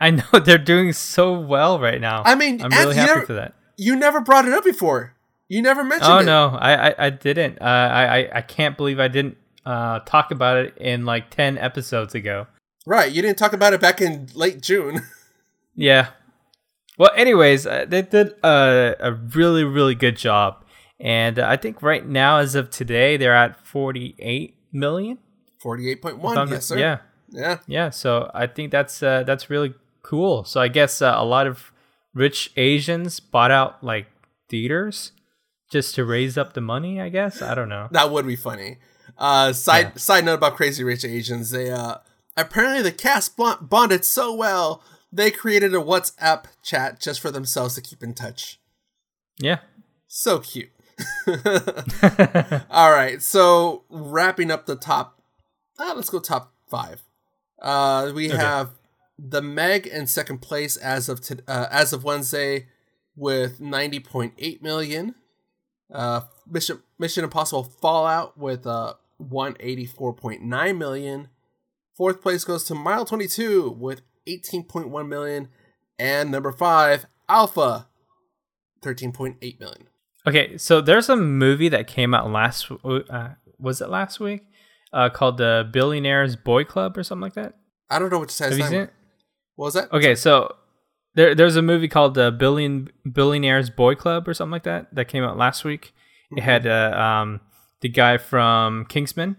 I 0.00 0.10
know 0.10 0.24
they're 0.44 0.58
doing 0.58 0.92
so 0.92 1.38
well 1.38 1.78
right 1.78 2.00
now. 2.00 2.22
I 2.24 2.34
mean, 2.34 2.62
I'm 2.62 2.70
really 2.70 2.94
you 2.94 3.00
happy 3.00 3.12
never- 3.14 3.26
for 3.26 3.32
that. 3.34 3.54
You 3.76 3.96
never 3.96 4.20
brought 4.20 4.46
it 4.46 4.52
up 4.52 4.64
before. 4.64 5.14
You 5.48 5.60
never 5.62 5.82
mentioned 5.84 6.10
it. 6.10 6.14
Oh 6.14 6.18
it. 6.20 6.24
no, 6.24 6.48
I, 6.58 6.88
I 6.90 6.94
I 7.06 7.10
didn't. 7.10 7.60
Uh, 7.60 7.64
I 7.64 8.18
I- 8.18 8.30
I 8.36 8.40
can't 8.42 8.76
believe 8.76 8.98
I 9.00 9.08
didn't 9.08 9.36
uh, 9.66 10.00
talk 10.00 10.30
about 10.30 10.56
it 10.58 10.76
in 10.78 11.04
like 11.04 11.30
ten 11.30 11.58
episodes 11.58 12.14
ago. 12.14 12.46
Right, 12.86 13.12
you 13.12 13.22
didn't 13.22 13.38
talk 13.38 13.52
about 13.52 13.72
it 13.74 13.80
back 13.80 14.00
in 14.00 14.28
late 14.34 14.60
June. 14.60 15.02
Yeah. 15.74 16.08
Well, 16.98 17.10
anyways, 17.16 17.66
uh, 17.66 17.86
they 17.88 18.02
did 18.02 18.34
a, 18.44 18.94
a 19.00 19.12
really, 19.12 19.64
really 19.64 19.94
good 19.94 20.18
job. 20.18 20.66
And 21.00 21.38
uh, 21.38 21.48
I 21.48 21.56
think 21.56 21.80
right 21.80 22.06
now, 22.06 22.36
as 22.40 22.54
of 22.54 22.68
today, 22.68 23.16
they're 23.16 23.34
at 23.34 23.58
48 23.66 24.54
million. 24.72 25.18
48.1, 25.62 26.50
yes, 26.50 26.66
sir. 26.66 26.78
Yeah. 26.78 26.98
Yeah. 27.30 27.58
Yeah. 27.66 27.90
So 27.90 28.30
I 28.34 28.46
think 28.46 28.72
that's 28.72 29.02
uh, 29.02 29.22
that's 29.22 29.48
really 29.48 29.74
cool. 30.02 30.44
So 30.44 30.60
I 30.60 30.68
guess 30.68 31.00
uh, 31.00 31.14
a 31.16 31.24
lot 31.24 31.46
of 31.46 31.72
rich 32.14 32.52
Asians 32.56 33.20
bought 33.20 33.50
out 33.50 33.82
like 33.82 34.06
theaters 34.48 35.12
just 35.70 35.94
to 35.94 36.04
raise 36.04 36.36
up 36.36 36.52
the 36.52 36.60
money, 36.60 37.00
I 37.00 37.08
guess. 37.08 37.40
I 37.40 37.54
don't 37.54 37.68
know. 37.68 37.88
That 37.92 38.10
would 38.10 38.26
be 38.26 38.36
funny. 38.36 38.78
Uh, 39.16 39.52
side 39.52 39.92
Yeah. 39.94 39.96
side 39.96 40.24
note 40.24 40.34
about 40.34 40.56
Crazy 40.56 40.82
Rich 40.84 41.04
Asians, 41.04 41.50
they 41.50 41.70
uh 41.70 41.96
apparently 42.36 42.82
the 42.82 42.92
cast 42.92 43.36
bond- 43.36 43.68
bonded 43.70 44.04
so 44.04 44.34
well 44.34 44.82
they 45.14 45.30
created 45.30 45.74
a 45.74 45.78
WhatsApp 45.78 46.44
chat 46.62 46.98
just 46.98 47.20
for 47.20 47.30
themselves 47.30 47.74
to 47.76 47.80
keep 47.82 48.02
in 48.02 48.14
touch. 48.14 48.58
Yeah. 49.38 49.58
So 50.08 50.38
cute. 50.40 50.70
All 52.70 52.90
right, 52.90 53.22
so 53.22 53.84
wrapping 53.90 54.50
up 54.50 54.66
the 54.66 54.76
top, 54.76 55.20
uh, 55.78 55.92
let's 55.96 56.10
go 56.10 56.18
top 56.20 56.52
five. 56.68 57.02
Uh, 57.60 58.12
we 58.14 58.28
Okay. 58.28 58.36
have 58.36 58.70
the 59.18 59.42
Meg 59.42 59.86
in 59.86 60.06
second 60.06 60.38
place 60.38 60.76
as 60.76 61.08
of 61.08 61.20
to, 61.22 61.38
uh, 61.46 61.66
as 61.70 61.92
of 61.92 62.02
Wednesday 62.04 62.66
with 63.16 63.60
ninety 63.60 64.00
point 64.00 64.34
eight 64.38 64.62
million. 64.62 65.14
Uh, 65.92 66.22
Mission 66.50 66.82
Mission 66.98 67.22
Impossible 67.24 67.62
Fallout 67.64 68.36
with 68.38 68.66
uh 68.66 68.94
one 69.18 69.56
eighty 69.60 69.86
four 69.86 70.12
point 70.12 70.42
nine 70.42 70.78
million. 70.78 71.28
Fourth 71.96 72.20
place 72.22 72.42
goes 72.44 72.64
to 72.64 72.74
Mile 72.74 73.04
twenty 73.04 73.28
two 73.28 73.70
with 73.78 74.00
eighteen 74.26 74.64
point 74.64 74.88
one 74.88 75.08
million, 75.08 75.48
and 75.98 76.30
number 76.30 76.50
five 76.50 77.06
Alpha, 77.28 77.86
thirteen 78.82 79.12
point 79.12 79.36
eight 79.42 79.60
million. 79.60 79.86
Okay, 80.26 80.56
so 80.56 80.80
there's 80.80 81.08
a 81.08 81.16
movie 81.16 81.68
that 81.68 81.86
came 81.86 82.14
out 82.14 82.30
last. 82.30 82.70
Uh, 82.84 83.30
was 83.58 83.80
it 83.80 83.88
last 83.88 84.20
week? 84.20 84.46
Uh, 84.92 85.08
called 85.08 85.38
the 85.38 85.68
Billionaires 85.72 86.36
Boy 86.36 86.64
Club 86.64 86.96
or 86.98 87.02
something 87.02 87.22
like 87.22 87.34
that. 87.34 87.54
I 87.90 87.98
don't 87.98 88.10
know 88.10 88.18
which 88.18 88.30
side. 88.30 88.50
Have 88.50 88.58
you 88.58 88.64
seen 88.64 88.80
it? 88.82 88.90
What 89.56 89.66
was 89.66 89.74
that? 89.74 89.92
Okay, 89.92 90.14
so 90.14 90.54
there 91.14 91.34
there's 91.34 91.56
a 91.56 91.62
movie 91.62 91.88
called 91.88 92.14
the 92.14 92.30
Billion 92.30 92.90
Billionaires 93.10 93.70
Boy 93.70 93.94
Club 93.94 94.28
or 94.28 94.34
something 94.34 94.52
like 94.52 94.64
that 94.64 94.94
that 94.94 95.08
came 95.08 95.24
out 95.24 95.36
last 95.36 95.64
week. 95.64 95.92
It 96.36 96.42
had 96.42 96.66
uh, 96.66 96.96
um 96.96 97.40
the 97.80 97.88
guy 97.88 98.16
from 98.18 98.86
Kingsman. 98.86 99.36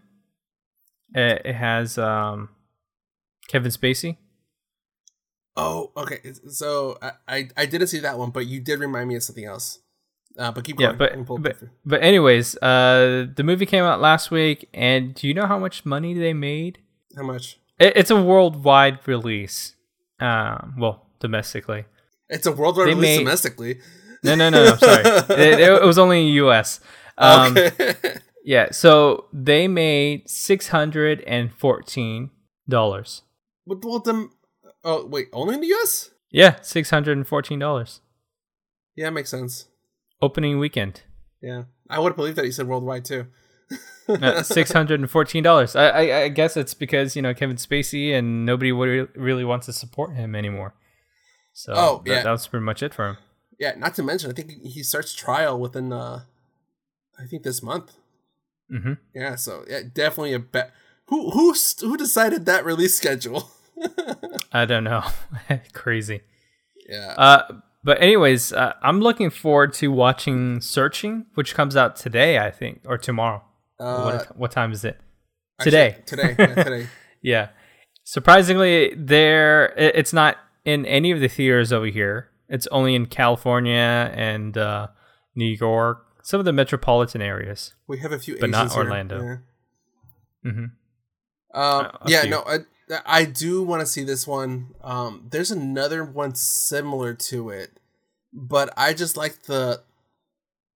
It, 1.16 1.42
it 1.46 1.56
has 1.56 1.98
um 1.98 2.50
Kevin 3.48 3.72
Spacey. 3.72 4.18
Oh, 5.56 5.92
okay. 5.96 6.20
So 6.50 6.98
I, 7.02 7.12
I 7.28 7.50
I 7.58 7.66
didn't 7.66 7.88
see 7.88 8.00
that 8.00 8.18
one, 8.18 8.32
but 8.32 8.48
you 8.48 8.60
did 8.60 8.80
remind 8.80 9.10
me 9.10 9.16
of 9.16 9.24
something 9.24 9.46
else. 9.46 9.80
Uh, 10.38 10.52
but 10.52 10.64
keep 10.64 10.80
Yeah, 10.80 10.94
going. 10.94 10.98
but 10.98 11.26
pull 11.26 11.38
it 11.38 11.42
but, 11.44 11.58
but 11.86 12.02
anyways, 12.04 12.58
uh, 12.58 13.28
the 13.36 13.44
movie 13.44 13.66
came 13.66 13.84
out 13.84 14.02
last 14.02 14.32
week, 14.32 14.68
and 14.74 15.14
do 15.14 15.28
you 15.28 15.34
know 15.34 15.46
how 15.46 15.60
much 15.60 15.86
money 15.86 16.14
they 16.14 16.34
made? 16.34 16.80
how 17.16 17.24
much? 17.24 17.60
It, 17.80 17.94
it's 17.96 18.10
a 18.12 18.22
worldwide 18.22 19.00
release. 19.08 19.76
Um, 20.20 20.76
well, 20.78 21.06
domestically. 21.20 21.86
It's 22.30 22.48
a 22.48 22.52
worldwide 22.52 22.88
They 22.88 22.94
release 22.96 23.18
made- 23.18 23.24
domestically. 23.26 23.80
No, 24.24 24.36
no, 24.36 24.50
no, 24.50 24.64
no. 24.66 24.76
Sorry, 24.78 25.04
it, 25.30 25.60
it 25.60 25.84
was 25.84 25.98
only 26.00 26.22
in 26.22 26.34
U.S. 26.36 26.80
Um, 27.18 27.58
okay. 27.58 27.96
Yeah, 28.46 28.72
so 28.72 29.28
they 29.32 29.70
made 29.70 30.30
six 30.30 30.68
hundred 30.68 31.22
and 31.22 31.54
fourteen 31.54 32.30
dollars. 32.68 33.22
well, 33.66 33.80
well, 33.82 34.00
them. 34.00 34.32
Oh 34.84 35.06
wait, 35.06 35.30
only 35.32 35.56
in 35.56 35.62
the 35.62 35.68
U.S. 35.68 36.10
Yeah, 36.30 36.60
six 36.62 36.90
hundred 36.90 37.16
and 37.16 37.26
fourteen 37.26 37.60
dollars. 37.60 38.02
Yeah, 38.98 39.12
makes 39.12 39.30
sense. 39.30 39.68
Opening 40.24 40.60
weekend, 40.60 41.04
Yeah, 41.42 41.64
I 41.90 42.00
would 42.00 42.10
have 42.12 42.16
believed 42.18 42.38
that 42.38 42.46
he 42.46 42.52
said 42.52 42.68
worldwide 42.68 43.06
too. 43.06 43.28
six 44.44 44.72
hundred 44.72 45.00
and 45.00 45.10
fourteen 45.10 45.44
dollars. 45.44 45.76
I, 45.76 45.88
I 45.90 46.22
I 46.24 46.28
guess 46.30 46.56
it's 46.58 46.74
because 46.74 47.16
you 47.16 47.22
know 47.22 47.34
Kevin 47.34 47.58
Spacey 47.58 48.14
and 48.18 48.46
nobody 48.46 48.72
would 48.72 49.10
really 49.16 49.44
wants 49.46 49.66
to 49.68 49.74
support 49.74 50.14
him 50.16 50.36
anymore. 50.36 50.74
So 51.54 51.74
Oh, 51.76 52.02
that, 52.06 52.12
yeah. 52.12 52.24
that 52.24 52.32
was 52.32 52.48
pretty 52.48 52.66
much 52.66 52.82
it 52.84 52.94
for 52.94 53.08
him. 53.10 53.18
Yeah, 53.60 53.74
not 53.78 53.94
to 53.96 54.04
mention, 54.04 54.30
I 54.32 54.34
think 54.34 54.52
he 54.64 54.84
starts 54.84 55.14
trial 55.14 55.60
within. 55.60 55.92
uh 55.94 56.24
I 57.20 57.26
think 57.28 57.44
this 57.44 57.62
month. 57.62 57.94
Mm-hmm. 58.74 58.94
Yeah, 59.16 59.36
so 59.36 59.64
yeah, 59.70 59.82
definitely 59.94 60.34
a 60.34 60.40
bet. 60.40 60.72
Who 61.08 61.30
who 61.32 61.54
who 61.82 61.98
decided 61.98 62.46
that 62.46 62.66
release 62.66 62.96
schedule? 62.96 63.52
I 64.52 64.66
don't 64.66 64.84
know, 64.84 65.04
crazy. 65.74 66.22
yeah. 66.90 67.14
Uh, 67.18 67.42
but 67.84 68.02
anyways, 68.02 68.54
uh, 68.54 68.74
I'm 68.82 69.00
looking 69.02 69.30
forward 69.30 69.74
to 69.76 69.92
watching 69.92 70.62
Searching, 70.62 71.26
which 71.36 71.54
comes 71.56 71.76
out 71.76 71.96
today, 71.96 72.40
I 72.40 72.52
think, 72.52 72.82
or 72.86 72.98
tomorrow. 72.98 73.44
Uh, 73.80 74.04
what 74.04 74.38
what 74.38 74.52
time 74.52 74.72
is 74.72 74.86
it? 74.86 75.00
actually, 75.60 75.72
today. 75.72 75.98
Today. 76.06 76.36
Yeah, 76.40 76.64
today. 76.64 76.88
Yeah. 77.22 77.50
Surprisingly, 78.04 78.94
there 78.96 79.74
it- 79.78 79.96
it's 79.96 80.14
not 80.14 80.38
in 80.66 80.86
any 80.86 81.12
of 81.12 81.20
the 81.20 81.28
theaters 81.30 81.72
over 81.72 81.86
here. 81.88 82.30
It's 82.50 82.68
only 82.68 82.96
in 82.96 83.06
California 83.06 84.12
and 84.14 84.58
uh, 84.58 84.88
New 85.36 85.46
York, 85.60 86.06
some 86.22 86.40
of 86.40 86.46
the 86.46 86.52
metropolitan 86.54 87.22
areas. 87.22 87.74
We 87.88 88.00
have 88.00 88.12
a 88.12 88.20
few, 88.20 88.38
But 88.40 88.50
not 88.50 88.66
Asians 88.66 88.74
here. 88.76 88.84
Orlando. 88.84 89.22
Yeah. 89.24 90.52
hmm 90.52 90.60
Um, 90.60 90.72
Uh, 91.54 91.90
yeah, 92.08 92.22
few. 92.22 92.30
no, 92.32 92.44
I, 92.46 92.58
I 93.06 93.26
do 93.26 93.64
want 93.64 93.82
to 93.82 93.86
see 93.86 94.04
this 94.04 94.28
one. 94.28 94.76
Um, 94.84 95.28
there's 95.30 95.52
another 95.52 96.04
one 96.04 96.36
similar 96.36 97.14
to 97.14 97.50
it, 97.50 97.72
but 98.34 98.74
I 98.78 98.94
just 98.94 99.18
like 99.18 99.44
the 99.44 99.82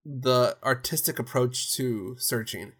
the 0.06 0.58
artistic 0.64 1.20
approach 1.20 1.74
to 1.76 2.16
searching. 2.18 2.72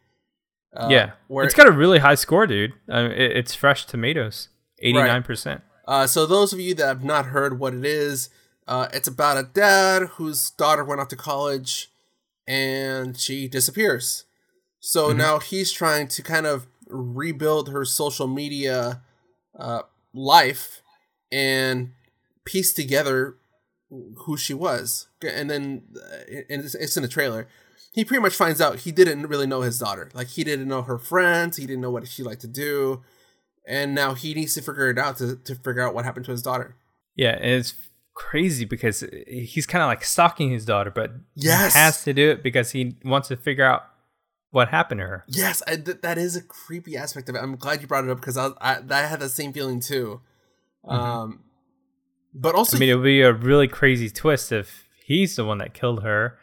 Uh, 0.76 0.88
yeah, 0.90 1.12
where 1.28 1.46
it's 1.46 1.54
got 1.56 1.68
a 1.68 1.72
really 1.72 2.00
high 2.00 2.16
score, 2.16 2.48
dude. 2.48 2.74
Uh, 2.92 3.10
it, 3.12 3.38
it's 3.38 3.54
Fresh 3.56 3.86
Tomatoes, 3.86 4.50
eighty 4.80 4.94
nine 5.02 5.24
percent. 5.24 5.62
Uh, 5.88 6.08
so 6.08 6.26
those 6.26 6.54
of 6.54 6.60
you 6.60 6.74
that 6.76 6.86
have 6.86 7.04
not 7.04 7.28
heard 7.28 7.60
what 7.60 7.74
it 7.74 7.86
is, 7.86 8.30
uh, 8.68 8.88
it's 8.94 9.08
about 9.08 9.38
a 9.38 9.44
dad 9.44 10.04
whose 10.14 10.50
daughter 10.52 10.84
went 10.84 11.00
off 11.02 11.08
to 11.10 11.16
college, 11.16 11.90
and 12.48 13.18
she 13.18 13.48
disappears. 13.48 14.26
So 14.80 15.12
Mhm. 15.14 15.18
now 15.18 15.40
he's 15.40 15.72
trying 15.72 16.08
to 16.10 16.22
kind 16.22 16.46
of 16.46 16.68
rebuild 16.88 17.70
her 17.70 17.84
social 17.84 18.28
media 18.28 19.02
uh, 19.58 19.82
life, 20.14 20.82
and 21.32 21.92
piece 22.46 22.74
together 22.74 23.36
who 23.90 24.38
she 24.38 24.54
was. 24.54 25.08
And 25.22 25.50
then, 25.50 25.84
uh, 25.96 26.42
and 26.50 26.64
it's, 26.64 26.76
it's 26.76 26.98
in 26.98 27.04
the 27.04 27.10
trailer. 27.10 27.48
He 27.94 28.06
pretty 28.06 28.22
much 28.22 28.36
finds 28.36 28.62
out 28.62 28.80
he 28.80 28.92
didn't 28.92 29.28
really 29.28 29.48
know 29.48 29.62
his 29.62 29.80
daughter. 29.80 30.10
Like 30.14 30.28
he 30.28 30.44
didn't 30.44 30.68
know 30.68 30.84
her 30.84 30.98
friends. 31.00 31.58
He 31.58 31.66
didn't 31.66 31.82
know 31.82 31.90
what 31.92 32.08
she 32.08 32.22
liked 32.24 32.42
to 32.42 32.48
do, 32.48 33.02
and 33.66 33.96
now 33.96 34.14
he 34.14 34.34
needs 34.34 34.54
to 34.54 34.62
figure 34.62 34.90
it 34.90 35.00
out 35.00 35.18
to 35.18 35.36
to 35.38 35.56
figure 35.56 35.82
out 35.82 35.94
what 35.96 36.06
happened 36.06 36.26
to 36.26 36.32
his 36.32 36.44
daughter. 36.44 36.76
Yeah, 37.16 37.32
and 37.32 37.46
it's 37.46 37.74
crazy 38.14 38.66
because 38.66 39.04
he's 39.28 39.66
kind 39.66 39.82
of 39.84 39.88
like 39.88 40.04
stalking 40.04 40.52
his 40.52 40.66
daughter, 40.66 40.92
but 40.92 41.12
Yes. 41.36 41.74
he 41.74 41.80
has 41.80 42.04
to 42.04 42.14
do 42.14 42.30
it 42.32 42.44
because 42.44 42.72
he 42.72 42.96
wants 43.04 43.28
to 43.30 43.38
figure 43.38 43.66
out 43.66 43.84
what 44.52 44.70
happened 44.70 45.00
to 45.00 45.08
her. 45.08 45.24
Yes, 45.28 45.62
I, 45.68 45.76
th- 45.76 46.02
that 46.02 46.18
is 46.18 46.36
a 46.36 46.42
creepy 46.42 46.96
aspect 46.98 47.28
of 47.30 47.36
it. 47.36 47.40
I'm 47.40 47.56
glad 47.58 47.82
you 47.82 47.88
brought 47.88 48.06
it 48.06 48.10
up 48.10 48.18
because 48.20 48.38
I, 48.38 48.50
I, 48.62 48.80
I 48.90 49.02
had 49.02 49.20
the 49.20 49.30
same 49.30 49.52
feeling 49.54 49.80
too. 49.80 50.22
Um, 50.88 51.44
but 52.34 52.56
also, 52.56 52.76
Mm-hmm. 52.78 52.82
I 52.82 52.86
mean, 52.86 52.90
it 52.90 52.96
would 52.96 53.04
be 53.04 53.22
a 53.22 53.34
really 53.34 53.68
crazy 53.68 54.10
twist 54.10 54.52
if 54.52 54.88
he's 55.04 55.36
the 55.36 55.46
one 55.46 55.58
that 55.60 55.74
killed 55.74 56.04
her, 56.04 56.38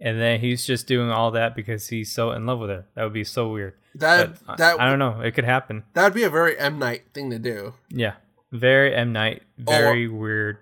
and 0.00 0.20
then 0.20 0.40
he's 0.40 0.64
just 0.66 0.86
doing 0.86 1.10
all 1.10 1.30
that 1.32 1.54
because 1.54 1.88
he's 1.88 2.10
so 2.12 2.30
in 2.32 2.46
love 2.46 2.60
with 2.60 2.70
her. 2.70 2.86
That 2.94 3.04
would 3.04 3.12
be 3.12 3.24
so 3.24 3.50
weird. 3.50 3.74
that 3.96 4.38
But 4.46 4.52
I- 4.52 4.56
that 4.56 4.80
I 4.80 4.88
don't 4.88 4.98
know. 4.98 5.20
It 5.20 5.32
could 5.34 5.44
happen. 5.44 5.84
that 5.94 6.04
would 6.04 6.14
be 6.14 6.22
a 6.22 6.30
very 6.30 6.58
M 6.58 6.78
Night 6.78 7.02
thing 7.12 7.30
to 7.30 7.38
do. 7.38 7.74
Yeah, 7.90 8.14
very 8.52 8.94
M 8.94 9.12
Night, 9.12 9.42
very 9.58 10.08
weird. 10.08 10.58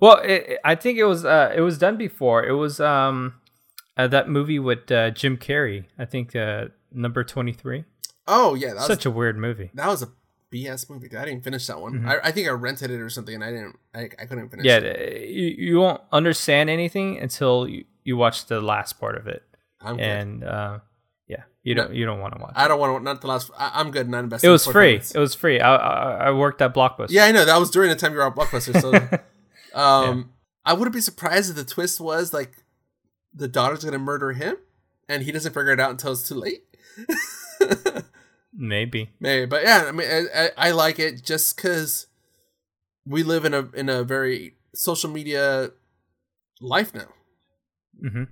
Well, 0.00 0.18
it- 0.18 0.58
I 0.64 0.74
think 0.74 0.98
it 0.98 1.04
was 1.04 1.24
uh, 1.24 1.52
it 1.54 1.60
was 1.62 1.78
done 1.78 1.96
before. 1.96 2.44
It 2.44 2.54
was 2.54 2.80
um 2.80 3.34
uh, 4.00 4.08
that 4.08 4.28
movie 4.28 4.58
with 4.58 4.90
uh, 4.90 5.10
Jim 5.10 5.36
Carrey. 5.36 5.84
I 5.98 6.04
think 6.04 6.34
uh, 6.34 6.66
number 6.92 7.24
twenty 7.24 7.52
three. 7.52 7.84
Oh 8.26 8.54
yeah, 8.54 8.68
that 8.68 8.76
was 8.76 8.86
Such 8.86 9.06
a 9.06 9.10
weird 9.10 9.36
movie. 9.38 9.70
that 9.74 9.88
was 9.88 10.02
a 10.02 10.08
BS 10.52 10.90
movie. 10.90 11.08
I 11.16 11.24
didn't 11.24 11.44
finish 11.44 11.66
that 11.68 11.80
one. 11.80 12.06
I, 12.06 12.18
I 12.24 12.30
think 12.32 12.48
I 12.48 12.50
rented 12.50 12.90
it 12.90 13.00
or 13.00 13.08
something, 13.08 13.34
and 13.34 13.44
I 13.44 13.50
didn't. 13.50 13.78
I, 13.94 14.08
I 14.20 14.26
couldn't 14.26 14.48
finish. 14.50 14.66
Yeah, 14.66 14.78
it. 14.78 15.16
uh, 15.16 15.18
you, 15.26 15.46
you 15.58 15.78
won't 15.78 16.00
understand 16.12 16.70
anything 16.70 17.18
until 17.18 17.68
you, 17.68 17.84
you 18.04 18.16
watch 18.16 18.46
the 18.46 18.60
last 18.60 18.98
part 18.98 19.16
of 19.16 19.26
it, 19.26 19.42
I'm 19.80 19.96
good. 19.96 20.04
and 20.04 20.44
uh, 20.44 20.78
yeah, 21.28 21.42
you 21.62 21.74
don't 21.74 21.94
you 21.94 22.04
don't 22.04 22.20
want 22.20 22.34
to 22.34 22.42
watch. 22.42 22.52
I 22.56 22.66
don't 22.68 22.80
want 22.80 22.98
to. 22.98 23.04
Not 23.04 23.20
the 23.20 23.28
last. 23.28 23.50
I, 23.56 23.70
I'm 23.74 23.90
good. 23.90 24.08
Not 24.08 24.24
invested. 24.24 24.48
It 24.48 24.50
was 24.50 24.66
free. 24.66 24.92
minutes. 24.92 25.14
It 25.14 25.18
was 25.20 25.34
free. 25.34 25.60
I, 25.60 25.76
I 25.76 26.26
I 26.26 26.30
worked 26.32 26.60
at 26.62 26.74
Blockbuster. 26.74 27.10
Yeah, 27.10 27.24
I 27.24 27.32
know. 27.32 27.44
That 27.44 27.58
was 27.58 27.70
during 27.70 27.90
the 27.90 27.96
time 27.96 28.12
you 28.12 28.18
were 28.18 28.26
at 28.26 28.34
Blockbuster. 28.34 28.80
So, 28.80 28.92
um, 29.80 30.32
I 30.64 30.72
wouldn't 30.72 30.94
be 30.94 31.00
surprised 31.00 31.50
if 31.50 31.56
the 31.56 31.64
twist 31.64 32.00
was 32.00 32.32
like 32.32 32.52
the 33.34 33.48
daughter's 33.48 33.84
gonna 33.84 33.98
murder 33.98 34.32
him, 34.32 34.56
and 35.08 35.22
he 35.22 35.32
doesn't 35.32 35.52
figure 35.52 35.72
it 35.72 35.80
out 35.80 35.90
until 35.90 36.12
it's 36.12 36.28
too 36.28 36.34
late. 36.34 36.64
maybe. 38.54 39.10
Maybe, 39.20 39.46
but 39.46 39.62
yeah, 39.62 39.84
I 39.88 39.92
mean, 39.92 40.08
I, 40.08 40.26
I, 40.34 40.50
I 40.56 40.70
like 40.72 40.98
it 40.98 41.24
just 41.24 41.56
because 41.56 42.06
we 43.06 43.22
live 43.22 43.44
in 43.44 43.54
a 43.54 43.68
in 43.74 43.88
a 43.88 44.04
very 44.04 44.54
social 44.74 45.10
media 45.10 45.70
life 46.60 46.94
now. 46.94 47.08
Mm-hmm. 48.02 48.24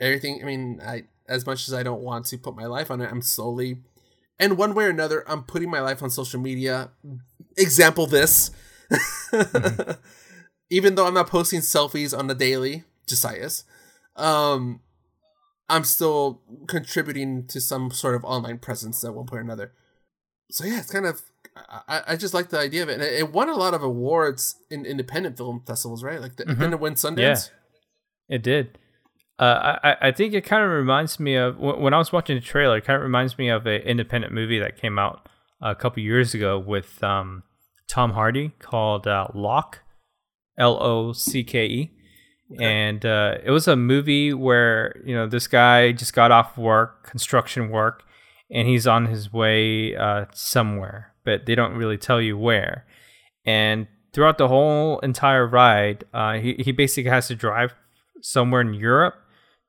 Everything. 0.00 0.40
I 0.42 0.46
mean, 0.46 0.80
I 0.84 1.04
as 1.28 1.46
much 1.46 1.68
as 1.68 1.74
I 1.74 1.82
don't 1.82 2.02
want 2.02 2.26
to 2.26 2.38
put 2.38 2.56
my 2.56 2.66
life 2.66 2.90
on 2.90 3.00
it, 3.00 3.10
I'm 3.10 3.22
slowly, 3.22 3.78
and 4.38 4.56
one 4.56 4.74
way 4.74 4.84
or 4.84 4.90
another, 4.90 5.24
I'm 5.28 5.42
putting 5.42 5.70
my 5.70 5.80
life 5.80 6.02
on 6.02 6.10
social 6.10 6.40
media. 6.40 6.90
Example 7.56 8.06
this. 8.06 8.50
Even 10.70 10.94
though 10.94 11.06
I'm 11.06 11.14
not 11.14 11.28
posting 11.28 11.60
selfies 11.60 12.16
on 12.16 12.26
the 12.26 12.34
daily, 12.34 12.84
Josiah's, 13.06 13.64
um, 14.18 14.80
I'm 15.68 15.84
still 15.84 16.40
contributing 16.66 17.46
to 17.48 17.60
some 17.60 17.90
sort 17.90 18.14
of 18.14 18.24
online 18.24 18.58
presence 18.58 19.04
at 19.04 19.14
one 19.14 19.26
point 19.26 19.40
or 19.40 19.44
another. 19.44 19.72
So 20.50 20.64
yeah, 20.64 20.78
it's 20.80 20.90
kind 20.90 21.06
of 21.06 21.22
I, 21.88 22.02
I 22.08 22.16
just 22.16 22.34
like 22.34 22.50
the 22.50 22.58
idea 22.58 22.82
of 22.82 22.88
it. 22.88 22.94
And 22.94 23.02
it, 23.02 23.12
it 23.14 23.32
won 23.32 23.48
a 23.48 23.54
lot 23.56 23.74
of 23.74 23.82
awards 23.82 24.56
in 24.70 24.86
independent 24.86 25.36
film 25.36 25.62
festivals, 25.66 26.02
right? 26.04 26.20
Like 26.20 26.36
the 26.36 26.44
Mhm. 26.44 26.58
didn't 26.58 26.72
it 26.74 26.80
win 26.80 26.94
Sundance? 26.94 27.18
Yeah, 27.18 28.36
It 28.36 28.42
did. 28.42 28.78
Uh, 29.38 29.78
I 29.84 29.96
I 30.08 30.12
think 30.12 30.34
it 30.34 30.42
kind 30.44 30.64
of 30.64 30.70
reminds 30.70 31.20
me 31.20 31.34
of 31.36 31.58
when 31.58 31.94
I 31.94 31.98
was 31.98 32.12
watching 32.12 32.36
the 32.36 32.40
trailer. 32.40 32.78
It 32.78 32.84
kind 32.84 32.96
of 32.96 33.02
reminds 33.02 33.38
me 33.38 33.48
of 33.50 33.66
an 33.66 33.82
independent 33.82 34.32
movie 34.32 34.58
that 34.58 34.76
came 34.76 34.98
out 34.98 35.28
a 35.60 35.74
couple 35.74 36.02
years 36.02 36.34
ago 36.34 36.58
with 36.58 37.02
um, 37.04 37.42
Tom 37.88 38.12
Hardy 38.12 38.52
called 38.58 39.06
uh, 39.06 39.28
Locke, 39.34 39.80
L 40.58 40.76
O 40.82 41.12
C 41.12 41.44
K 41.44 41.66
E, 41.66 41.90
and 42.60 43.04
uh, 43.04 43.36
it 43.44 43.50
was 43.50 43.68
a 43.68 43.76
movie 43.76 44.32
where 44.32 45.00
you 45.04 45.14
know 45.14 45.26
this 45.26 45.46
guy 45.46 45.92
just 45.92 46.14
got 46.14 46.30
off 46.30 46.56
work, 46.56 47.06
construction 47.06 47.70
work, 47.70 48.04
and 48.50 48.66
he's 48.66 48.86
on 48.86 49.06
his 49.06 49.32
way 49.32 49.94
uh, 49.94 50.26
somewhere, 50.32 51.12
but 51.24 51.46
they 51.46 51.54
don't 51.54 51.74
really 51.74 51.98
tell 51.98 52.20
you 52.20 52.38
where. 52.38 52.86
And 53.44 53.86
throughout 54.12 54.38
the 54.38 54.48
whole 54.48 54.98
entire 55.00 55.46
ride, 55.46 56.04
uh, 56.14 56.34
he 56.34 56.54
he 56.54 56.72
basically 56.72 57.10
has 57.10 57.28
to 57.28 57.34
drive 57.34 57.74
somewhere 58.22 58.62
in 58.62 58.74
Europe 58.74 59.16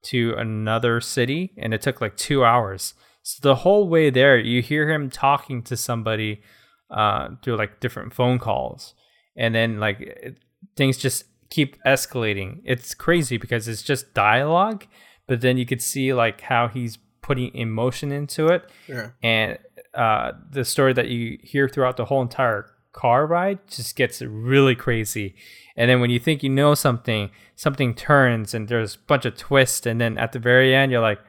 to 0.04 0.34
another 0.38 1.02
city, 1.02 1.54
and 1.58 1.74
it 1.74 1.82
took 1.82 2.00
like 2.00 2.16
two 2.16 2.46
hours. 2.46 2.94
So 3.24 3.40
the 3.42 3.56
whole 3.56 3.90
way 3.90 4.10
there, 4.10 4.38
you 4.38 4.62
hear 4.62 4.90
him 4.90 5.10
talking 5.10 5.62
to 5.64 5.76
somebody 5.76 6.42
uh, 6.90 7.30
through 7.44 7.58
like 7.58 7.82
different 7.82 8.14
phone 8.14 8.40
calls, 8.40 8.94
and 9.36 9.54
then 9.54 9.80
like 9.80 10.00
it, 10.00 10.38
things 10.78 10.98
just 10.98 11.26
keep 11.50 11.82
escalating. 11.84 12.62
It's 12.64 12.94
crazy 12.94 13.38
because 13.38 13.68
it's 13.68 13.82
just 13.84 14.14
dialogue, 14.14 14.86
but 15.28 15.42
then 15.42 15.58
you 15.58 15.66
could 15.66 15.82
see 15.82 16.14
like 16.14 16.42
how 16.42 16.68
he's 16.68 16.98
putting 17.22 17.54
emotion 17.56 18.12
into 18.12 18.48
it, 18.48 18.70
Yeah. 18.88 19.12
and 19.22 19.58
uh, 19.94 20.32
the 20.52 20.64
story 20.66 20.94
that 20.94 21.08
you 21.10 21.38
hear 21.44 21.68
throughout 21.68 21.98
the 21.98 22.06
whole 22.06 22.22
entire 22.22 22.66
car 22.92 23.26
ride 23.28 23.60
just 23.68 23.96
gets 23.96 24.22
really 24.22 24.76
crazy. 24.76 25.36
And 25.76 25.90
then 25.90 26.00
when 26.02 26.10
you 26.10 26.20
think 26.20 26.44
you 26.44 26.50
know 26.50 26.74
something, 26.76 27.30
something 27.56 27.94
turns 27.96 28.54
and 28.54 28.68
there's 28.68 28.96
a 28.96 29.00
bunch 29.08 29.26
of 29.26 29.36
twists, 29.38 29.86
and 29.86 30.00
then 30.02 30.18
at 30.18 30.32
the 30.32 30.40
very 30.40 30.76
end, 30.76 30.92
you're 30.92 31.02
like, 31.02 31.20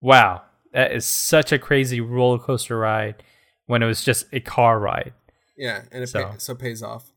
"Wow, 0.00 0.42
that 0.72 0.92
is 0.92 1.04
such 1.06 1.52
a 1.52 1.58
crazy 1.58 2.00
roller 2.00 2.38
coaster 2.38 2.78
ride." 2.78 3.22
When 3.66 3.82
it 3.82 3.86
was 3.86 4.04
just 4.04 4.26
a 4.32 4.38
car 4.38 4.78
ride. 4.78 5.12
Yeah, 5.56 5.82
and 5.90 6.04
it 6.04 6.06
So. 6.06 6.24
pay, 6.24 6.38
so 6.38 6.54
pays 6.54 6.82
off. 6.84 7.10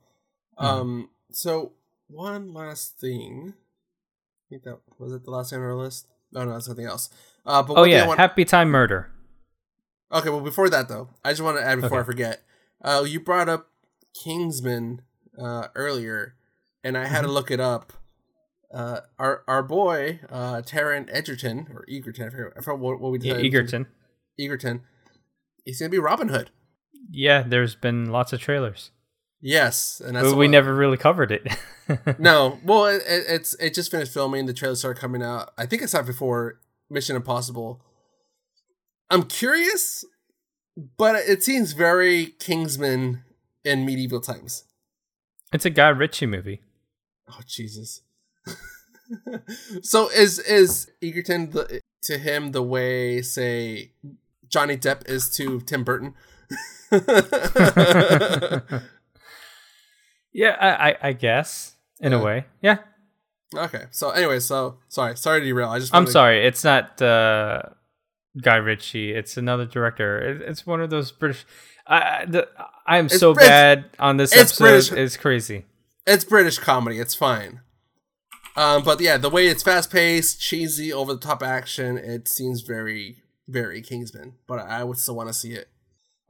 Mhm. 0.60 0.66
Um, 0.66 1.10
so 1.32 1.74
one 2.10 2.54
last 2.54 3.00
thing. 3.00 3.54
I 3.56 4.46
think 4.50 4.64
that 4.64 4.80
was 4.98 5.14
it. 5.14 5.24
The 5.24 5.32
last 5.32 5.50
thing 5.52 5.60
on 5.60 5.66
our 5.66 5.76
list. 5.76 6.08
No, 6.32 6.44
no, 6.44 6.54
that's 6.54 6.66
something 6.66 6.86
else. 6.86 7.10
Uh, 7.46 7.64
but 7.64 7.74
Oh 7.74 7.82
one 7.82 7.86
thing 7.86 7.94
I 7.96 7.98
yeah, 8.00 8.08
want- 8.08 8.20
Happy 8.20 8.46
Time 8.46 8.70
Murder. 8.70 9.10
okay. 10.12 10.30
Well, 10.30 10.42
before 10.42 10.70
that 10.70 10.88
though, 10.88 11.10
I 11.24 11.32
just 11.32 11.42
want 11.42 11.58
to 11.58 11.64
add 11.64 11.82
before 11.82 12.00
Okay. 12.00 12.04
I 12.04 12.06
forget. 12.06 12.44
Uh, 12.84 13.04
you 13.08 13.20
brought 13.20 13.50
up 13.50 13.68
Kingsman 14.24 15.02
uh 15.42 15.68
earlier, 15.76 16.36
and 16.84 16.98
I 16.98 17.04
Mm-hmm. 17.06 17.14
had 17.14 17.22
to 17.22 17.28
look 17.32 17.52
it 17.52 17.60
up. 17.60 17.94
Uh, 18.74 19.02
our 19.18 19.44
our 19.48 19.64
boy 19.64 20.20
uh 20.30 20.62
Taron 20.62 21.08
Egerton 21.12 21.68
or 21.74 21.86
Egerton, 21.90 22.28
I 22.28 22.30
forget, 22.30 22.54
I 22.58 22.62
forget 22.62 22.80
what, 22.80 23.00
what 23.02 23.12
we 23.12 23.18
Yeah, 23.20 23.34
decided 23.34 23.42
to- 23.42 23.48
Egerton. 23.58 23.88
Egerton. 24.40 24.82
He's 25.66 25.80
gonna 25.80 25.90
be 25.90 26.00
Robin 26.00 26.30
Hood. 26.30 26.52
Yeah, 27.12 27.42
there's 27.42 27.76
been 27.76 28.12
lots 28.12 28.34
of 28.34 28.40
trailers, 28.40 28.92
Yes, 29.42 30.02
and 30.06 30.16
that's 30.16 30.28
but 30.30 30.38
we 30.38 30.46
what- 30.46 30.52
never 30.52 30.76
really 30.76 30.98
covered 30.98 31.32
it. 31.32 31.48
No, 32.20 32.60
well, 32.64 32.86
it, 32.86 33.02
it, 33.08 33.24
it's 33.28 33.56
it 33.56 33.74
just 33.74 33.90
finished 33.90 34.14
filming. 34.14 34.46
The 34.46 34.54
trailer 34.54 34.76
started 34.76 35.02
coming 35.02 35.24
out. 35.24 35.50
I 35.58 35.66
think 35.66 35.82
it's 35.82 35.96
out 35.96 36.06
before 36.06 36.60
Mission 36.88 37.16
Impossible. 37.16 37.82
I'm 39.10 39.24
curious, 39.24 40.06
but 41.00 41.16
it 41.16 41.44
seems 41.44 41.72
very 41.72 42.28
Kingsman 42.38 43.24
in 43.66 43.88
medieval 43.88 44.22
times. 44.22 44.66
It's 45.52 45.66
a 45.66 45.72
Guy 45.72 45.90
Ritchie 45.90 46.28
movie. 46.28 46.62
Oh 47.28 47.40
Jesus! 47.48 48.04
so 49.82 50.12
is 50.12 50.38
is 50.38 50.92
Egerton 51.02 51.50
the, 51.50 51.82
to 52.04 52.20
him 52.20 52.52
the 52.52 52.62
way 52.62 53.24
say 53.24 53.94
Johnny 54.48 54.78
Depp 54.78 55.10
is 55.10 55.28
to 55.38 55.60
Tim 55.62 55.84
Burton? 55.84 56.14
yeah, 60.34 60.56
I, 60.60 60.90
I, 60.92 60.98
I 61.10 61.14
guess 61.14 61.76
in 62.00 62.12
Yeah. 62.12 62.20
a 62.20 62.24
way. 62.24 62.46
Yeah, 62.62 62.78
okay. 63.56 63.86
So 63.92 64.10
anyway, 64.12 64.40
so 64.40 64.78
sorry, 64.88 65.16
sorry 65.18 65.42
to 65.42 65.46
derail. 65.46 65.70
I 65.70 65.80
just 65.80 65.94
I'm 65.94 66.02
wanted- 66.04 66.12
sorry. 66.12 66.46
It's 66.46 66.64
not 66.64 67.02
uh, 67.02 67.62
Guy 68.42 68.56
Ritchie. 68.58 69.14
It's 69.14 69.38
another 69.38 69.66
director. 69.66 70.20
It, 70.20 70.42
it's 70.42 70.66
one 70.66 70.82
of 70.82 70.90
those 70.90 71.12
British. 71.12 71.46
I 71.88 71.98
I- 72.22 72.26
the, 72.26 72.48
I'm 72.88 73.06
It's 73.06 73.20
so 73.20 73.34
Brit- 73.34 73.46
bad 73.48 73.86
on 74.00 74.18
this 74.18 74.32
it's 74.34 74.42
episode. 74.60 74.64
British. 74.64 74.92
It's 74.92 75.18
crazy. 75.18 75.66
it's 76.08 76.24
British 76.26 76.58
comedy. 76.60 77.00
It's 77.00 77.16
fine. 77.16 77.62
Um, 78.56 78.84
but 78.84 79.00
yeah, 79.00 79.16
the 79.18 79.30
way 79.30 79.48
it's 79.48 79.64
fast 79.64 79.92
paced, 79.92 80.42
cheesy, 80.42 80.92
over 80.92 81.14
the 81.14 81.20
top 81.20 81.42
action, 81.44 81.98
it 81.98 82.28
seems 82.28 82.62
very, 82.62 83.22
very 83.48 83.82
Kingsman. 83.82 84.34
But 84.48 84.60
I 84.60 84.84
would 84.84 84.98
still 84.98 85.16
want 85.16 85.30
to 85.30 85.34
see 85.34 85.54
it. 85.54 85.70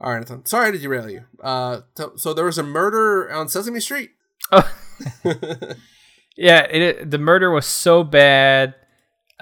All 0.00 0.12
right, 0.12 0.20
Nathan. 0.20 0.46
Sorry 0.46 0.72
to 0.72 0.78
derail 0.78 1.10
you. 1.10 1.24
Uh, 1.42 1.80
so, 1.96 2.12
so 2.16 2.32
there 2.32 2.44
was 2.46 2.56
a 2.58 2.62
murder 2.62 3.30
on 3.32 3.48
Sesame 3.48 3.80
Street. 3.80 4.10
Oh, 4.50 4.70
yeah. 6.36 6.66
It, 6.70 6.82
it- 6.82 7.10
the 7.10 7.18
murder 7.18 7.50
was 7.50 7.66
so 7.66 8.02
bad. 8.04 8.74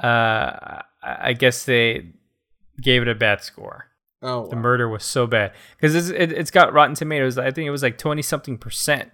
Uh, 0.02 0.80
I, 1.02 1.32
guess 1.32 1.64
they 1.64 2.12
gave 2.80 3.02
it 3.02 3.08
a 3.08 3.14
bad 3.14 3.42
score. 3.42 3.86
Oh, 4.22 4.48
The 4.48 4.56
wow. 4.56 4.62
murder 4.62 4.88
was 4.88 5.04
so 5.04 5.26
bad 5.26 5.52
because 5.76 5.94
it's, 5.94 6.08
it, 6.08 6.32
it's 6.32 6.50
got 6.50 6.72
Rotten 6.72 6.94
Tomatoes. 6.94 7.38
I 7.38 7.50
think 7.52 7.66
it 7.66 7.70
was 7.70 7.82
like 7.82 7.98
twenty 7.98 8.22
something 8.22 8.58
percent. 8.58 9.10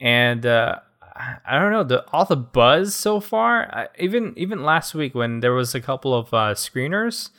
and 0.00 0.44
uh, 0.44 0.76
I- 1.14 1.36
I 1.46 1.58
don't 1.58 1.72
know 1.72 1.84
the 1.84 2.04
all 2.12 2.26
the 2.26 2.36
buzz 2.36 2.94
so 2.94 3.20
far. 3.20 3.74
I, 3.74 3.88
even 3.98 4.34
even 4.36 4.62
last 4.62 4.94
week 4.94 5.14
when 5.14 5.40
there 5.40 5.54
was 5.54 5.74
a 5.74 5.80
couple 5.80 6.14
of 6.14 6.32
uh, 6.34 6.52
screeners, 6.54 7.30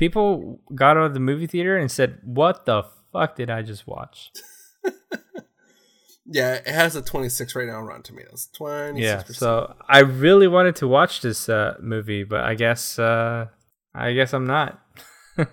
people 0.00 0.60
got 0.74 0.96
out 0.96 1.04
of 1.04 1.14
the 1.14 1.20
movie 1.20 1.46
theater 1.46 1.76
and 1.76 1.88
said, 1.90 2.18
"What 2.24 2.64
the 2.66 2.82
fuck 3.12 3.36
did 3.36 3.50
I 3.50 3.62
just 3.62 3.86
watch?" 3.86 4.32
Yeah, 6.32 6.54
it 6.54 6.68
has 6.68 6.94
a 6.94 7.02
26 7.02 7.56
right 7.56 7.66
now 7.66 7.78
on 7.78 7.86
Rotten 7.86 8.04
Tomatoes. 8.04 8.50
26%. 8.56 9.00
Yeah. 9.00 9.24
So 9.24 9.74
I 9.88 10.00
really 10.00 10.46
wanted 10.46 10.76
to 10.76 10.86
watch 10.86 11.22
this 11.22 11.48
uh, 11.48 11.74
movie, 11.80 12.22
but 12.22 12.42
I 12.44 12.54
guess 12.54 13.00
uh, 13.00 13.46
I 13.94 14.12
guess 14.12 14.32
I'm 14.32 14.46
not. 14.46 14.80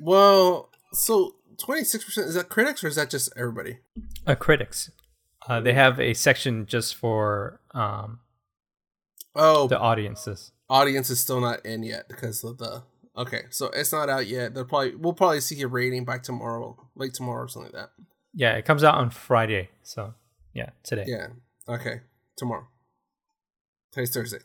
Well, 0.00 0.70
so 0.92 1.34
26% 1.56 2.18
is 2.18 2.34
that 2.34 2.48
critics 2.48 2.82
or 2.84 2.88
is 2.88 2.94
that 2.96 3.10
just 3.10 3.32
everybody? 3.36 3.78
uh, 4.26 4.34
critics. 4.36 4.90
Uh, 5.48 5.60
they 5.60 5.72
have 5.72 5.98
a 6.00 6.14
section 6.14 6.66
just 6.66 6.94
for 6.96 7.60
um, 7.74 8.20
Oh, 9.36 9.66
the 9.68 9.78
audiences. 9.78 10.52
audience 10.70 11.10
is 11.10 11.18
still 11.20 11.40
not 11.40 11.64
in 11.66 11.82
yet 11.82 12.08
because 12.08 12.44
of 12.44 12.58
the 12.58 12.82
Okay, 13.18 13.42
so 13.50 13.66
it's 13.74 13.92
not 13.92 14.08
out 14.08 14.28
yet. 14.28 14.54
They'll 14.54 14.64
probably 14.64 14.94
we'll 14.94 15.12
probably 15.12 15.40
see 15.40 15.60
a 15.62 15.66
rating 15.66 16.04
by 16.04 16.18
tomorrow, 16.18 16.76
late 16.94 17.14
tomorrow 17.14 17.44
or 17.44 17.48
something 17.48 17.72
like 17.72 17.82
that. 17.82 17.90
Yeah, 18.32 18.52
it 18.52 18.64
comes 18.64 18.84
out 18.84 18.94
on 18.94 19.10
Friday. 19.10 19.70
So 19.82 20.14
yeah, 20.54 20.70
today. 20.84 21.04
Yeah. 21.06 21.28
Okay. 21.68 22.02
Tomorrow. 22.36 22.68
Today's 23.90 24.14
Thursday. 24.14 24.38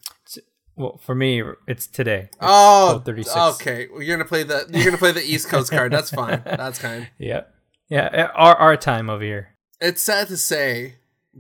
Well, 0.76 0.98
for 0.98 1.14
me, 1.14 1.44
it's 1.68 1.86
today. 1.86 2.30
It's 2.30 2.38
Oh, 2.42 3.04
12:36. 3.06 3.62
okay. 3.62 3.88
Well, 3.92 4.02
you're 4.02 4.18
gonna 4.18 4.28
play 4.28 4.42
the 4.42 4.66
you're 4.74 4.86
gonna 4.86 4.98
play 4.98 5.12
the 5.12 5.24
East 5.24 5.50
Coast 5.50 5.72
card. 5.72 5.92
That's 5.92 6.10
fine. 6.10 6.42
That's 6.44 6.80
kind. 6.88 7.10
Yeah, 7.20 7.42
yeah. 7.90 8.32
Our 8.34 8.56
our 8.56 8.78
time 8.78 9.10
over 9.10 9.24
here. 9.24 9.50
It's 9.80 10.02
sad 10.02 10.30
to 10.30 10.38
say, 10.38 10.96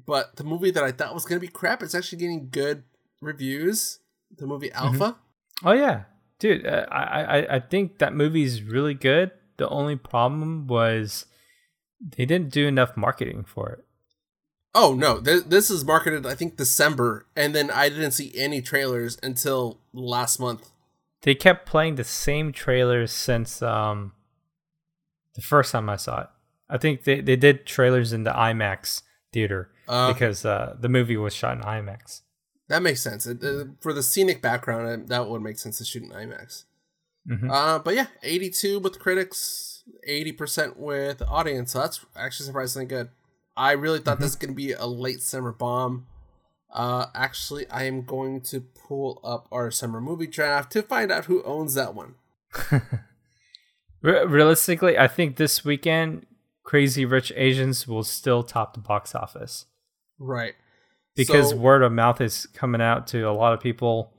but 0.06 0.36
the 0.36 0.44
movie 0.44 0.70
that 0.70 0.84
I 0.84 0.92
thought 0.92 1.16
was 1.16 1.26
gonna 1.26 1.40
be 1.40 1.48
crap 1.48 1.82
is 1.82 1.96
actually 1.96 2.20
getting 2.20 2.50
good 2.52 2.84
reviews. 3.22 4.00
The 4.38 4.46
movie 4.46 4.70
mm-hmm. 4.70 5.02
Alpha. 5.02 5.18
Oh 5.64 5.72
yeah, 5.72 6.04
dude. 6.44 6.68
Uh, 6.68 6.86
I 6.92 7.22
I 7.24 7.56
I 7.56 7.60
think 7.60 8.00
that 8.00 8.14
movie's 8.14 8.62
really 8.62 8.94
good. 8.94 9.32
The 9.58 9.70
only 9.70 9.96
problem 9.96 10.68
was 10.68 11.26
they 12.02 12.26
didn't 12.26 12.52
do 12.52 12.68
enough 12.68 12.98
marketing 12.98 13.46
for 13.46 13.70
it. 13.70 13.86
Oh 14.76 14.94
no, 14.94 15.22
th- 15.22 15.46
this 15.46 15.70
is 15.70 15.86
marketed 15.86 16.26
I 16.26 16.36
think 16.36 16.58
December, 16.58 17.26
and 17.36 17.56
then 17.56 17.72
I 17.72 17.90
didn't 17.90 18.12
see 18.12 18.34
any 18.36 18.62
trailers 18.62 19.18
until 19.24 19.80
last 19.94 20.40
month. 20.40 20.70
They 21.22 21.36
kept 21.36 21.66
playing 21.66 21.96
the 21.96 22.04
same 22.04 22.52
trailers 22.52 23.12
since 23.12 23.62
um 23.62 24.12
the 25.36 25.42
first 25.42 25.72
time 25.72 25.90
I 25.90 25.96
saw 25.96 26.22
it. 26.24 26.28
I 26.70 26.78
think 26.78 27.04
they, 27.04 27.22
they 27.22 27.36
did 27.36 27.66
trailers 27.66 28.14
in 28.14 28.24
the 28.24 28.32
IMAX 28.32 29.02
theater 29.32 29.70
Uh, 29.88 30.12
because 30.12 30.44
uh, 30.46 30.76
the 30.80 30.90
movie 30.90 31.18
was 31.18 31.34
shot 31.34 31.58
in 31.58 31.64
IMAX. 31.64 32.22
That 32.70 32.82
makes 32.82 33.02
sense. 33.02 33.28
It, 33.28 33.44
uh, 33.44 33.66
for 33.82 33.94
the 33.94 34.04
scenic 34.04 34.42
background, 34.42 34.88
uh, 34.88 35.06
that 35.08 35.30
would 35.30 35.42
make 35.42 35.60
sense 35.60 35.78
to 35.80 35.86
shoot 35.86 36.04
in 36.04 36.10
IMAX. 36.10 36.64
Mhm. 37.30 37.50
Uh, 37.50 37.80
but 37.80 37.96
yeah, 37.96 38.08
82 38.22 38.80
with 38.80 39.00
critics, 39.00 39.84
80% 40.08 40.78
with 40.78 41.22
audience. 41.22 41.72
So 41.72 41.80
that's 41.80 42.06
actually 42.16 42.46
surprisingly 42.48 42.86
good. 42.86 43.10
I 43.56 43.74
really 43.74 44.00
thought 44.00 44.20
this 44.20 44.32
was 44.32 44.36
going 44.36 44.52
to 44.52 44.56
be 44.56 44.72
a 44.72 44.86
late 44.86 45.22
summer 45.22 45.52
bomb. 45.52 46.08
Uh, 46.74 47.08
actually, 47.14 47.70
I 47.70 47.84
am 47.84 48.02
going 48.02 48.42
to 48.42 48.62
pull 48.62 49.22
up 49.24 49.48
our 49.52 49.70
summer 49.70 50.02
movie 50.02 50.28
draft 50.28 50.72
to 50.72 50.82
find 50.82 51.12
out 51.12 51.26
who 51.26 51.44
owns 51.44 51.76
that 51.76 51.94
one. 51.94 52.16
Realistically, 54.02 54.98
I 54.98 55.08
think 55.08 55.36
this 55.36 55.64
weekend, 55.64 56.26
Crazy 56.64 57.06
Rich 57.06 57.32
Asians 57.36 57.88
will 57.88 58.04
still 58.04 58.44
top 58.44 58.74
the 58.74 58.80
box 58.80 59.14
office 59.14 59.66
Right. 60.18 60.54
Because 61.16 61.50
So- 61.52 61.56
word 61.58 61.84
of 61.84 61.92
mouth 61.92 62.22
is 62.22 62.46
coming 62.54 62.82
out 62.82 63.08
to 63.08 63.22
a 63.30 63.32
lot 63.32 63.54
of 63.54 63.60
people, 63.60 64.14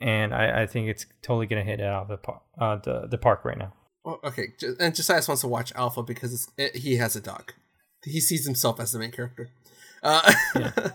and 0.00 0.34
I, 0.34 0.62
I 0.62 0.66
think 0.66 0.88
it's 0.88 1.06
totally 1.22 1.46
gonna 1.46 1.64
hit 1.64 1.80
out 1.80 2.02
of 2.02 2.08
the 2.08 2.16
park, 2.16 2.42
uh, 2.58 2.76
the 2.76 3.06
the 3.08 3.18
park 3.18 3.44
right 3.44 3.58
now. 3.58 3.72
Well, 4.04 4.18
okay, 4.24 4.48
and 4.78 4.94
Josias 4.94 5.28
wants 5.28 5.42
to 5.42 5.48
watch 5.48 5.72
Alpha 5.74 6.02
because 6.02 6.32
it's, 6.32 6.48
it, 6.56 6.76
he 6.76 6.96
has 6.96 7.16
a 7.16 7.20
dog. 7.20 7.52
He 8.02 8.18
sees 8.20 8.46
himself 8.46 8.80
as 8.80 8.92
the 8.92 8.98
main 8.98 9.10
character. 9.10 9.50
Uh, 10.02 10.32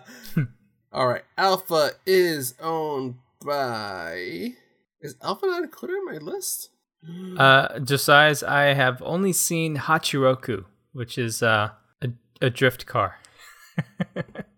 all 0.91 1.07
right, 1.07 1.23
Alpha 1.37 1.91
is 2.07 2.55
owned 2.59 3.15
by. 3.45 4.53
Is 5.01 5.15
Alpha 5.21 5.45
not 5.45 5.61
included 5.63 5.97
in 5.97 6.05
my 6.05 6.17
list? 6.17 6.69
Uh, 7.37 7.77
Josiah's, 7.77 8.41
I 8.41 8.73
have 8.73 8.99
only 9.03 9.31
seen 9.31 9.77
Hachiroku, 9.77 10.65
which 10.93 11.19
is 11.19 11.43
uh, 11.43 11.69
a 12.01 12.09
a 12.41 12.49
drift 12.49 12.87
car. 12.87 13.19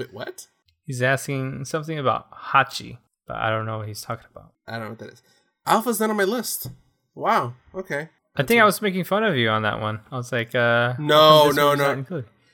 Wait, 0.00 0.14
what? 0.14 0.46
He's 0.86 1.02
asking 1.02 1.66
something 1.66 1.98
about 1.98 2.32
Hachi, 2.32 2.96
but 3.26 3.36
I 3.36 3.50
don't 3.50 3.66
know 3.66 3.76
what 3.76 3.88
he's 3.88 4.00
talking 4.00 4.24
about. 4.34 4.54
I 4.66 4.72
don't 4.78 4.84
know 4.84 4.88
what 4.90 4.98
that 5.00 5.12
is. 5.12 5.22
Alpha's 5.66 6.00
not 6.00 6.08
on 6.08 6.16
my 6.16 6.24
list. 6.24 6.70
Wow. 7.14 7.52
Okay. 7.74 8.08
I 8.34 8.44
think 8.44 8.62
I 8.62 8.64
was 8.64 8.80
making 8.80 9.04
fun 9.04 9.24
of 9.24 9.36
you 9.36 9.50
on 9.50 9.60
that 9.62 9.78
one. 9.78 10.00
I 10.10 10.16
was 10.16 10.32
like, 10.32 10.54
uh, 10.54 10.94
No, 10.98 11.50
no, 11.50 11.74
no. 11.74 12.02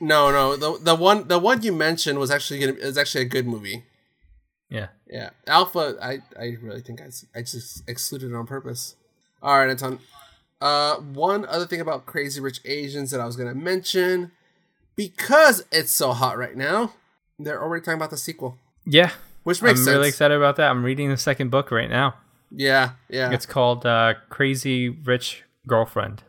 No, 0.01 0.33
no. 0.33 0.57
The 0.57 0.77
the 0.83 0.97
one 0.97 1.29
the 1.29 1.39
one 1.39 1.63
you 1.63 1.73
mentioned 1.73 2.19
was 2.19 2.33
actually 2.33 2.59
gonna 2.59 2.73
is 2.73 2.99
actually 2.99 3.23
a 3.23 3.29
good 3.29 3.47
movie. 3.47 3.85
Yeah. 4.69 4.89
Yeah, 5.09 5.31
Alpha. 5.47 5.95
I 6.03 6.19
I 6.37 6.57
really 6.61 6.81
think 6.81 7.01
I 7.01 7.11
I 7.33 7.43
just 7.43 7.89
excluded 7.89 8.33
it 8.33 8.35
on 8.35 8.47
purpose. 8.47 8.97
All 9.41 9.57
right, 9.57 9.71
Anton. 9.71 10.01
Uh, 10.61 10.97
one 10.97 11.47
other 11.47 11.67
thing 11.67 11.81
about 11.81 12.07
Crazy 12.07 12.41
Rich 12.41 12.61
Asians 12.65 13.13
that 13.13 13.21
I 13.21 13.25
was 13.25 13.37
gonna 13.37 13.55
mention, 13.55 14.33
because 14.97 15.65
it's 15.71 15.93
so 15.93 16.13
hot 16.13 16.37
right 16.37 16.57
now, 16.57 16.93
they're 17.39 17.63
already 17.63 17.85
talking 17.85 17.99
about 17.99 18.11
the 18.11 18.17
sequel, 18.17 18.57
Yeah. 18.85 19.11
which 19.45 19.63
makes 19.63 19.81
I'm 19.81 19.85
sense. 19.85 19.97
really 19.97 20.09
excited 20.09 20.37
about 20.37 20.57
that. 20.57 20.71
I'm 20.71 20.85
reading 20.85 21.11
the 21.11 21.17
second 21.17 21.51
book 21.51 21.71
right 21.71 21.91
now. 21.91 22.15
Yeah, 22.51 22.91
yeah, 23.09 23.33
It's 23.33 23.47
called 23.47 23.85
uh, 23.85 24.15
Crazy 24.29 24.89
Rich 24.89 25.43
Girlfriend. 25.67 26.23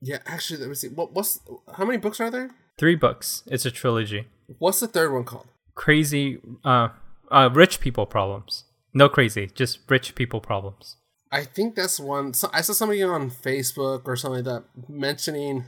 yeah. 0.00 0.18
Actually, 0.26 0.60
let 0.60 0.68
me 0.70 0.74
see. 0.74 0.88
What 0.88 1.12
what's 1.12 1.40
how 1.76 1.84
many 1.84 1.98
books 1.98 2.20
are 2.20 2.30
there? 2.30 2.50
Three 2.78 2.94
books. 2.96 3.42
It's 3.46 3.64
a 3.66 3.70
trilogy. 3.70 4.26
What's 4.58 4.80
the 4.80 4.88
third 4.88 5.12
one 5.12 5.24
called? 5.24 5.46
Crazy, 5.74 6.38
uh, 6.64 6.88
uh, 7.30 7.50
rich 7.52 7.80
people 7.80 8.06
problems. 8.06 8.64
No 8.94 9.08
crazy, 9.10 9.50
just 9.54 9.80
rich 9.90 10.14
people 10.14 10.40
problems. 10.40 10.96
I 11.30 11.44
think 11.44 11.74
that's 11.74 12.00
one. 12.00 12.32
So 12.32 12.48
I 12.52 12.62
saw 12.62 12.72
somebody 12.72 13.02
on 13.02 13.30
Facebook 13.30 14.02
or 14.06 14.16
something 14.16 14.44
like 14.44 14.64
that 14.64 14.64
mentioning 14.88 15.64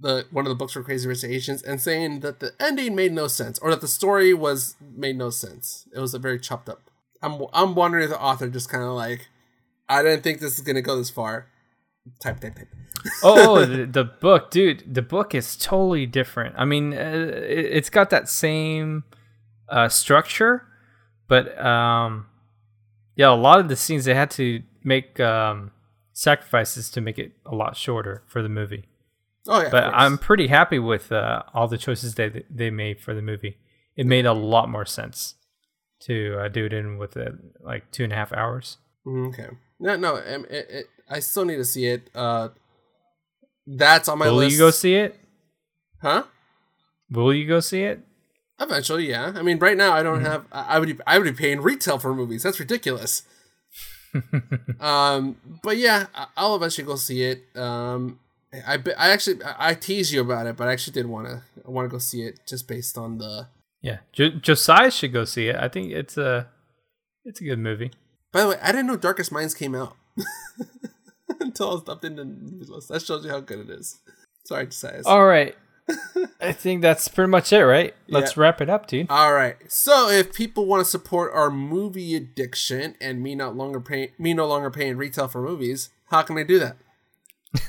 the 0.00 0.26
one 0.30 0.46
of 0.46 0.50
the 0.50 0.56
books 0.56 0.72
for 0.72 0.82
Crazy 0.82 1.06
Rich 1.06 1.24
Asians 1.24 1.62
and 1.62 1.80
saying 1.80 2.20
that 2.20 2.40
the 2.40 2.52
ending 2.58 2.94
made 2.94 3.12
no 3.12 3.28
sense 3.28 3.58
or 3.58 3.70
that 3.70 3.80
the 3.80 3.88
story 3.88 4.32
was 4.34 4.76
made 4.80 5.16
no 5.16 5.30
sense. 5.30 5.86
It 5.94 6.00
was 6.00 6.14
a 6.14 6.18
very 6.18 6.38
chopped 6.38 6.68
up. 6.68 6.90
I'm 7.22 7.42
I'm 7.52 7.74
wondering 7.74 8.04
if 8.04 8.10
the 8.10 8.20
author 8.20 8.48
just 8.48 8.68
kind 8.68 8.84
of 8.84 8.90
like, 8.90 9.28
I 9.88 10.02
didn't 10.02 10.22
think 10.22 10.40
this 10.40 10.58
is 10.58 10.64
gonna 10.64 10.82
go 10.82 10.96
this 10.96 11.10
far. 11.10 11.46
Type 12.20 12.40
type 12.40 12.56
type. 12.56 12.68
oh, 13.22 13.60
oh, 13.60 13.64
the, 13.64 13.86
the 13.86 14.04
book, 14.04 14.50
dude. 14.50 14.94
The 14.94 15.02
book 15.02 15.34
is 15.34 15.56
totally 15.56 16.06
different. 16.06 16.54
I 16.58 16.64
mean, 16.64 16.92
uh, 16.92 16.96
it, 16.96 17.66
it's 17.66 17.90
got 17.90 18.10
that 18.10 18.28
same 18.28 19.04
uh, 19.68 19.88
structure, 19.88 20.66
but 21.28 21.58
um, 21.58 22.26
yeah, 23.16 23.30
a 23.30 23.36
lot 23.36 23.60
of 23.60 23.68
the 23.68 23.76
scenes 23.76 24.04
they 24.04 24.14
had 24.14 24.30
to 24.32 24.62
make 24.82 25.18
um, 25.20 25.70
sacrifices 26.12 26.90
to 26.90 27.00
make 27.00 27.18
it 27.18 27.32
a 27.46 27.54
lot 27.54 27.76
shorter 27.76 28.22
for 28.26 28.42
the 28.42 28.48
movie. 28.48 28.86
Oh 29.46 29.60
yeah, 29.62 29.68
But. 29.70 29.84
I'm 29.94 30.18
pretty 30.18 30.48
happy 30.48 30.78
with 30.78 31.10
uh, 31.12 31.42
all 31.54 31.66
the 31.68 31.78
choices 31.78 32.14
they 32.14 32.44
they 32.50 32.70
made 32.70 33.00
for 33.00 33.14
the 33.14 33.22
movie. 33.22 33.56
It 33.96 34.06
made 34.06 34.26
a 34.26 34.32
lot 34.32 34.68
more 34.68 34.84
sense 34.84 35.34
to 36.00 36.38
uh, 36.40 36.48
do 36.48 36.66
it 36.66 36.72
in 36.72 36.98
with 36.98 37.16
uh, 37.16 37.30
like 37.60 37.90
two 37.90 38.04
and 38.04 38.12
a 38.12 38.16
half 38.16 38.32
hours. 38.32 38.78
Mm, 39.06 39.28
Okay. 39.28 39.48
No, 39.78 39.96
no. 39.96 40.16
um, 40.16 40.44
It, 40.50 40.66
it, 40.70 40.86
I 41.08 41.20
still 41.20 41.44
need 41.46 41.56
to 41.56 41.64
see 41.64 41.86
it. 41.86 42.10
Uh, 42.14 42.48
that's 43.66 44.08
on 44.08 44.18
my 44.18 44.26
Will 44.26 44.34
list. 44.36 44.46
Will 44.46 44.52
you 44.52 44.58
go 44.58 44.70
see 44.70 44.94
it? 44.94 45.18
Huh? 46.02 46.24
Will 47.10 47.32
you 47.34 47.46
go 47.46 47.60
see 47.60 47.82
it? 47.82 48.00
Eventually, 48.60 49.08
yeah. 49.08 49.32
I 49.34 49.42
mean, 49.42 49.58
right 49.58 49.76
now 49.76 49.92
I 49.92 50.02
don't 50.02 50.22
have. 50.22 50.44
I 50.52 50.78
would. 50.78 50.88
be- 50.96 51.02
I 51.06 51.18
would 51.18 51.24
be 51.24 51.32
paying 51.32 51.60
retail 51.62 51.98
for 51.98 52.14
movies. 52.14 52.42
That's 52.42 52.60
ridiculous. 52.60 53.22
um, 54.80 55.36
but 55.62 55.76
yeah, 55.76 56.06
I'll 56.36 56.56
eventually 56.56 56.86
go 56.86 56.96
see 56.96 57.22
it. 57.22 57.44
Um, 57.56 58.18
I 58.52 58.78
I 58.98 59.10
actually 59.10 59.40
I 59.44 59.74
tease 59.74 60.12
you 60.12 60.20
about 60.20 60.46
it, 60.46 60.56
but 60.56 60.68
I 60.68 60.72
actually 60.72 60.94
did 60.94 61.06
want 61.06 61.28
to 61.28 61.42
I 61.66 61.70
want 61.70 61.86
to 61.86 61.90
go 61.90 61.98
see 61.98 62.22
it 62.22 62.40
just 62.46 62.66
based 62.66 62.98
on 62.98 63.18
the. 63.18 63.48
Yeah, 63.82 63.98
jo- 64.12 64.30
Josiah 64.30 64.90
should 64.90 65.12
go 65.12 65.24
see 65.24 65.48
it. 65.48 65.56
I 65.56 65.68
think 65.68 65.92
it's 65.92 66.16
a 66.18 66.48
it's 67.24 67.40
a 67.40 67.44
good 67.44 67.58
movie. 67.58 67.92
By 68.32 68.42
the 68.42 68.48
way, 68.48 68.56
I 68.62 68.72
didn't 68.72 68.86
know 68.86 68.96
Darkest 68.96 69.32
Minds 69.32 69.54
came 69.54 69.74
out 69.74 69.96
until 71.40 71.70
I 71.70 71.74
was 71.74 71.88
up 71.88 72.04
in 72.04 72.16
the 72.16 72.24
movie 72.24 72.66
list. 72.66 72.88
That 72.88 73.02
shows 73.02 73.24
you 73.24 73.30
how 73.30 73.40
good 73.40 73.60
it 73.60 73.70
is. 73.70 73.98
Sorry 74.44 74.66
to 74.66 74.72
say. 74.72 75.00
All 75.06 75.24
right, 75.24 75.56
I 76.40 76.52
think 76.52 76.82
that's 76.82 77.08
pretty 77.08 77.30
much 77.30 77.52
it, 77.52 77.64
right? 77.64 77.94
Let's 78.08 78.36
wrap 78.36 78.60
it 78.60 78.68
up, 78.68 78.86
dude. 78.86 79.10
All 79.10 79.32
right. 79.32 79.56
So 79.68 80.08
if 80.08 80.34
people 80.34 80.66
want 80.66 80.84
to 80.84 80.90
support 80.90 81.32
our 81.34 81.50
movie 81.50 82.14
addiction 82.14 82.96
and 83.00 83.22
me 83.22 83.34
not 83.34 83.56
longer 83.56 83.80
paying 83.80 84.10
me 84.18 84.34
no 84.34 84.46
longer 84.46 84.70
paying 84.70 84.96
retail 84.96 85.28
for 85.28 85.42
movies, 85.42 85.90
how 86.10 86.22
can 86.22 86.36
they 86.36 86.44
do 86.44 86.58
that? 86.58 86.76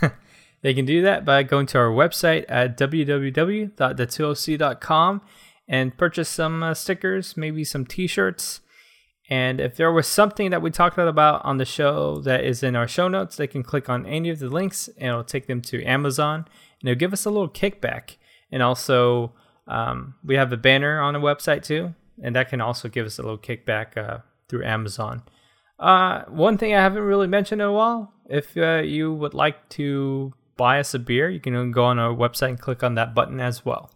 They 0.62 0.74
can 0.74 0.86
do 0.86 1.02
that 1.02 1.26
by 1.26 1.44
going 1.44 1.66
to 1.68 1.78
our 1.80 1.90
website 1.90 2.46
at 2.48 2.78
www.the2oc.com 2.78 5.22
and 5.68 5.98
purchase 5.98 6.30
some 6.30 6.64
uh, 6.64 6.74
stickers, 6.74 7.38
maybe 7.38 7.64
some 7.64 7.86
t 7.86 8.08
shirts. 8.08 8.62
And 9.30 9.62
if 9.62 9.78
there 9.78 9.92
was 9.92 10.08
something 10.08 10.50
that 10.52 10.62
we 10.62 10.72
talked 10.72 10.98
about 10.98 11.46
on 11.46 11.58
the 11.58 11.66
show 11.66 12.20
that 12.22 12.44
is 12.44 12.64
in 12.64 12.76
our 12.76 12.88
show 12.88 13.08
notes, 13.08 13.38
they 13.38 13.48
can 13.48 13.64
click 13.64 13.90
on 13.90 14.06
any 14.06 14.30
of 14.30 14.40
the 14.40 14.50
links 14.50 14.90
and 14.98 15.08
it'll 15.08 15.24
take 15.24 15.48
them 15.48 15.62
to 15.62 15.84
Amazon 15.86 16.46
and 16.82 16.90
it'll 16.90 17.00
give 17.00 17.14
us 17.14 17.26
a 17.26 17.30
little 17.30 17.50
kickback. 17.50 18.18
And 18.52 18.62
also, 18.62 19.32
um, 19.68 20.16
we 20.24 20.36
have 20.36 20.52
a 20.52 20.58
banner 20.58 21.00
on 21.00 21.14
the 21.14 21.20
website 21.20 21.64
too, 21.64 21.96
and 22.22 22.36
that 22.36 22.50
can 22.50 22.60
also 22.60 22.90
give 22.90 23.06
us 23.06 23.18
a 23.18 23.22
little 23.22 23.38
kickback 23.38 23.96
uh, 23.96 24.18
through 24.50 24.66
Amazon. 24.66 25.24
Uh, 25.80 26.24
one 26.26 26.58
thing 26.58 26.76
I 26.76 26.82
haven't 26.82 27.04
really 27.04 27.28
mentioned 27.28 27.62
in 27.62 27.68
a 27.68 27.72
while 27.72 28.14
if 28.30 28.58
uh, 28.58 28.82
you 28.84 29.14
would 29.14 29.34
like 29.34 29.70
to 29.70 30.34
buy 30.62 30.80
us 30.80 30.94
a 30.94 31.00
beer, 31.00 31.28
you 31.28 31.40
can 31.40 31.72
go 31.72 31.86
on 31.86 31.98
our 31.98 32.14
website 32.14 32.50
and 32.50 32.62
click 32.62 32.84
on 32.84 32.94
that 32.94 33.16
button 33.16 33.40
as 33.40 33.66
well. 33.66 33.90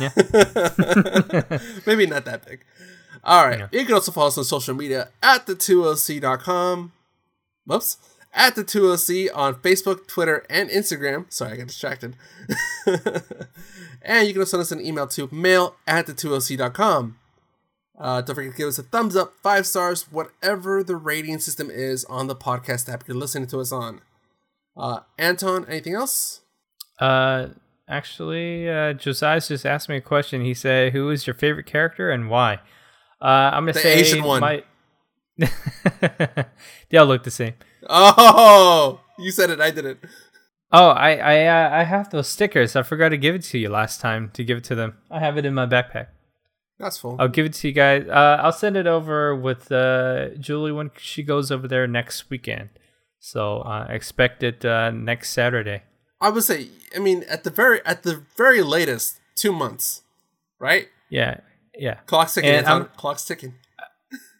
Yeah. 0.00 0.10
Maybe 1.86 2.04
not 2.04 2.24
that 2.24 2.44
big. 2.44 2.64
All 3.22 3.46
right. 3.46 3.60
Yeah. 3.60 3.68
You 3.70 3.84
can 3.84 3.94
also 3.94 4.10
follow 4.10 4.26
us 4.26 4.36
on 4.36 4.42
social 4.42 4.74
media 4.74 5.10
at 5.22 5.46
the2oc.com. 5.46 6.90
Whoops. 7.64 7.98
At 8.34 8.56
the 8.56 8.64
2OC 8.64 9.28
on 9.32 9.54
Facebook, 9.54 10.08
Twitter, 10.08 10.44
and 10.50 10.68
Instagram. 10.68 11.32
Sorry, 11.32 11.52
I 11.52 11.56
got 11.58 11.68
distracted. 11.68 12.16
and 14.02 14.26
you 14.26 14.32
can 14.32 14.42
also 14.42 14.56
send 14.56 14.62
us 14.62 14.72
an 14.72 14.84
email 14.84 15.06
to 15.06 15.28
mail 15.30 15.76
at 15.86 16.08
the2oc.com. 16.08 17.18
Uh, 17.96 18.20
don't 18.20 18.34
forget 18.34 18.50
to 18.50 18.58
give 18.58 18.68
us 18.68 18.78
a 18.80 18.82
thumbs 18.82 19.14
up, 19.14 19.34
five 19.44 19.64
stars, 19.64 20.10
whatever 20.10 20.82
the 20.82 20.96
rating 20.96 21.38
system 21.38 21.70
is 21.70 22.04
on 22.06 22.26
the 22.26 22.34
podcast 22.34 22.92
app 22.92 23.06
you're 23.06 23.16
listening 23.16 23.46
to 23.46 23.60
us 23.60 23.70
on. 23.70 24.00
Uh, 24.76 25.00
Anton, 25.18 25.66
anything 25.68 25.94
else? 25.94 26.40
Uh, 26.98 27.48
actually, 27.88 28.68
uh, 28.68 28.92
Josiah 28.92 29.40
just 29.40 29.66
asked 29.66 29.88
me 29.88 29.96
a 29.96 30.00
question. 30.00 30.44
He 30.44 30.54
said, 30.54 30.92
"Who 30.92 31.10
is 31.10 31.26
your 31.26 31.34
favorite 31.34 31.66
character 31.66 32.10
and 32.10 32.30
why?" 32.30 32.60
Uh, 33.20 33.50
I'm 33.52 33.64
gonna 33.64 33.72
the 33.72 33.80
say 33.80 33.94
Asian 33.94 34.24
one. 34.24 34.40
My... 34.40 34.64
they 36.88 36.98
all 36.98 37.06
look 37.06 37.24
the 37.24 37.30
same. 37.30 37.54
Oh, 37.88 39.00
you 39.18 39.30
said 39.30 39.50
it. 39.50 39.60
I 39.60 39.70
didn't. 39.70 40.00
Oh, 40.72 40.90
I 40.90 41.16
I 41.16 41.46
uh, 41.46 41.78
I 41.78 41.82
have 41.84 42.10
those 42.10 42.28
stickers. 42.28 42.76
I 42.76 42.82
forgot 42.82 43.08
to 43.10 43.18
give 43.18 43.34
it 43.34 43.42
to 43.44 43.58
you 43.58 43.68
last 43.68 44.00
time 44.00 44.30
to 44.34 44.44
give 44.44 44.58
it 44.58 44.64
to 44.64 44.74
them. 44.74 44.98
I 45.10 45.18
have 45.18 45.36
it 45.36 45.44
in 45.44 45.54
my 45.54 45.66
backpack. 45.66 46.08
That's 46.78 46.96
full. 46.96 47.16
I'll 47.18 47.28
give 47.28 47.44
it 47.44 47.52
to 47.54 47.68
you 47.68 47.74
guys. 47.74 48.06
Uh, 48.08 48.40
I'll 48.40 48.52
send 48.52 48.76
it 48.76 48.86
over 48.86 49.34
with 49.34 49.70
uh, 49.70 50.30
Julie 50.38 50.72
when 50.72 50.90
she 50.96 51.22
goes 51.22 51.50
over 51.50 51.68
there 51.68 51.86
next 51.86 52.30
weekend. 52.30 52.70
So 53.20 53.58
uh, 53.58 53.86
expect 53.90 54.42
it 54.42 54.64
uh, 54.64 54.90
next 54.90 55.30
Saturday. 55.30 55.82
I 56.20 56.30
would 56.30 56.42
say, 56.42 56.68
I 56.96 56.98
mean, 56.98 57.24
at 57.28 57.44
the 57.44 57.50
very 57.50 57.84
at 57.84 58.02
the 58.02 58.24
very 58.36 58.62
latest, 58.62 59.20
two 59.34 59.52
months, 59.52 60.02
right? 60.58 60.88
Yeah, 61.10 61.40
yeah. 61.78 61.94
Clock's 62.06 62.34
ticking. 62.34 62.50
Anton, 62.50 62.88
clock's 62.96 63.24
ticking. 63.24 63.54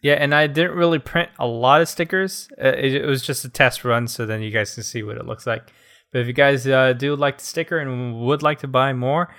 Yeah, 0.01 0.13
and 0.13 0.33
I 0.33 0.47
didn't 0.47 0.75
really 0.75 0.97
print 0.97 1.29
a 1.37 1.45
lot 1.45 1.81
of 1.81 1.87
stickers. 1.87 2.49
Uh, 2.59 2.69
it, 2.69 2.95
it, 2.95 3.05
was 3.05 3.21
just 3.21 3.45
a 3.45 3.49
test 3.49 3.85
run, 3.85 4.07
so 4.07 4.25
then 4.25 4.41
you 4.41 4.49
guys 4.49 4.73
can 4.73 4.83
see 4.83 5.03
what 5.03 5.17
it 5.17 5.27
looks 5.27 5.45
like. 5.45 5.71
But 6.11 6.21
if 6.21 6.27
you 6.27 6.33
guys 6.33 6.65
uh, 6.65 6.93
do 6.93 7.15
like 7.15 7.37
the 7.37 7.45
sticker 7.45 7.77
and 7.77 8.19
would 8.21 8.41
like 8.41 8.59
to 8.59 8.67
buy 8.67 8.93
more, 8.93 9.33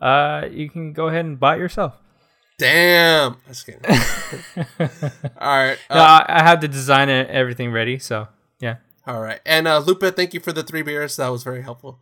uh, 0.00 0.46
you 0.50 0.70
can 0.70 0.94
go 0.94 1.08
ahead 1.08 1.26
and 1.26 1.38
buy 1.38 1.56
it 1.56 1.58
yourself. 1.58 1.94
Damn. 2.58 3.36
That's 3.46 3.62
kidding. 3.64 3.82
All 5.38 5.56
right. 5.56 5.78
Uh, 5.90 5.94
no, 5.94 6.00
I, 6.00 6.24
I 6.26 6.42
have 6.42 6.62
the 6.62 6.68
design 6.68 7.10
and 7.10 7.28
everything 7.28 7.70
ready, 7.70 7.98
so. 7.98 8.28
All 9.08 9.22
right. 9.22 9.40
And 9.46 9.66
uh, 9.66 9.78
Lupa, 9.78 10.12
thank 10.12 10.34
you 10.34 10.40
for 10.40 10.52
the 10.52 10.62
three 10.62 10.82
beers. 10.82 11.16
That 11.16 11.28
was 11.28 11.42
very 11.42 11.62
helpful. 11.62 11.98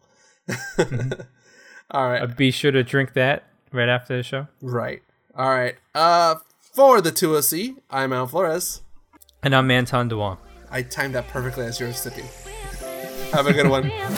mm-hmm. 0.49 1.21
All 1.93 2.11
right. 2.11 2.21
Uh, 2.21 2.27
be 2.27 2.51
sure 2.51 2.73
to 2.73 2.83
drink 2.83 3.13
that 3.13 3.45
right 3.73 3.89
after 3.89 4.17
the 4.17 4.25
show. 4.25 4.49
Right. 4.61 5.03
All 5.37 5.51
right. 5.51 5.77
Uh, 5.95 6.35
for 6.75 7.01
the 7.01 7.13
2OC, 7.13 7.77
I'm 7.91 8.13
Al 8.13 8.27
Flores. 8.27 8.83
And 9.45 9.55
I'm 9.55 9.71
Anton 9.71 10.09
Dewan. 10.09 10.39
I 10.69 10.83
timed 10.83 11.15
that 11.15 11.29
perfectly 11.29 11.65
as 11.67 11.79
you 11.79 11.87
were 11.87 11.93
sipping. 11.93 12.27
Have 13.33 13.47
a 13.47 13.53
good 13.53 13.69
one. 13.69 13.93